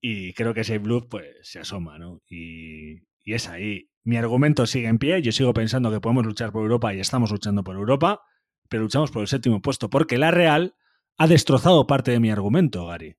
y 0.00 0.32
creo 0.34 0.54
que 0.54 0.60
ese 0.60 0.78
bluff 0.78 1.06
pues 1.08 1.26
se 1.42 1.58
asoma, 1.58 1.98
¿no? 1.98 2.20
Y, 2.28 3.02
y 3.24 3.34
es 3.34 3.48
ahí. 3.48 3.90
Mi 4.04 4.16
argumento 4.16 4.66
sigue 4.66 4.88
en 4.88 4.98
pie, 4.98 5.20
yo 5.20 5.32
sigo 5.32 5.52
pensando 5.52 5.90
que 5.90 6.00
podemos 6.00 6.24
luchar 6.24 6.52
por 6.52 6.62
Europa 6.62 6.94
y 6.94 7.00
estamos 7.00 7.30
luchando 7.30 7.64
por 7.64 7.76
Europa, 7.76 8.22
pero 8.68 8.84
luchamos 8.84 9.10
por 9.10 9.22
el 9.22 9.28
séptimo 9.28 9.60
puesto 9.60 9.90
porque 9.90 10.16
la 10.18 10.30
Real 10.30 10.74
ha 11.18 11.26
destrozado 11.26 11.86
parte 11.86 12.12
de 12.12 12.20
mi 12.20 12.30
argumento, 12.30 12.86
Gary. 12.86 13.16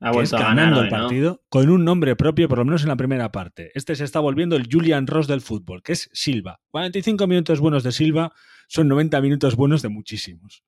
Ha 0.00 0.10
que 0.10 0.22
es 0.22 0.30
vuelto 0.30 0.36
a 0.36 0.48
ganando 0.48 0.76
ganar 0.76 0.84
el 0.84 0.90
partido 0.90 1.44
con 1.48 1.70
un 1.70 1.84
nombre 1.84 2.16
propio, 2.16 2.48
por 2.48 2.58
lo 2.58 2.64
menos 2.66 2.82
en 2.82 2.88
la 2.88 2.96
primera 2.96 3.32
parte. 3.32 3.70
Este 3.74 3.94
se 3.96 4.04
está 4.04 4.20
volviendo 4.20 4.56
el 4.56 4.68
Julian 4.70 5.06
Ross 5.06 5.26
del 5.26 5.40
fútbol, 5.40 5.82
que 5.82 5.92
es 5.92 6.10
Silva. 6.12 6.60
45 6.68 7.26
minutos 7.26 7.60
buenos 7.60 7.82
de 7.82 7.92
Silva 7.92 8.32
son 8.68 8.88
90 8.88 9.20
minutos 9.22 9.56
buenos 9.56 9.80
de 9.80 9.88
muchísimos. 9.88 10.64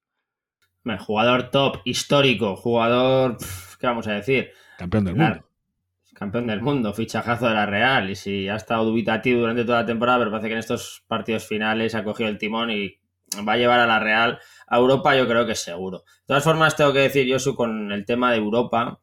Hombre, 0.85 0.99
Jugador 0.99 1.51
top, 1.51 1.79
histórico, 1.85 2.57
jugador, 2.57 3.37
¿qué 3.79 3.87
vamos 3.87 4.07
a 4.07 4.13
decir? 4.13 4.51
Campeón 4.79 5.05
del 5.05 5.17
mundo. 5.17 5.45
Campeón 6.15 6.47
del 6.47 6.63
mundo, 6.63 6.93
fichajazo 6.93 7.49
de 7.49 7.55
la 7.55 7.67
Real. 7.67 8.11
Y 8.11 8.17
si 8.17 8.49
ha 8.49 8.57
estado 8.57 8.85
dubitativo 8.85 9.41
durante 9.41 9.65
toda 9.65 9.81
la 9.81 9.87
temporada, 9.87 10.19
pero 10.19 10.31
parece 10.31 10.49
que 10.49 10.55
en 10.55 10.61
estos 10.61 11.05
partidos 11.07 11.47
finales 11.47 11.95
ha 11.95 12.03
cogido 12.03 12.29
el 12.29 12.39
timón 12.39 12.71
y 12.71 12.99
va 13.47 13.53
a 13.53 13.57
llevar 13.57 13.81
a 13.81 13.87
la 13.87 14.01
Real 14.01 14.39
a 14.67 14.77
Europa, 14.79 15.17
yo 15.17 15.29
creo 15.29 15.47
que 15.47 15.55
seguro. 15.55 15.99
De 15.99 16.27
todas 16.27 16.45
formas, 16.45 16.77
tengo 16.77 16.93
que 16.93 17.01
decir, 17.01 17.31
Josu, 17.31 17.55
con 17.55 17.93
el 17.93 18.05
tema 18.05 18.33
de 18.33 18.39
Europa, 18.39 19.01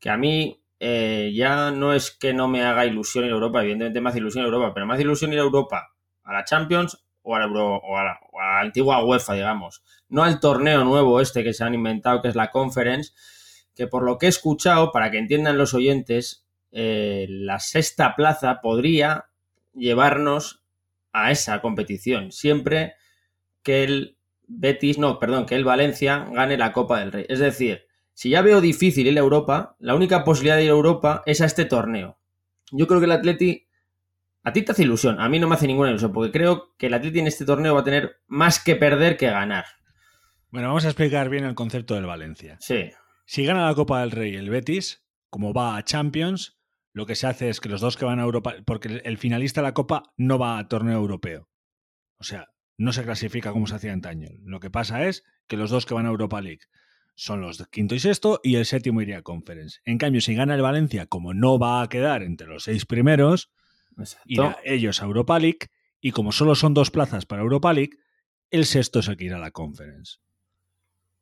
que 0.00 0.10
a 0.10 0.16
mí 0.16 0.62
eh, 0.80 1.32
ya 1.34 1.70
no 1.70 1.92
es 1.92 2.10
que 2.10 2.34
no 2.34 2.48
me 2.48 2.62
haga 2.62 2.84
ilusión 2.84 3.24
ir 3.24 3.30
a 3.30 3.34
Europa, 3.34 3.60
evidentemente 3.62 4.00
me 4.00 4.10
hace 4.10 4.18
ilusión 4.18 4.42
ir 4.44 4.50
a 4.50 4.54
Europa, 4.54 4.74
pero 4.74 4.86
me 4.86 4.94
hace 4.94 5.02
ilusión 5.02 5.32
ir 5.32 5.38
a 5.38 5.42
Europa, 5.42 5.94
a 6.24 6.32
la 6.32 6.44
Champions 6.44 7.05
o 7.26 7.96
a 7.96 8.04
la, 8.04 8.60
antigua 8.60 9.04
UEFA, 9.04 9.34
digamos. 9.34 9.82
No 10.08 10.22
al 10.22 10.40
torneo 10.40 10.84
nuevo 10.84 11.20
este 11.20 11.42
que 11.42 11.52
se 11.52 11.64
han 11.64 11.74
inventado, 11.74 12.22
que 12.22 12.28
es 12.28 12.36
la 12.36 12.50
Conference, 12.50 13.12
que 13.74 13.86
por 13.86 14.04
lo 14.04 14.18
que 14.18 14.26
he 14.26 14.28
escuchado, 14.28 14.92
para 14.92 15.10
que 15.10 15.18
entiendan 15.18 15.58
los 15.58 15.74
oyentes, 15.74 16.46
eh, 16.72 17.26
la 17.28 17.58
sexta 17.58 18.14
plaza 18.14 18.60
podría 18.60 19.26
llevarnos 19.74 20.62
a 21.12 21.30
esa 21.30 21.60
competición, 21.60 22.32
siempre 22.32 22.94
que 23.62 23.84
el 23.84 24.16
Betis, 24.48 24.98
no, 24.98 25.18
perdón, 25.18 25.46
que 25.46 25.56
el 25.56 25.64
Valencia 25.64 26.26
gane 26.30 26.56
la 26.56 26.72
Copa 26.72 27.00
del 27.00 27.12
Rey. 27.12 27.26
Es 27.28 27.40
decir, 27.40 27.86
si 28.14 28.30
ya 28.30 28.42
veo 28.42 28.60
difícil 28.60 29.06
ir 29.06 29.16
a 29.16 29.20
Europa, 29.20 29.76
la 29.78 29.94
única 29.94 30.24
posibilidad 30.24 30.56
de 30.56 30.64
ir 30.64 30.70
a 30.70 30.74
Europa 30.74 31.22
es 31.26 31.40
a 31.40 31.46
este 31.46 31.64
torneo. 31.64 32.18
Yo 32.70 32.86
creo 32.86 33.00
que 33.00 33.06
el 33.06 33.12
Atleti, 33.12 33.65
a 34.46 34.52
ti 34.52 34.62
te 34.62 34.72
hace 34.72 34.82
ilusión, 34.84 35.18
a 35.20 35.28
mí 35.28 35.38
no 35.38 35.48
me 35.48 35.54
hace 35.56 35.66
ninguna 35.66 35.90
ilusión, 35.90 36.12
porque 36.12 36.30
creo 36.32 36.74
que 36.78 36.86
el 36.86 36.94
Atleti 36.94 37.18
en 37.18 37.26
este 37.26 37.44
torneo 37.44 37.74
va 37.74 37.80
a 37.80 37.84
tener 37.84 38.16
más 38.28 38.62
que 38.62 38.76
perder 38.76 39.16
que 39.16 39.26
ganar. 39.28 39.64
Bueno, 40.50 40.68
vamos 40.68 40.84
a 40.84 40.88
explicar 40.88 41.28
bien 41.28 41.44
el 41.44 41.54
concepto 41.54 41.94
del 41.94 42.06
Valencia. 42.06 42.56
Sí, 42.60 42.90
Si 43.24 43.44
gana 43.44 43.66
la 43.66 43.74
Copa 43.74 44.00
del 44.00 44.12
Rey 44.12 44.36
el 44.36 44.48
Betis, 44.50 45.04
como 45.30 45.52
va 45.52 45.76
a 45.76 45.82
Champions, 45.84 46.58
lo 46.92 47.06
que 47.06 47.16
se 47.16 47.26
hace 47.26 47.48
es 47.48 47.60
que 47.60 47.68
los 47.68 47.80
dos 47.80 47.96
que 47.96 48.04
van 48.04 48.20
a 48.20 48.22
Europa, 48.22 48.54
porque 48.64 49.00
el- 49.04 49.18
finalista 49.18 49.60
de 49.60 49.66
la 49.66 49.74
Copa 49.74 50.04
no 50.16 50.38
va 50.38 50.58
a 50.58 50.68
torneo 50.68 50.96
europeo. 50.96 51.48
O 52.18 52.24
sea, 52.24 52.46
no 52.78 52.92
se 52.92 53.02
clasifica 53.02 53.50
como 53.52 53.66
se 53.66 53.74
hacía 53.74 53.92
antaño. 53.92 54.28
Lo 54.44 54.60
que 54.60 54.70
pasa 54.70 55.04
es 55.06 55.24
que 55.48 55.56
los 55.56 55.70
dos 55.70 55.84
que 55.86 55.94
van 55.94 56.06
a 56.06 56.10
Europa 56.10 56.40
League 56.40 56.60
son 57.16 57.40
los 57.40 57.58
de 57.58 57.64
quinto 57.70 57.94
y 57.96 57.98
sexto 57.98 58.40
y 58.44 58.54
el 58.56 58.64
séptimo 58.64 59.02
iría 59.02 59.18
a 59.18 59.22
Conference. 59.22 59.80
En 59.84 59.98
cambio, 59.98 60.20
si 60.20 60.34
gana 60.36 60.54
el 60.54 60.62
Valencia, 60.62 61.06
como 61.06 61.34
no 61.34 61.58
va 61.58 61.82
a 61.82 61.88
quedar 61.88 62.22
entre 62.22 62.46
los 62.46 62.62
seis 62.64 62.86
primeros, 62.86 63.50
exacto. 63.98 64.26
irá 64.26 64.58
ellos 64.64 65.02
a 65.02 65.06
Europa 65.06 65.38
League 65.38 65.68
y 66.00 66.12
como 66.12 66.32
solo 66.32 66.54
son 66.54 66.74
dos 66.74 66.90
plazas 66.90 67.26
para 67.26 67.42
Europa 67.42 67.72
League, 67.72 67.98
el 68.50 68.64
sexto 68.64 69.00
es 69.00 69.08
el 69.08 69.16
que 69.16 69.24
irá 69.24 69.36
a 69.36 69.40
la 69.40 69.50
Conference. 69.50 70.18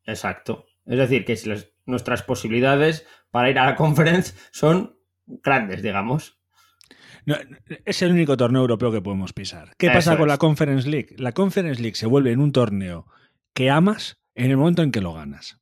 Exacto. 0.05 0.67
Es 0.87 0.99
decir, 0.99 1.25
que 1.25 1.37
si 1.37 1.49
las- 1.49 1.69
nuestras 1.87 2.23
posibilidades 2.23 3.07
para 3.31 3.51
ir 3.51 3.59
a 3.59 3.65
la 3.67 3.77
conference 3.77 4.35
son 4.53 4.99
grandes, 5.27 5.83
digamos. 5.83 6.39
No, 7.27 7.37
es 7.87 8.03
el 8.03 8.13
único 8.13 8.37
torneo 8.37 8.61
europeo 8.61 8.93
que 8.93 9.01
podemos 9.01 9.33
pisar. 9.33 9.75
¿Qué 9.79 9.87
Eso 9.87 9.95
pasa 9.95 10.19
con 10.19 10.29
la 10.29 10.37
Conference 10.37 10.89
League? 10.89 11.15
La 11.19 11.33
Conference 11.33 11.81
League 11.81 11.97
se 11.97 12.07
vuelve 12.07 12.33
en 12.33 12.41
un 12.41 12.53
torneo 12.53 13.07
que 13.55 13.71
amas 13.71 14.19
en 14.35 14.51
el 14.51 14.59
momento 14.59 14.83
en 14.83 14.93
que 14.93 15.01
lo 15.01 15.15
ganas. 15.15 15.59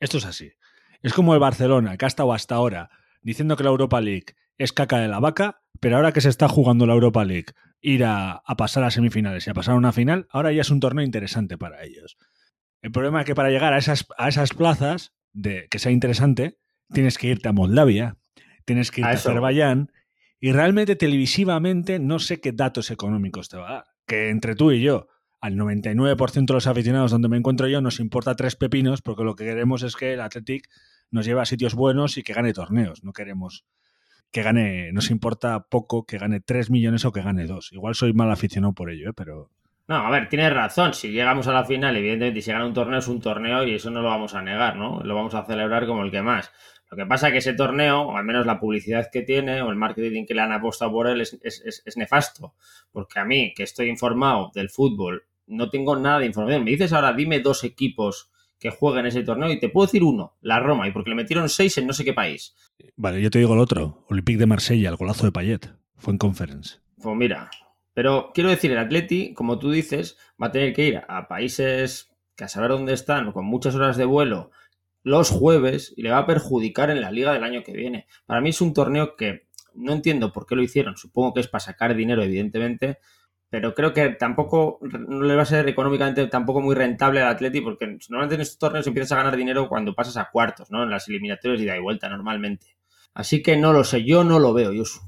Esto 0.00 0.16
es 0.18 0.24
así. 0.24 0.52
Es 1.02 1.12
como 1.12 1.34
el 1.34 1.40
Barcelona, 1.40 1.98
que 1.98 2.06
ha 2.06 2.08
estado 2.08 2.32
hasta 2.32 2.54
ahora 2.54 2.88
diciendo 3.20 3.56
que 3.56 3.64
la 3.64 3.70
Europa 3.70 4.00
League 4.00 4.34
es 4.58 4.72
caca 4.72 4.98
de 4.98 5.08
la 5.08 5.20
vaca, 5.20 5.62
pero 5.80 5.96
ahora 5.96 6.12
que 6.12 6.20
se 6.20 6.28
está 6.28 6.48
jugando 6.48 6.86
la 6.86 6.94
Europa 6.94 7.24
League, 7.24 7.52
ir 7.80 8.04
a, 8.04 8.42
a 8.44 8.56
pasar 8.56 8.84
a 8.84 8.90
semifinales 8.90 9.46
y 9.46 9.50
a 9.50 9.54
pasar 9.54 9.74
a 9.74 9.78
una 9.78 9.92
final, 9.92 10.26
ahora 10.30 10.52
ya 10.52 10.62
es 10.62 10.70
un 10.70 10.80
torneo 10.80 11.04
interesante 11.04 11.58
para 11.58 11.84
ellos. 11.84 12.16
El 12.82 12.92
problema 12.92 13.20
es 13.20 13.26
que 13.26 13.34
para 13.34 13.50
llegar 13.50 13.72
a 13.72 13.78
esas, 13.78 14.06
a 14.18 14.28
esas 14.28 14.50
plazas, 14.50 15.14
de 15.32 15.68
que 15.70 15.78
sea 15.78 15.92
interesante, 15.92 16.58
tienes 16.92 17.18
que 17.18 17.26
irte 17.26 17.48
a 17.48 17.52
Moldavia, 17.52 18.16
tienes 18.64 18.90
que 18.90 19.02
A 19.02 19.04
irte 19.04 19.10
a 19.10 19.14
eso. 19.14 19.30
Azerbaiyán, 19.30 19.90
y 20.40 20.52
realmente 20.52 20.96
televisivamente 20.96 21.98
no 21.98 22.18
sé 22.18 22.40
qué 22.40 22.52
datos 22.52 22.90
económicos 22.90 23.48
te 23.48 23.56
va 23.56 23.68
a 23.68 23.72
dar. 23.72 23.84
Que 24.06 24.28
entre 24.30 24.54
tú 24.54 24.72
y 24.72 24.82
yo, 24.82 25.08
al 25.40 25.56
99% 25.56 26.46
de 26.46 26.54
los 26.54 26.66
aficionados 26.66 27.10
donde 27.10 27.28
me 27.28 27.36
encuentro 27.36 27.66
yo, 27.68 27.80
nos 27.80 28.00
importa 28.00 28.36
tres 28.36 28.54
pepinos 28.56 29.02
porque 29.02 29.24
lo 29.24 29.34
que 29.34 29.44
queremos 29.44 29.82
es 29.82 29.96
que 29.96 30.14
el 30.14 30.20
Athletic 30.20 30.68
nos 31.10 31.26
lleve 31.26 31.40
a 31.40 31.46
sitios 31.46 31.74
buenos 31.74 32.16
y 32.16 32.22
que 32.22 32.32
gane 32.32 32.52
torneos. 32.52 33.04
No 33.04 33.12
queremos 33.12 33.64
que 34.34 34.42
gane, 34.42 34.92
nos 34.92 35.10
importa 35.10 35.60
poco 35.70 36.04
que 36.04 36.18
gane 36.18 36.40
3 36.40 36.68
millones 36.68 37.04
o 37.04 37.12
que 37.12 37.22
gane 37.22 37.46
2. 37.46 37.72
Igual 37.72 37.94
soy 37.94 38.12
mal 38.12 38.30
aficionado 38.32 38.74
por 38.74 38.90
ello, 38.90 39.10
¿eh? 39.10 39.12
pero 39.16 39.48
No, 39.86 39.96
a 39.96 40.10
ver, 40.10 40.28
tienes 40.28 40.52
razón. 40.52 40.92
Si 40.92 41.10
llegamos 41.12 41.46
a 41.46 41.52
la 41.52 41.64
final, 41.64 41.96
evidentemente, 41.96 42.42
si 42.42 42.50
gana 42.50 42.66
un 42.66 42.74
torneo, 42.74 42.98
es 42.98 43.06
un 43.08 43.20
torneo 43.20 43.62
y 43.64 43.74
eso 43.74 43.90
no 43.90 44.02
lo 44.02 44.08
vamos 44.08 44.34
a 44.34 44.42
negar, 44.42 44.76
¿no? 44.76 45.00
Lo 45.04 45.14
vamos 45.14 45.34
a 45.34 45.44
celebrar 45.46 45.86
como 45.86 46.02
el 46.02 46.10
que 46.10 46.20
más. 46.22 46.50
Lo 46.90 46.96
que 46.96 47.06
pasa 47.06 47.28
es 47.28 47.32
que 47.32 47.38
ese 47.38 47.54
torneo, 47.54 48.00
o 48.02 48.16
al 48.16 48.24
menos 48.24 48.44
la 48.46 48.58
publicidad 48.58 49.08
que 49.12 49.22
tiene, 49.22 49.62
o 49.62 49.70
el 49.70 49.76
marketing 49.76 50.26
que 50.26 50.34
le 50.34 50.40
han 50.42 50.52
apostado 50.52 50.90
por 50.92 51.06
él, 51.06 51.20
es- 51.20 51.38
es- 51.42 51.82
es 51.86 51.96
nefasto. 51.96 52.54
Porque 52.92 53.20
a 53.20 53.24
mí, 53.24 53.52
que 53.54 53.62
estoy 53.62 53.88
informado 53.88 54.50
del 54.54 54.68
fútbol, 54.70 55.24
no 55.46 55.70
tengo 55.70 55.96
nada 55.96 56.18
de 56.18 56.26
información. 56.26 56.64
Me 56.64 56.70
dices 56.72 56.92
ahora, 56.92 57.12
dime 57.12 57.38
dos 57.40 57.62
equipos 57.62 58.30
que 58.58 58.70
jueguen 58.70 59.06
ese 59.06 59.22
torneo 59.22 59.50
y 59.50 59.60
te 59.60 59.68
puedo 59.68 59.86
decir 59.86 60.02
uno, 60.02 60.36
la 60.40 60.60
Roma, 60.60 60.88
y 60.88 60.92
porque 60.92 61.10
le 61.10 61.16
metieron 61.16 61.48
seis 61.48 61.76
en 61.78 61.86
no 61.86 61.92
sé 61.92 62.04
qué 62.04 62.12
país. 62.12 62.54
Vale, 62.96 63.20
yo 63.20 63.30
te 63.30 63.38
digo 63.38 63.54
el 63.54 63.60
otro. 63.60 64.04
Olympique 64.08 64.38
de 64.38 64.46
Marsella, 64.46 64.88
el 64.88 64.96
golazo 64.96 65.26
de 65.26 65.32
Payet. 65.32 65.74
Fue 65.96 66.12
en 66.12 66.18
conference. 66.18 66.78
Pues 67.00 67.16
mira, 67.16 67.50
pero 67.94 68.30
quiero 68.34 68.50
decir, 68.50 68.72
el 68.72 68.78
Atleti, 68.78 69.34
como 69.34 69.58
tú 69.58 69.70
dices, 69.70 70.18
va 70.42 70.48
a 70.48 70.52
tener 70.52 70.72
que 70.74 70.86
ir 70.86 71.02
a 71.06 71.28
países 71.28 72.10
que 72.36 72.44
a 72.44 72.48
saber 72.48 72.70
dónde 72.70 72.92
están, 72.92 73.30
con 73.32 73.44
muchas 73.44 73.74
horas 73.74 73.96
de 73.96 74.04
vuelo, 74.04 74.50
los 75.02 75.30
jueves, 75.30 75.94
y 75.96 76.02
le 76.02 76.10
va 76.10 76.18
a 76.18 76.26
perjudicar 76.26 76.90
en 76.90 77.00
la 77.00 77.12
liga 77.12 77.32
del 77.32 77.44
año 77.44 77.62
que 77.62 77.72
viene. 77.72 78.06
Para 78.26 78.40
mí 78.40 78.50
es 78.50 78.60
un 78.60 78.74
torneo 78.74 79.16
que 79.16 79.46
no 79.74 79.92
entiendo 79.92 80.32
por 80.32 80.46
qué 80.46 80.56
lo 80.56 80.62
hicieron, 80.62 80.96
supongo 80.96 81.34
que 81.34 81.40
es 81.40 81.48
para 81.48 81.60
sacar 81.60 81.94
dinero, 81.94 82.22
evidentemente, 82.22 82.98
pero 83.54 83.72
creo 83.72 83.94
que 83.94 84.08
tampoco 84.08 84.80
no 84.82 85.22
le 85.22 85.36
va 85.36 85.42
a 85.42 85.46
ser 85.46 85.68
económicamente 85.68 86.26
tampoco 86.26 86.60
muy 86.60 86.74
rentable 86.74 87.22
al 87.22 87.28
Atleti, 87.28 87.60
porque 87.60 87.86
normalmente 87.86 88.34
en 88.34 88.40
estos 88.40 88.58
torneos 88.58 88.84
empiezas 88.84 89.12
a 89.12 89.16
ganar 89.18 89.36
dinero 89.36 89.68
cuando 89.68 89.94
pasas 89.94 90.16
a 90.16 90.28
cuartos, 90.28 90.72
¿no? 90.72 90.82
En 90.82 90.90
las 90.90 91.08
eliminatorias 91.08 91.60
y 91.60 91.64
da 91.64 91.76
y 91.76 91.80
vuelta 91.80 92.08
normalmente. 92.08 92.66
Así 93.14 93.44
que 93.44 93.56
no 93.56 93.72
lo 93.72 93.84
sé, 93.84 94.02
yo 94.02 94.24
no 94.24 94.40
lo 94.40 94.54
veo, 94.54 94.72
Yosu. 94.72 94.98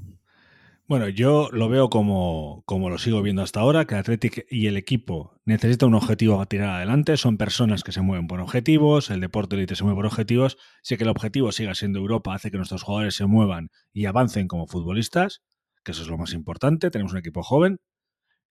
Bueno, 0.87 1.09
yo 1.09 1.49
lo 1.51 1.67
veo 1.67 1.89
como, 1.89 2.63
como 2.65 2.89
lo 2.89 2.97
sigo 2.97 3.21
viendo 3.21 3.41
hasta 3.41 3.59
ahora, 3.59 3.83
que 3.83 3.95
el 3.95 3.99
Athletic 3.99 4.47
y 4.49 4.67
el 4.67 4.77
equipo 4.77 5.41
necesitan 5.43 5.89
un 5.89 5.95
objetivo 5.95 6.39
a 6.39 6.45
tirar 6.45 6.69
adelante, 6.69 7.17
son 7.17 7.35
personas 7.35 7.83
que 7.83 7.91
se 7.91 7.99
mueven 7.99 8.27
por 8.27 8.39
objetivos, 8.39 9.09
el 9.09 9.19
deporte 9.19 9.57
élite 9.57 9.75
se 9.75 9.83
mueve 9.83 9.97
por 9.97 10.05
objetivos, 10.05 10.57
si 10.83 10.95
que 10.95 11.03
el 11.03 11.09
objetivo 11.09 11.51
siga 11.51 11.75
siendo 11.75 11.99
Europa 11.99 12.33
hace 12.33 12.49
que 12.49 12.55
nuestros 12.55 12.83
jugadores 12.83 13.15
se 13.15 13.25
muevan 13.25 13.71
y 13.91 14.05
avancen 14.05 14.47
como 14.47 14.67
futbolistas, 14.67 15.41
que 15.83 15.91
eso 15.91 16.03
es 16.03 16.07
lo 16.07 16.17
más 16.17 16.31
importante, 16.31 16.89
tenemos 16.91 17.11
un 17.11 17.19
equipo 17.19 17.43
joven, 17.43 17.81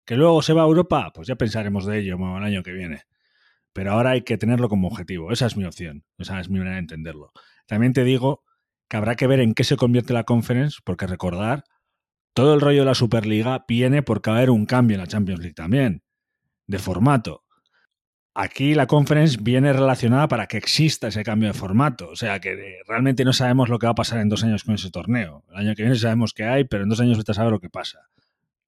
que 0.06 0.16
luego 0.16 0.40
se 0.40 0.52
va 0.52 0.62
a 0.62 0.66
Europa, 0.66 1.10
pues 1.12 1.28
ya 1.28 1.34
pensaremos 1.34 1.84
de 1.84 1.98
ello 1.98 2.16
el 2.16 2.44
año 2.44 2.62
que 2.62 2.72
viene. 2.72 3.02
Pero 3.72 3.92
ahora 3.92 4.10
hay 4.10 4.22
que 4.22 4.38
tenerlo 4.38 4.68
como 4.68 4.88
objetivo, 4.88 5.32
esa 5.32 5.46
es 5.46 5.56
mi 5.56 5.64
opción, 5.64 6.04
esa 6.16 6.40
es 6.40 6.48
mi 6.48 6.58
manera 6.58 6.76
de 6.76 6.80
entenderlo. 6.80 7.32
También 7.66 7.92
te 7.92 8.04
digo 8.04 8.44
que 8.88 8.96
habrá 8.96 9.16
que 9.16 9.26
ver 9.26 9.40
en 9.40 9.52
qué 9.52 9.64
se 9.64 9.76
convierte 9.76 10.14
la 10.14 10.24
conference, 10.24 10.78
porque 10.84 11.06
recordar 11.06 11.64
todo 12.32 12.54
el 12.54 12.60
rollo 12.60 12.80
de 12.80 12.86
la 12.86 12.94
Superliga 12.94 13.64
viene 13.66 14.02
porque 14.02 14.30
va 14.30 14.36
a 14.36 14.38
haber 14.38 14.50
un 14.50 14.64
cambio 14.64 14.94
en 14.94 15.00
la 15.00 15.06
Champions 15.08 15.40
League 15.40 15.54
también, 15.54 16.02
de 16.66 16.78
formato. 16.78 17.42
aquí 18.34 18.74
la 18.74 18.86
conference 18.86 19.38
viene 19.40 19.72
relacionada 19.72 20.28
para 20.28 20.46
que 20.46 20.58
exista 20.58 21.08
ese 21.08 21.24
cambio 21.24 21.48
de 21.48 21.54
formato. 21.54 22.10
O 22.10 22.16
sea, 22.16 22.38
que 22.38 22.52
eh, 22.52 22.78
realmente 22.86 23.24
no 23.24 23.32
sabemos 23.32 23.70
lo 23.70 23.78
que 23.78 23.86
va 23.86 23.92
a 23.92 23.94
pasar 23.94 24.20
en 24.20 24.28
dos 24.28 24.44
años 24.44 24.64
con 24.64 24.74
ese 24.74 24.90
torneo. 24.90 25.44
El 25.50 25.56
año 25.56 25.74
que 25.74 25.82
viene 25.82 25.96
sabemos 25.96 26.34
que 26.34 26.44
hay, 26.44 26.64
pero 26.64 26.82
en 26.84 26.90
dos 26.90 27.00
años 27.00 27.16
vete 27.18 27.32
a 27.32 27.34
saber 27.34 27.52
lo 27.52 27.60
que 27.60 27.70
pasa. 27.70 28.00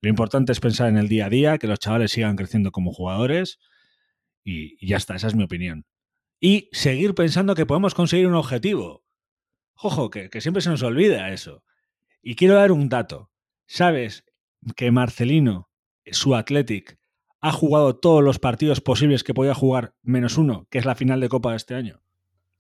Lo 0.01 0.09
importante 0.09 0.53
es 0.53 0.61
pensar 0.61 0.89
en 0.89 0.97
el 0.97 1.09
día 1.09 1.27
a 1.27 1.31
día, 1.31 1.59
que 1.59 1.67
los 1.67 1.79
chavales 1.79 2.13
sigan 2.13 2.37
creciendo 2.37 2.71
como 2.71 2.93
jugadores 2.93 3.59
y, 4.45 4.85
ya 4.87 4.97
está, 4.97 5.17
esa 5.17 5.27
es 5.27 5.35
mi 5.35 5.45
opinión. 5.45 5.87
Y 6.41 6.69
seguir 6.73 7.15
pensando 7.15 7.55
que 7.55 7.67
podemos 7.67 7.95
conseguir 7.95 8.29
un 8.29 8.35
objetivo. 8.35 9.05
Ojo, 9.75 10.11
que, 10.11 10.31
que 10.31 10.41
siempre 10.41 10.63
se 10.63 10.71
nos 10.71 10.83
olvida 10.83 11.33
eso. 11.33 11.65
Y 12.23 12.37
quiero 12.37 12.55
dar 12.55 12.73
un 12.73 12.89
dato. 12.89 13.31
¿Sabes 13.67 14.25
que 14.77 14.91
Marcelino, 14.91 15.71
su 16.07 16.35
Athletic, 16.35 16.99
ha 17.41 17.53
jugado 17.53 17.97
todos 17.97 18.23
los 18.23 18.39
partidos 18.39 18.81
posibles 18.81 19.25
que 19.25 19.35
podía 19.35 19.55
jugar, 19.55 19.95
menos 20.03 20.39
uno, 20.39 20.67
que 20.71 20.79
es 20.79 20.85
la 20.85 20.95
final 20.95 21.21
de 21.21 21.29
Copa 21.29 21.51
de 21.51 21.57
este 21.57 21.75
año. 21.75 22.03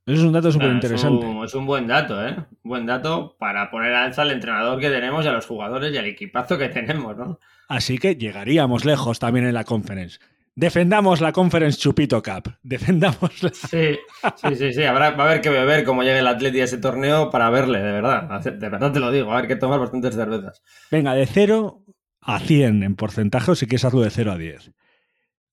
Eso 0.08 0.22
es 0.22 0.26
un 0.26 0.32
dato 0.32 0.50
súper 0.50 0.70
interesante. 0.70 1.30
Es, 1.30 1.50
es, 1.50 1.54
un 1.54 1.66
buen 1.66 1.86
dato, 1.86 2.26
¿eh? 2.26 2.34
Un 2.64 2.70
buen 2.70 2.86
dato 2.86 3.36
para 3.38 3.70
poner 3.70 3.92
alza 3.92 4.22
al 4.22 4.30
entrenador 4.30 4.80
que 4.80 4.88
tenemos 4.88 5.22
y 5.22 5.28
a 5.28 5.32
los 5.32 5.44
jugadores 5.44 5.92
y 5.92 5.98
al 5.98 6.06
equipazo 6.06 6.56
que 6.56 6.70
tenemos, 6.70 7.14
¿no? 7.14 7.38
Así 7.68 7.98
que 7.98 8.16
llegaríamos 8.16 8.86
lejos 8.86 9.18
también 9.18 9.46
en 9.46 9.52
la 9.52 9.64
conference. 9.64 10.18
Defendamos 10.54 11.20
la 11.20 11.30
Conference 11.30 11.78
Chupito 11.78 12.22
Cup. 12.22 12.54
Defendamos 12.62 13.42
la... 13.42 13.50
Sí, 13.50 13.98
sí, 14.36 14.56
sí, 14.56 14.72
sí. 14.72 14.82
Habrá, 14.82 15.10
va 15.10 15.24
a 15.24 15.26
haber 15.28 15.42
que 15.42 15.50
beber 15.50 15.84
como 15.84 16.02
llegue 16.02 16.20
el 16.20 16.26
Atleti 16.26 16.62
a 16.62 16.64
ese 16.64 16.78
torneo 16.78 17.30
para 17.30 17.50
verle, 17.50 17.78
de 17.80 17.92
verdad. 17.92 18.40
De 18.40 18.68
verdad 18.70 18.90
te 18.90 19.00
lo 19.00 19.12
digo. 19.12 19.26
Va 19.26 19.34
a 19.34 19.38
haber 19.38 19.48
que 19.48 19.56
tomar 19.56 19.78
bastantes 19.78 20.14
cervezas. 20.14 20.62
Venga, 20.90 21.14
de 21.14 21.26
0 21.26 21.84
a 22.22 22.40
100 22.40 22.82
en 22.82 22.96
porcentaje 22.96 23.50
o 23.50 23.54
si 23.54 23.66
quieres 23.66 23.84
hazlo 23.84 24.00
de 24.00 24.10
0 24.10 24.32
a 24.32 24.38
10. 24.38 24.72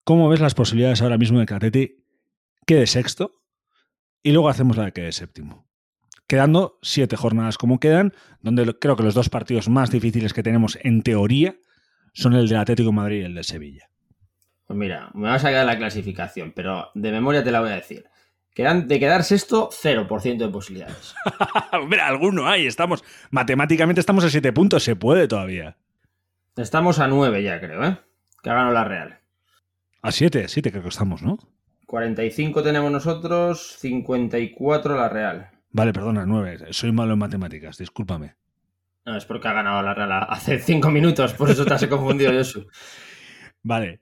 ¿Cómo 0.06 0.30
ves 0.30 0.40
las 0.40 0.56
posibilidades 0.56 1.02
ahora 1.02 1.18
mismo 1.18 1.40
de 1.40 1.46
que 1.46 1.54
Atleti 1.54 2.06
quede 2.66 2.88
sexto 2.88 3.44
y 4.26 4.32
luego 4.32 4.50
hacemos 4.50 4.76
la 4.76 4.86
de 4.86 4.92
quede 4.92 5.12
séptimo? 5.12 5.68
Quedando 6.26 6.80
siete 6.82 7.16
jornadas 7.16 7.60
como 7.60 7.80
quedan, 7.80 8.12
donde 8.42 8.74
creo 8.80 8.96
que 8.96 9.04
los 9.04 9.14
dos 9.14 9.30
partidos 9.30 9.70
más 9.70 9.92
difíciles 9.92 10.34
que 10.34 10.42
tenemos 10.42 10.80
en 10.82 11.04
teoría 11.04 11.58
son 12.12 12.34
el 12.34 12.48
del 12.48 12.58
Atlético 12.58 12.90
de 12.90 12.96
Madrid 12.96 13.22
y 13.22 13.26
el 13.26 13.36
de 13.36 13.44
Sevilla. 13.44 13.88
Pues 14.66 14.80
mira, 14.80 15.12
me 15.14 15.28
vas 15.28 15.46
a 15.46 15.50
quedar 15.50 15.68
la 15.68 15.78
clasificación, 15.78 16.54
pero 16.56 16.90
de 16.96 17.12
memoria 17.12 17.44
te 17.44 17.52
la 17.52 17.60
voy 17.60 17.70
a 17.70 17.76
decir. 17.76 18.06
Quedan 18.56 18.88
de 18.88 19.00
quedar 19.00 19.24
sexto, 19.24 19.70
0% 19.70 20.38
de 20.38 20.50
posibilidades. 20.50 21.14
Hombre, 21.72 22.02
alguno 22.02 22.48
hay. 22.48 22.66
Estamos, 22.66 23.04
matemáticamente 23.30 24.00
estamos 24.00 24.24
a 24.24 24.32
7 24.32 24.52
puntos, 24.54 24.84
se 24.84 24.96
puede 24.96 25.28
todavía. 25.28 25.78
Estamos 26.58 26.98
a 26.98 27.08
9 27.08 27.44
ya, 27.44 27.60
creo, 27.60 27.84
¿eh? 27.84 28.00
Que 28.42 28.50
ha 28.50 28.56
ganado 28.56 28.74
la 28.74 28.86
Real. 28.86 29.20
A 30.02 30.12
7, 30.12 30.48
7 30.48 30.72
creo 30.72 30.82
que 30.82 30.90
estamos, 30.90 31.22
¿no? 31.22 31.38
45 31.96 32.62
tenemos 32.62 32.92
nosotros, 32.92 33.78
54 33.80 34.98
la 34.98 35.08
Real. 35.08 35.50
Vale, 35.72 35.94
perdona, 35.94 36.26
9. 36.26 36.66
Soy 36.72 36.92
malo 36.92 37.14
en 37.14 37.20
matemáticas, 37.20 37.78
discúlpame. 37.78 38.36
No, 39.06 39.16
es 39.16 39.24
porque 39.24 39.48
ha 39.48 39.54
ganado 39.54 39.82
la 39.82 39.94
Real 39.94 40.12
hace 40.28 40.60
5 40.60 40.90
minutos, 40.90 41.32
por 41.36 41.50
eso 41.50 41.64
te 41.64 41.74
has 41.74 41.88
confundido, 41.88 42.34
Josu. 42.38 42.68
Vale, 43.64 44.02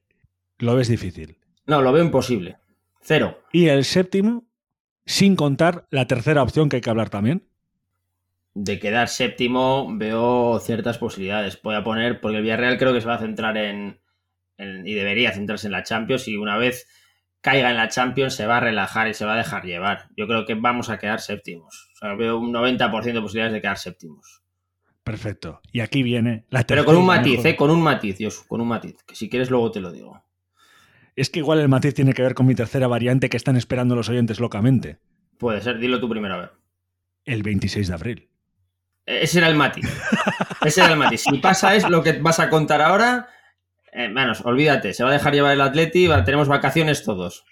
lo 0.57 0.75
ves 0.75 0.87
difícil. 0.87 1.37
No, 1.67 1.83
lo 1.83 1.91
veo 1.91 2.03
imposible. 2.03 2.57
Cero. 2.99 3.43
Y 3.51 3.67
el 3.67 3.85
séptimo, 3.85 4.47
sin 5.05 5.35
contar 5.35 5.85
la 5.91 6.07
tercera 6.07 6.41
opción 6.41 6.69
que 6.69 6.77
hay 6.77 6.81
que 6.81 6.89
hablar 6.89 7.11
también. 7.11 7.47
De 8.55 8.79
quedar 8.79 9.07
séptimo 9.07 9.87
veo 9.95 10.59
ciertas 10.61 10.97
posibilidades. 10.97 11.61
Voy 11.61 11.75
a 11.75 11.83
poner, 11.83 12.21
porque 12.21 12.37
el 12.37 12.41
Villarreal 12.41 12.79
creo 12.79 12.91
que 12.91 13.01
se 13.01 13.07
va 13.07 13.15
a 13.15 13.19
centrar 13.19 13.55
en, 13.55 13.99
en, 14.57 14.87
y 14.87 14.95
debería 14.95 15.31
centrarse 15.31 15.67
en 15.67 15.73
la 15.73 15.83
Champions 15.83 16.27
y 16.27 16.37
una 16.37 16.57
vez 16.57 16.87
caiga 17.43 17.69
en 17.69 17.77
la 17.77 17.89
Champions 17.89 18.33
se 18.33 18.47
va 18.47 18.57
a 18.57 18.59
relajar 18.61 19.09
y 19.09 19.13
se 19.13 19.25
va 19.25 19.33
a 19.33 19.37
dejar 19.37 19.65
llevar. 19.65 20.07
Yo 20.15 20.27
creo 20.27 20.45
que 20.45 20.55
vamos 20.55 20.89
a 20.89 20.97
quedar 20.97 21.19
séptimos. 21.19 21.91
O 21.93 21.97
sea, 21.97 22.15
veo 22.15 22.39
un 22.39 22.53
90% 22.53 22.79
de 23.13 23.21
posibilidades 23.21 23.53
de 23.53 23.61
quedar 23.61 23.77
séptimos. 23.77 24.41
Perfecto. 25.03 25.61
Y 25.73 25.81
aquí 25.81 26.03
viene 26.03 26.45
la 26.49 26.63
Pero 26.63 26.85
con 26.85 26.95
un 26.95 27.05
matiz, 27.05 27.43
¿eh? 27.43 27.57
Con 27.57 27.69
un 27.69 27.81
matiz, 27.81 28.17
Dios, 28.17 28.43
con 28.47 28.61
un 28.61 28.69
matiz. 28.69 28.95
Que 29.05 29.15
si 29.15 29.29
quieres 29.29 29.49
luego 29.49 29.71
te 29.71 29.81
lo 29.81 29.91
digo. 29.91 30.23
Es 31.17 31.29
que 31.29 31.39
igual 31.39 31.59
el 31.59 31.67
matiz 31.67 31.93
tiene 31.93 32.13
que 32.13 32.23
ver 32.23 32.33
con 32.33 32.45
mi 32.45 32.55
tercera 32.55 32.87
variante 32.87 33.29
que 33.29 33.37
están 33.37 33.57
esperando 33.57 33.93
los 33.93 34.07
oyentes 34.07 34.39
locamente. 34.39 34.99
Puede 35.37 35.61
ser, 35.61 35.79
dilo 35.79 35.99
tú 35.99 36.07
primero 36.07 36.35
a 36.35 36.37
ver. 36.37 36.51
El 37.25 37.43
26 37.43 37.89
de 37.89 37.93
abril. 37.93 38.29
Ese 39.05 39.39
era 39.39 39.49
el 39.49 39.55
matiz. 39.55 39.85
Ese 40.63 40.79
era 40.79 40.93
el 40.93 40.97
matiz. 40.97 41.23
Si 41.23 41.37
pasa 41.39 41.75
es 41.75 41.89
lo 41.89 42.01
que 42.01 42.13
vas 42.13 42.39
a 42.39 42.49
contar 42.49 42.81
ahora, 42.81 43.27
eh, 43.95 44.09
manos, 44.09 44.41
olvídate, 44.45 44.93
se 44.93 45.03
va 45.03 45.09
a 45.09 45.13
dejar 45.13 45.33
llevar 45.33 45.53
el 45.53 45.61
Atleti, 45.61 46.07
tenemos 46.25 46.47
vacaciones 46.47 47.03
todos. 47.03 47.45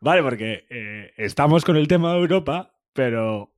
Vale, 0.00 0.22
porque 0.22 0.66
eh, 0.68 1.12
estamos 1.16 1.64
con 1.64 1.76
el 1.76 1.88
tema 1.88 2.12
de 2.12 2.18
Europa, 2.18 2.74
pero 2.92 3.52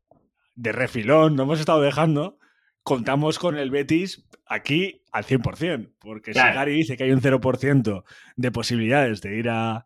de 0.54 0.72
refilón, 0.72 1.36
no 1.36 1.44
hemos 1.44 1.60
estado 1.60 1.80
dejando, 1.80 2.38
contamos 2.82 3.38
con 3.38 3.56
el 3.58 3.70
Betis 3.70 4.26
aquí 4.46 5.02
al 5.12 5.24
100%, 5.24 5.92
porque 5.98 6.32
claro. 6.32 6.52
si 6.52 6.56
Gary 6.56 6.74
dice 6.74 6.96
que 6.96 7.04
hay 7.04 7.12
un 7.12 7.20
0% 7.20 8.04
de 8.36 8.50
posibilidades 8.52 9.20
de 9.20 9.36
ir 9.36 9.48
a, 9.48 9.84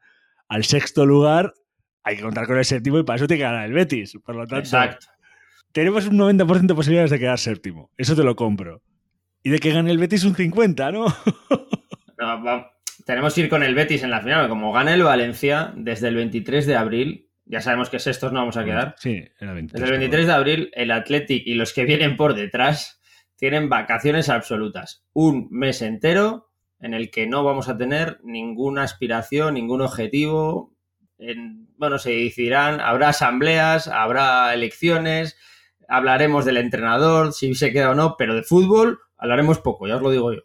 al 0.48 0.64
sexto 0.64 1.06
lugar, 1.06 1.54
hay 2.04 2.16
que 2.16 2.22
contar 2.22 2.46
con 2.46 2.58
el 2.58 2.64
séptimo 2.64 2.98
y 2.98 3.04
para 3.04 3.16
eso 3.16 3.26
tiene 3.26 3.38
que 3.38 3.48
ganar 3.48 3.66
el 3.66 3.72
Betis. 3.72 4.18
Por 4.24 4.34
lo 4.34 4.46
tanto, 4.46 4.64
Exacto. 4.64 5.06
tenemos 5.72 6.06
un 6.06 6.18
90% 6.18 6.66
de 6.66 6.74
posibilidades 6.74 7.10
de 7.10 7.18
quedar 7.18 7.38
séptimo. 7.38 7.90
Eso 7.96 8.14
te 8.14 8.24
lo 8.24 8.36
compro. 8.36 8.82
Y 9.42 9.50
de 9.50 9.58
que 9.58 9.72
gane 9.72 9.90
el 9.90 9.98
Betis 9.98 10.24
un 10.24 10.34
50, 10.34 10.92
¿no? 10.92 11.06
tenemos 13.04 13.34
que 13.34 13.42
ir 13.42 13.48
con 13.48 13.62
el 13.62 13.74
Betis 13.74 14.02
en 14.02 14.10
la 14.10 14.20
final. 14.20 14.48
Como 14.48 14.72
gane 14.72 14.94
el 14.94 15.02
Valencia 15.02 15.72
desde 15.76 16.08
el 16.08 16.16
23 16.16 16.66
de 16.66 16.76
abril, 16.76 17.30
ya 17.44 17.60
sabemos 17.60 17.90
que 17.90 17.98
sextos 17.98 18.32
no 18.32 18.40
vamos 18.40 18.56
a 18.56 18.64
quedar. 18.64 18.94
Sí, 18.98 19.24
era 19.38 19.52
23. 19.52 19.80
Desde 19.80 19.94
el 19.94 20.00
23 20.00 20.26
de 20.26 20.32
abril, 20.32 20.70
el 20.74 20.90
Athletic 20.90 21.46
y 21.46 21.54
los 21.54 21.72
que 21.72 21.84
vienen 21.84 22.16
por 22.16 22.34
detrás 22.34 23.00
tienen 23.36 23.68
vacaciones 23.68 24.28
absolutas. 24.28 25.04
Un 25.12 25.48
mes 25.50 25.82
entero 25.82 26.50
en 26.80 26.94
el 26.94 27.10
que 27.10 27.26
no 27.26 27.44
vamos 27.44 27.68
a 27.68 27.76
tener 27.76 28.20
ninguna 28.22 28.82
aspiración, 28.82 29.54
ningún 29.54 29.82
objetivo. 29.82 30.76
En, 31.18 31.68
bueno, 31.76 31.98
se 31.98 32.10
decidirán, 32.10 32.80
habrá 32.80 33.10
asambleas, 33.10 33.88
habrá 33.88 34.52
elecciones, 34.54 35.36
hablaremos 35.88 36.44
del 36.44 36.56
entrenador, 36.56 37.32
si 37.32 37.54
se 37.54 37.72
queda 37.72 37.90
o 37.90 37.94
no, 37.94 38.16
pero 38.16 38.34
de 38.34 38.42
fútbol 38.42 38.98
hablaremos 39.16 39.58
poco, 39.58 39.86
ya 39.86 39.96
os 39.96 40.02
lo 40.02 40.10
digo 40.10 40.32
yo. 40.32 40.42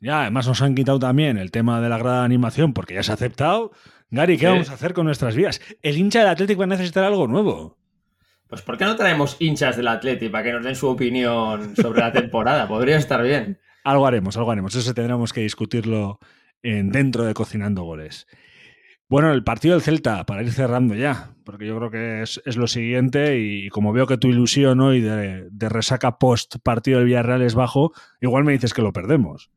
Ya, 0.00 0.22
además 0.22 0.46
nos 0.46 0.62
han 0.62 0.74
quitado 0.74 0.98
también 0.98 1.38
el 1.38 1.50
tema 1.50 1.80
de 1.80 1.88
la 1.88 1.98
grada 1.98 2.20
de 2.20 2.26
animación 2.26 2.72
porque 2.72 2.94
ya 2.94 3.02
se 3.02 3.10
ha 3.10 3.14
aceptado. 3.14 3.72
Gary, 4.10 4.36
¿qué 4.36 4.46
sí. 4.46 4.52
vamos 4.52 4.70
a 4.70 4.74
hacer 4.74 4.94
con 4.94 5.06
nuestras 5.06 5.34
vidas? 5.34 5.60
El 5.82 5.98
hincha 5.98 6.20
del 6.20 6.28
Atlético 6.28 6.60
va 6.60 6.64
a 6.64 6.68
necesitar 6.68 7.04
algo 7.04 7.26
nuevo. 7.26 7.78
Pues 8.48 8.62
¿por 8.62 8.78
qué 8.78 8.84
no 8.84 8.96
traemos 8.96 9.36
hinchas 9.40 9.76
del 9.76 9.88
Atleti 9.88 10.30
para 10.30 10.44
que 10.44 10.52
nos 10.52 10.64
den 10.64 10.74
su 10.74 10.88
opinión 10.88 11.76
sobre 11.76 12.00
la 12.00 12.12
temporada? 12.12 12.66
Podría 12.68 12.96
estar 12.96 13.22
bien. 13.22 13.60
Algo 13.84 14.06
haremos, 14.06 14.36
algo 14.36 14.50
haremos. 14.50 14.74
Eso 14.74 14.94
tendremos 14.94 15.32
que 15.32 15.42
discutirlo 15.42 16.18
en, 16.62 16.90
dentro 16.90 17.24
de 17.24 17.34
Cocinando 17.34 17.82
Goles. 17.82 18.26
Bueno, 19.06 19.32
el 19.32 19.44
partido 19.44 19.74
del 19.74 19.82
Celta, 19.82 20.24
para 20.24 20.42
ir 20.42 20.52
cerrando 20.52 20.94
ya, 20.94 21.34
porque 21.44 21.66
yo 21.66 21.76
creo 21.76 21.90
que 21.90 22.22
es, 22.22 22.42
es 22.44 22.56
lo 22.56 22.66
siguiente 22.66 23.38
y 23.38 23.68
como 23.68 23.92
veo 23.92 24.06
que 24.06 24.18
tu 24.18 24.28
ilusión 24.28 24.80
hoy 24.80 25.00
de, 25.00 25.48
de 25.50 25.68
resaca 25.68 26.18
post 26.18 26.56
partido 26.62 26.98
del 26.98 27.06
Villarreal 27.06 27.42
es 27.42 27.54
bajo, 27.54 27.92
igual 28.20 28.44
me 28.44 28.52
dices 28.52 28.74
que 28.74 28.82
lo 28.82 28.92
perdemos. 28.92 29.50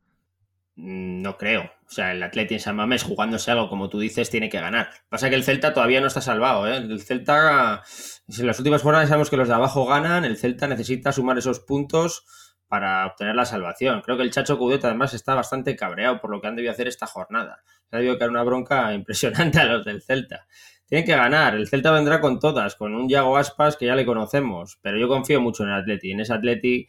No 0.76 1.38
creo. 1.38 1.64
O 1.64 1.90
sea, 1.94 2.14
el 2.14 2.24
Atleti 2.24 2.56
en 2.56 2.60
San 2.60 2.76
Mamés 2.76 3.04
jugándose 3.04 3.52
algo 3.52 3.70
como 3.70 3.90
tú 3.90 4.00
dices 4.00 4.30
tiene 4.30 4.50
que 4.50 4.60
ganar. 4.60 4.90
Pasa 5.10 5.30
que 5.30 5.36
el 5.36 5.44
Celta 5.44 5.74
todavía 5.74 6.00
no 6.02 6.08
está 6.08 6.22
salvado. 6.22 6.68
¿eh? 6.68 6.78
El 6.78 7.02
Celta, 7.02 7.84
en 8.28 8.48
las 8.48 8.60
últimas 8.60 8.82
jornadas 8.82 9.10
sabemos 9.10 9.30
que 9.30 9.38
los 9.38 9.50
de 9.50 9.54
abajo 9.54 9.86
ganan, 9.86 10.24
el 10.24 10.38
Celta 10.38 10.68
necesita 10.68 11.12
sumar 11.12 11.38
esos 11.38 11.60
puntos 11.60 12.26
para 12.72 13.06
obtener 13.06 13.36
la 13.36 13.44
salvación. 13.44 14.02
Creo 14.02 14.16
que 14.16 14.24
el 14.24 14.32
Chacho 14.32 14.58
Coudet 14.58 14.86
además 14.86 15.14
está 15.14 15.36
bastante 15.36 15.76
cabreado 15.76 16.22
por 16.22 16.32
lo 16.32 16.40
que 16.40 16.48
han 16.48 16.56
debido 16.56 16.72
hacer 16.72 16.88
esta 16.88 17.06
jornada. 17.06 17.62
Se 17.90 17.98
ha 17.98 18.00
debido 18.00 18.18
caer 18.18 18.32
una 18.32 18.44
bronca 18.44 18.94
impresionante 18.96 19.60
a 19.60 19.66
los 19.66 19.84
del 19.84 20.02
Celta. 20.02 20.48
Tienen 20.86 21.06
que 21.06 21.16
ganar. 21.16 21.56
El 21.56 21.68
Celta 21.68 21.92
vendrá 21.92 22.22
con 22.22 22.40
todas, 22.40 22.76
con 22.76 22.96
un 22.96 23.10
Yago 23.10 23.36
Aspas 23.36 23.76
que 23.76 23.88
ya 23.88 23.96
le 23.96 24.06
conocemos. 24.06 24.80
Pero 24.82 24.98
yo 24.98 25.10
confío 25.10 25.42
mucho 25.42 25.64
en 25.64 25.70
el 25.70 25.76
Atleti. 25.76 26.12
En 26.12 26.22
ese 26.22 26.34
Atleti 26.34 26.88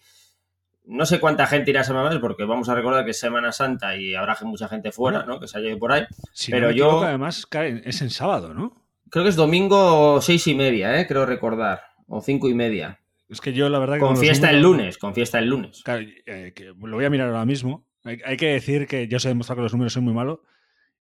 no 0.84 1.06
sé 1.06 1.20
cuánta 1.20 1.46
gente 1.46 1.70
irá 1.70 1.82
a 1.82 1.84
San 1.84 1.96
Mamés 1.96 2.18
porque 2.18 2.44
vamos 2.44 2.68
a 2.68 2.74
recordar 2.74 3.04
que 3.04 3.12
es 3.12 3.18
Semana 3.18 3.52
Santa 3.52 3.96
y 3.96 4.14
habrá 4.14 4.36
mucha 4.42 4.68
gente 4.68 4.92
fuera, 4.92 5.24
¿no? 5.24 5.38
Que 5.38 5.46
se 5.46 5.58
haya 5.58 5.68
ido 5.68 5.78
por 5.78 5.92
ahí. 5.92 6.04
Si 6.32 6.50
pero 6.50 6.68
no 6.68 6.72
yo. 6.72 6.84
Equivoco, 6.86 7.04
además 7.04 7.46
es 7.84 8.02
en 8.02 8.10
sábado, 8.10 8.54
¿no? 8.54 8.82
Creo 9.10 9.24
que 9.24 9.30
es 9.30 9.36
domingo 9.36 10.20
seis 10.20 10.46
y 10.46 10.54
media, 10.54 10.98
¿eh? 10.98 11.06
Creo 11.06 11.26
recordar. 11.26 11.82
O 12.08 12.20
cinco 12.20 12.48
y 12.48 12.54
media. 12.54 13.00
Es 13.28 13.40
que 13.40 13.52
yo 13.52 13.68
la 13.68 13.78
verdad 13.78 13.94
que 13.94 14.00
con 14.00 14.16
fiesta 14.16 14.50
el 14.50 14.60
lunes, 14.60 14.98
con 14.98 15.14
fiesta 15.14 15.38
el 15.38 15.46
lunes. 15.46 15.82
Claro, 15.84 16.04
eh, 16.26 16.52
que 16.54 16.64
lo 16.64 16.96
voy 16.96 17.04
a 17.04 17.10
mirar 17.10 17.28
ahora 17.28 17.46
mismo. 17.46 17.86
Hay, 18.04 18.18
hay, 18.24 18.36
que 18.36 18.48
decir 18.48 18.86
que 18.86 19.08
yo 19.08 19.18
sé 19.20 19.28
demostrar 19.28 19.56
que 19.56 19.62
los 19.62 19.72
números 19.72 19.92
son 19.92 20.04
muy 20.04 20.12
malos 20.12 20.40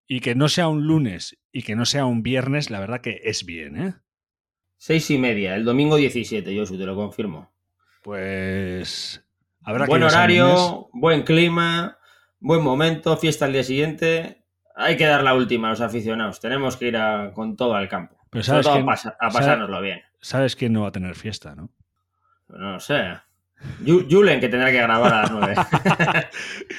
y 0.07 0.21
que 0.21 0.35
no 0.35 0.49
sea 0.49 0.69
un 0.69 0.87
lunes 0.87 1.39
y 1.53 1.63
que 1.63 1.77
no 1.77 1.87
sea 1.87 2.07
un 2.07 2.23
viernes, 2.23 2.71
la 2.71 2.81
verdad 2.81 3.01
que 3.01 3.21
es 3.25 3.47
bien, 3.47 3.81
¿eh? 3.81 3.95
Seis 4.77 5.11
y 5.11 5.19
media, 5.19 5.55
el 5.55 5.65
domingo 5.65 5.97
17, 5.97 6.55
yo 6.55 6.65
te 6.65 6.77
lo 6.77 6.97
confirmo. 6.97 7.53
Pues 8.03 9.23
Habrá 9.69 9.85
buen 9.85 10.03
horario, 10.03 10.89
buen 10.95 11.25
clima, 11.25 11.99
buen 12.41 12.63
momento, 12.63 13.19
fiesta 13.19 13.45
al 13.45 13.53
día 13.53 13.63
siguiente. 13.63 14.43
hay 14.75 14.97
que 14.97 15.05
dar 15.05 15.23
la 15.23 15.35
última 15.35 15.69
a 15.69 15.73
los 15.73 15.83
aficionados. 15.83 16.41
Tenemos 16.41 16.79
que 16.79 16.89
ir 16.89 16.99
con 17.35 17.55
todo 17.55 17.75
al 17.75 17.87
campo. 17.87 18.17
Pero 18.31 18.43
sabes 18.43 18.67
a, 18.67 18.77
a 18.77 19.29
pasárnoslo 19.29 19.83
bien. 19.83 20.01
¿Sabes 20.23 20.57
quién 20.57 20.73
no 20.73 20.83
va 20.83 20.89
a 20.89 20.93
tener 20.93 21.15
fiesta, 21.17 21.55
no? 21.55 21.69
No 22.49 22.73
lo 22.73 22.81
sé. 22.81 23.19
Julen, 23.85 24.41
que 24.41 24.49
tendrá 24.49 24.71
que 24.71 24.79
grabar 24.79 25.13
a 25.13 25.21
las 25.21 25.33
nueve. 25.33 25.55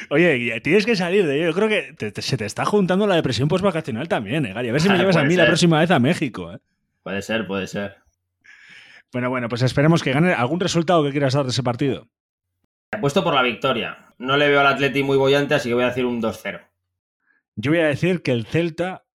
Oye, 0.10 0.60
tienes 0.62 0.88
que 0.88 0.96
salir 0.96 1.28
de 1.28 1.36
ello. 1.36 1.50
Yo 1.50 1.54
creo 1.54 1.70
que 1.70 2.22
se 2.24 2.38
te 2.38 2.46
está 2.46 2.66
juntando 2.66 3.06
la 3.06 3.14
depresión 3.14 3.50
postvacacional 3.50 4.08
también, 4.08 4.48
eh, 4.48 4.54
Gary. 4.54 4.70
A 4.70 4.72
ver 4.72 4.82
si 4.82 4.90
me 4.90 4.98
llevas 4.98 5.16
a 5.16 5.24
mí 5.24 5.36
la 5.36 5.46
próxima 5.46 5.80
vez 5.80 5.92
a 5.92 6.00
México. 6.00 6.54
Eh. 6.54 6.58
Puede 7.04 7.22
ser, 7.22 7.46
puede 7.46 7.68
ser. 7.68 7.98
Bueno, 9.12 9.30
bueno, 9.30 9.48
pues 9.48 9.62
esperemos 9.62 10.02
que 10.02 10.12
gane 10.12 10.34
algún 10.34 10.60
resultado 10.60 11.04
que 11.04 11.12
quieras 11.12 11.36
dar 11.36 11.44
de 11.44 11.52
ese 11.52 11.62
partido. 11.62 12.08
Apuesto 12.92 13.24
por 13.24 13.34
la 13.34 13.44
victoria. 13.44 14.14
No 14.18 14.38
le 14.38 14.50
veo 14.50 14.60
al 14.60 14.68
Atleti 14.68 15.04
muy 15.04 15.18
bollante, 15.18 15.56
así 15.56 15.70
que 15.70 15.76
voy 15.76 15.84
a 15.84 15.88
decir 15.88 16.06
un 16.06 16.22
2-0. 16.22 16.62
Yo 17.56 17.72
voy 17.72 17.80
a 17.80 17.88
decir 17.88 18.22
que 18.22 18.32
el 18.32 18.46
Celta 18.46 19.06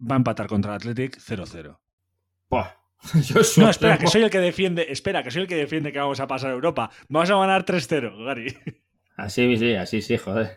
va 0.00 0.14
a 0.14 0.18
empatar 0.18 0.46
contra 0.46 0.72
el 0.72 0.76
Athletic 0.76 1.18
0-0. 1.18 1.78
no, 3.58 3.70
espera, 3.70 3.98
que 3.98 4.06
soy 4.06 4.22
el 4.22 4.30
que 4.30 4.40
defiende. 4.40 4.86
Espera, 4.90 5.22
que 5.22 5.30
soy 5.30 5.42
el 5.42 5.48
que 5.48 5.56
defiende 5.56 5.92
que 5.92 5.98
vamos 5.98 6.20
a 6.20 6.26
pasar 6.26 6.50
a 6.50 6.54
Europa. 6.54 6.90
Vamos 7.08 7.30
a 7.30 7.36
ganar 7.36 7.64
3-0, 7.64 8.24
Gary. 8.24 8.56
Así 9.16 9.56
sí, 9.56 9.74
así 9.74 10.00
sí, 10.00 10.16
joder. 10.16 10.56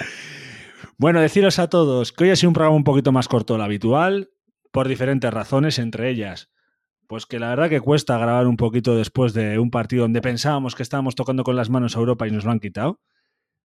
bueno, 0.98 1.20
deciros 1.20 1.58
a 1.58 1.68
todos 1.68 2.12
que 2.12 2.24
hoy 2.24 2.30
ha 2.30 2.36
sido 2.36 2.50
un 2.50 2.54
programa 2.54 2.76
un 2.76 2.84
poquito 2.84 3.12
más 3.12 3.28
corto 3.28 3.54
de 3.54 3.58
lo 3.58 3.64
habitual, 3.64 4.30
por 4.70 4.88
diferentes 4.88 5.32
razones, 5.32 5.78
entre 5.78 6.08
ellas. 6.10 6.50
Pues 7.10 7.26
que 7.26 7.40
la 7.40 7.48
verdad 7.48 7.68
que 7.68 7.80
cuesta 7.80 8.16
grabar 8.18 8.46
un 8.46 8.56
poquito 8.56 8.94
después 8.94 9.34
de 9.34 9.58
un 9.58 9.72
partido 9.72 10.02
donde 10.02 10.22
pensábamos 10.22 10.76
que 10.76 10.84
estábamos 10.84 11.16
tocando 11.16 11.42
con 11.42 11.56
las 11.56 11.68
manos 11.68 11.96
a 11.96 11.98
Europa 11.98 12.28
y 12.28 12.30
nos 12.30 12.44
lo 12.44 12.52
han 12.52 12.60
quitado. 12.60 13.00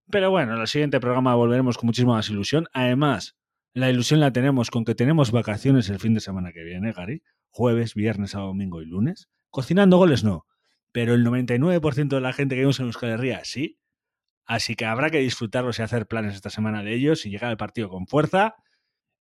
Pero 0.10 0.32
bueno, 0.32 0.56
en 0.56 0.62
el 0.62 0.68
siguiente 0.68 1.00
programa 1.00 1.36
volveremos 1.36 1.78
con 1.78 1.86
muchísima 1.86 2.14
más 2.14 2.28
ilusión. 2.28 2.66
Además, 2.74 3.38
la 3.76 3.92
ilusión 3.92 4.20
la 4.20 4.34
tenemos 4.34 4.72
con 4.72 4.84
que 4.84 4.96
tenemos 4.96 5.30
vacaciones 5.30 5.88
el 5.92 6.00
fin 6.00 6.16
de 6.16 6.22
semana 6.22 6.54
que 6.54 6.64
viene, 6.64 6.92
Gary. 6.92 7.22
Jueves, 7.50 7.94
viernes, 7.94 8.32
sábado, 8.32 8.48
domingo 8.48 8.82
y 8.82 8.88
lunes. 8.88 9.30
Cocinando 9.52 9.98
goles 9.98 10.24
no. 10.24 10.48
Pero 10.92 11.14
el 11.14 11.24
99% 11.24 12.08
de 12.08 12.22
la 12.22 12.34
gente 12.34 12.56
que 12.56 12.62
vemos 12.62 12.80
en 12.80 12.88
Euskal 12.88 13.12
Herria 13.12 13.46
sí. 13.46 13.78
Así 14.48 14.74
que 14.74 14.86
habrá 14.86 15.12
que 15.12 15.20
disfrutarlos 15.20 15.78
y 15.78 15.84
hacer 15.84 16.08
planes 16.08 16.34
esta 16.34 16.50
semana 16.50 16.82
de 16.82 16.96
ellos 16.96 17.28
y 17.28 17.30
llegar 17.30 17.52
al 17.52 17.58
partido 17.58 17.90
con 17.90 18.08
fuerza. 18.08 18.56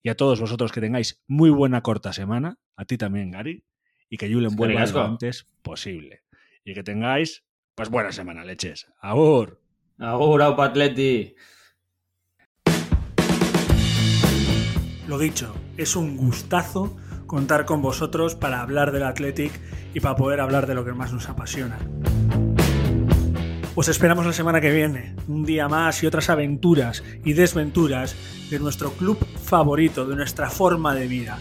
Y 0.02 0.08
a 0.08 0.16
todos 0.16 0.40
vosotros 0.40 0.72
que 0.72 0.80
tengáis 0.80 1.22
muy 1.26 1.50
buena 1.50 1.82
corta 1.82 2.14
semana. 2.14 2.56
A 2.74 2.86
ti 2.86 2.96
también, 2.96 3.30
Gary. 3.30 3.66
Y 4.14 4.16
que 4.16 4.32
Julen 4.32 4.54
vuelva 4.54 4.86
lo 4.86 5.02
antes 5.02 5.44
posible. 5.60 6.22
Y 6.64 6.72
que 6.72 6.84
tengáis, 6.84 7.42
pues 7.74 7.90
buena 7.90 8.12
semana, 8.12 8.44
leches. 8.44 8.86
¡Agur! 9.00 9.60
Agur, 9.98 10.40
Atleti. 10.40 11.34
Lo 15.08 15.18
dicho, 15.18 15.52
es 15.76 15.96
un 15.96 16.16
gustazo 16.16 16.96
contar 17.26 17.64
con 17.64 17.82
vosotros 17.82 18.36
para 18.36 18.62
hablar 18.62 18.92
del 18.92 19.02
Athletic 19.02 19.50
y 19.94 19.98
para 19.98 20.14
poder 20.14 20.40
hablar 20.40 20.68
de 20.68 20.76
lo 20.76 20.84
que 20.84 20.92
más 20.92 21.12
nos 21.12 21.28
apasiona. 21.28 21.76
Os 23.74 23.88
esperamos 23.88 24.26
la 24.26 24.32
semana 24.32 24.60
que 24.60 24.70
viene, 24.70 25.16
un 25.26 25.44
día 25.44 25.66
más 25.66 26.00
y 26.04 26.06
otras 26.06 26.30
aventuras 26.30 27.02
y 27.24 27.32
desventuras 27.32 28.14
de 28.48 28.60
nuestro 28.60 28.92
club 28.92 29.18
favorito, 29.42 30.06
de 30.06 30.14
nuestra 30.14 30.50
forma 30.50 30.94
de 30.94 31.08
vida. 31.08 31.40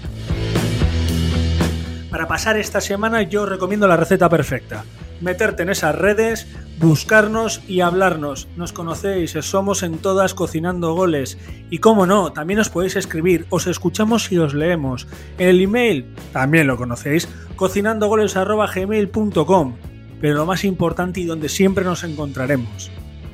Para 2.14 2.28
pasar 2.28 2.58
esta 2.58 2.80
semana 2.80 3.24
yo 3.24 3.48
recomiendo 3.48 3.88
la 3.88 3.98
receta 3.98 4.30
perfecta. 4.30 4.86
Meterte 5.20 5.64
en 5.64 5.72
esas 5.72 5.96
redes, 5.96 6.46
buscarnos 6.78 7.64
y 7.68 7.82
hablarnos. 7.82 8.48
Nos 8.56 8.72
conocéis, 8.72 9.32
somos 9.42 9.82
en 9.82 9.98
todas 9.98 10.36
cocinando 10.36 10.94
goles. 10.94 11.40
Y 11.72 11.80
como 11.80 12.06
no, 12.06 12.32
también 12.32 12.60
os 12.60 12.70
podéis 12.70 12.98
escribir, 12.98 13.48
os 13.50 13.66
escuchamos 13.66 14.32
y 14.32 14.38
os 14.38 14.54
leemos. 14.54 15.08
El 15.40 15.60
email, 15.60 16.06
también 16.32 16.68
lo 16.68 16.78
conocéis, 16.78 17.28
cocinandogoles.gmail.com. 17.56 19.74
Pero 20.22 20.36
lo 20.36 20.46
más 20.46 20.66
importante 20.66 21.20
y 21.20 21.26
donde 21.26 21.50
siempre 21.50 21.84
nos 21.84 22.04
encontraremos 22.04 22.92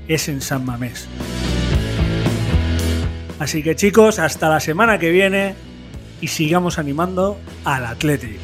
es 0.07 0.29
en 0.29 0.39
San 0.39 0.63
Mamés. 0.63 1.09
Así 3.39 3.61
que 3.61 3.75
chicos, 3.75 4.19
hasta 4.19 4.47
la 4.47 4.61
semana 4.61 4.99
que 4.99 5.11
viene 5.11 5.55
y 6.21 6.27
sigamos 6.27 6.79
animando 6.79 7.37
al 7.65 7.85
Atlético. 7.85 8.39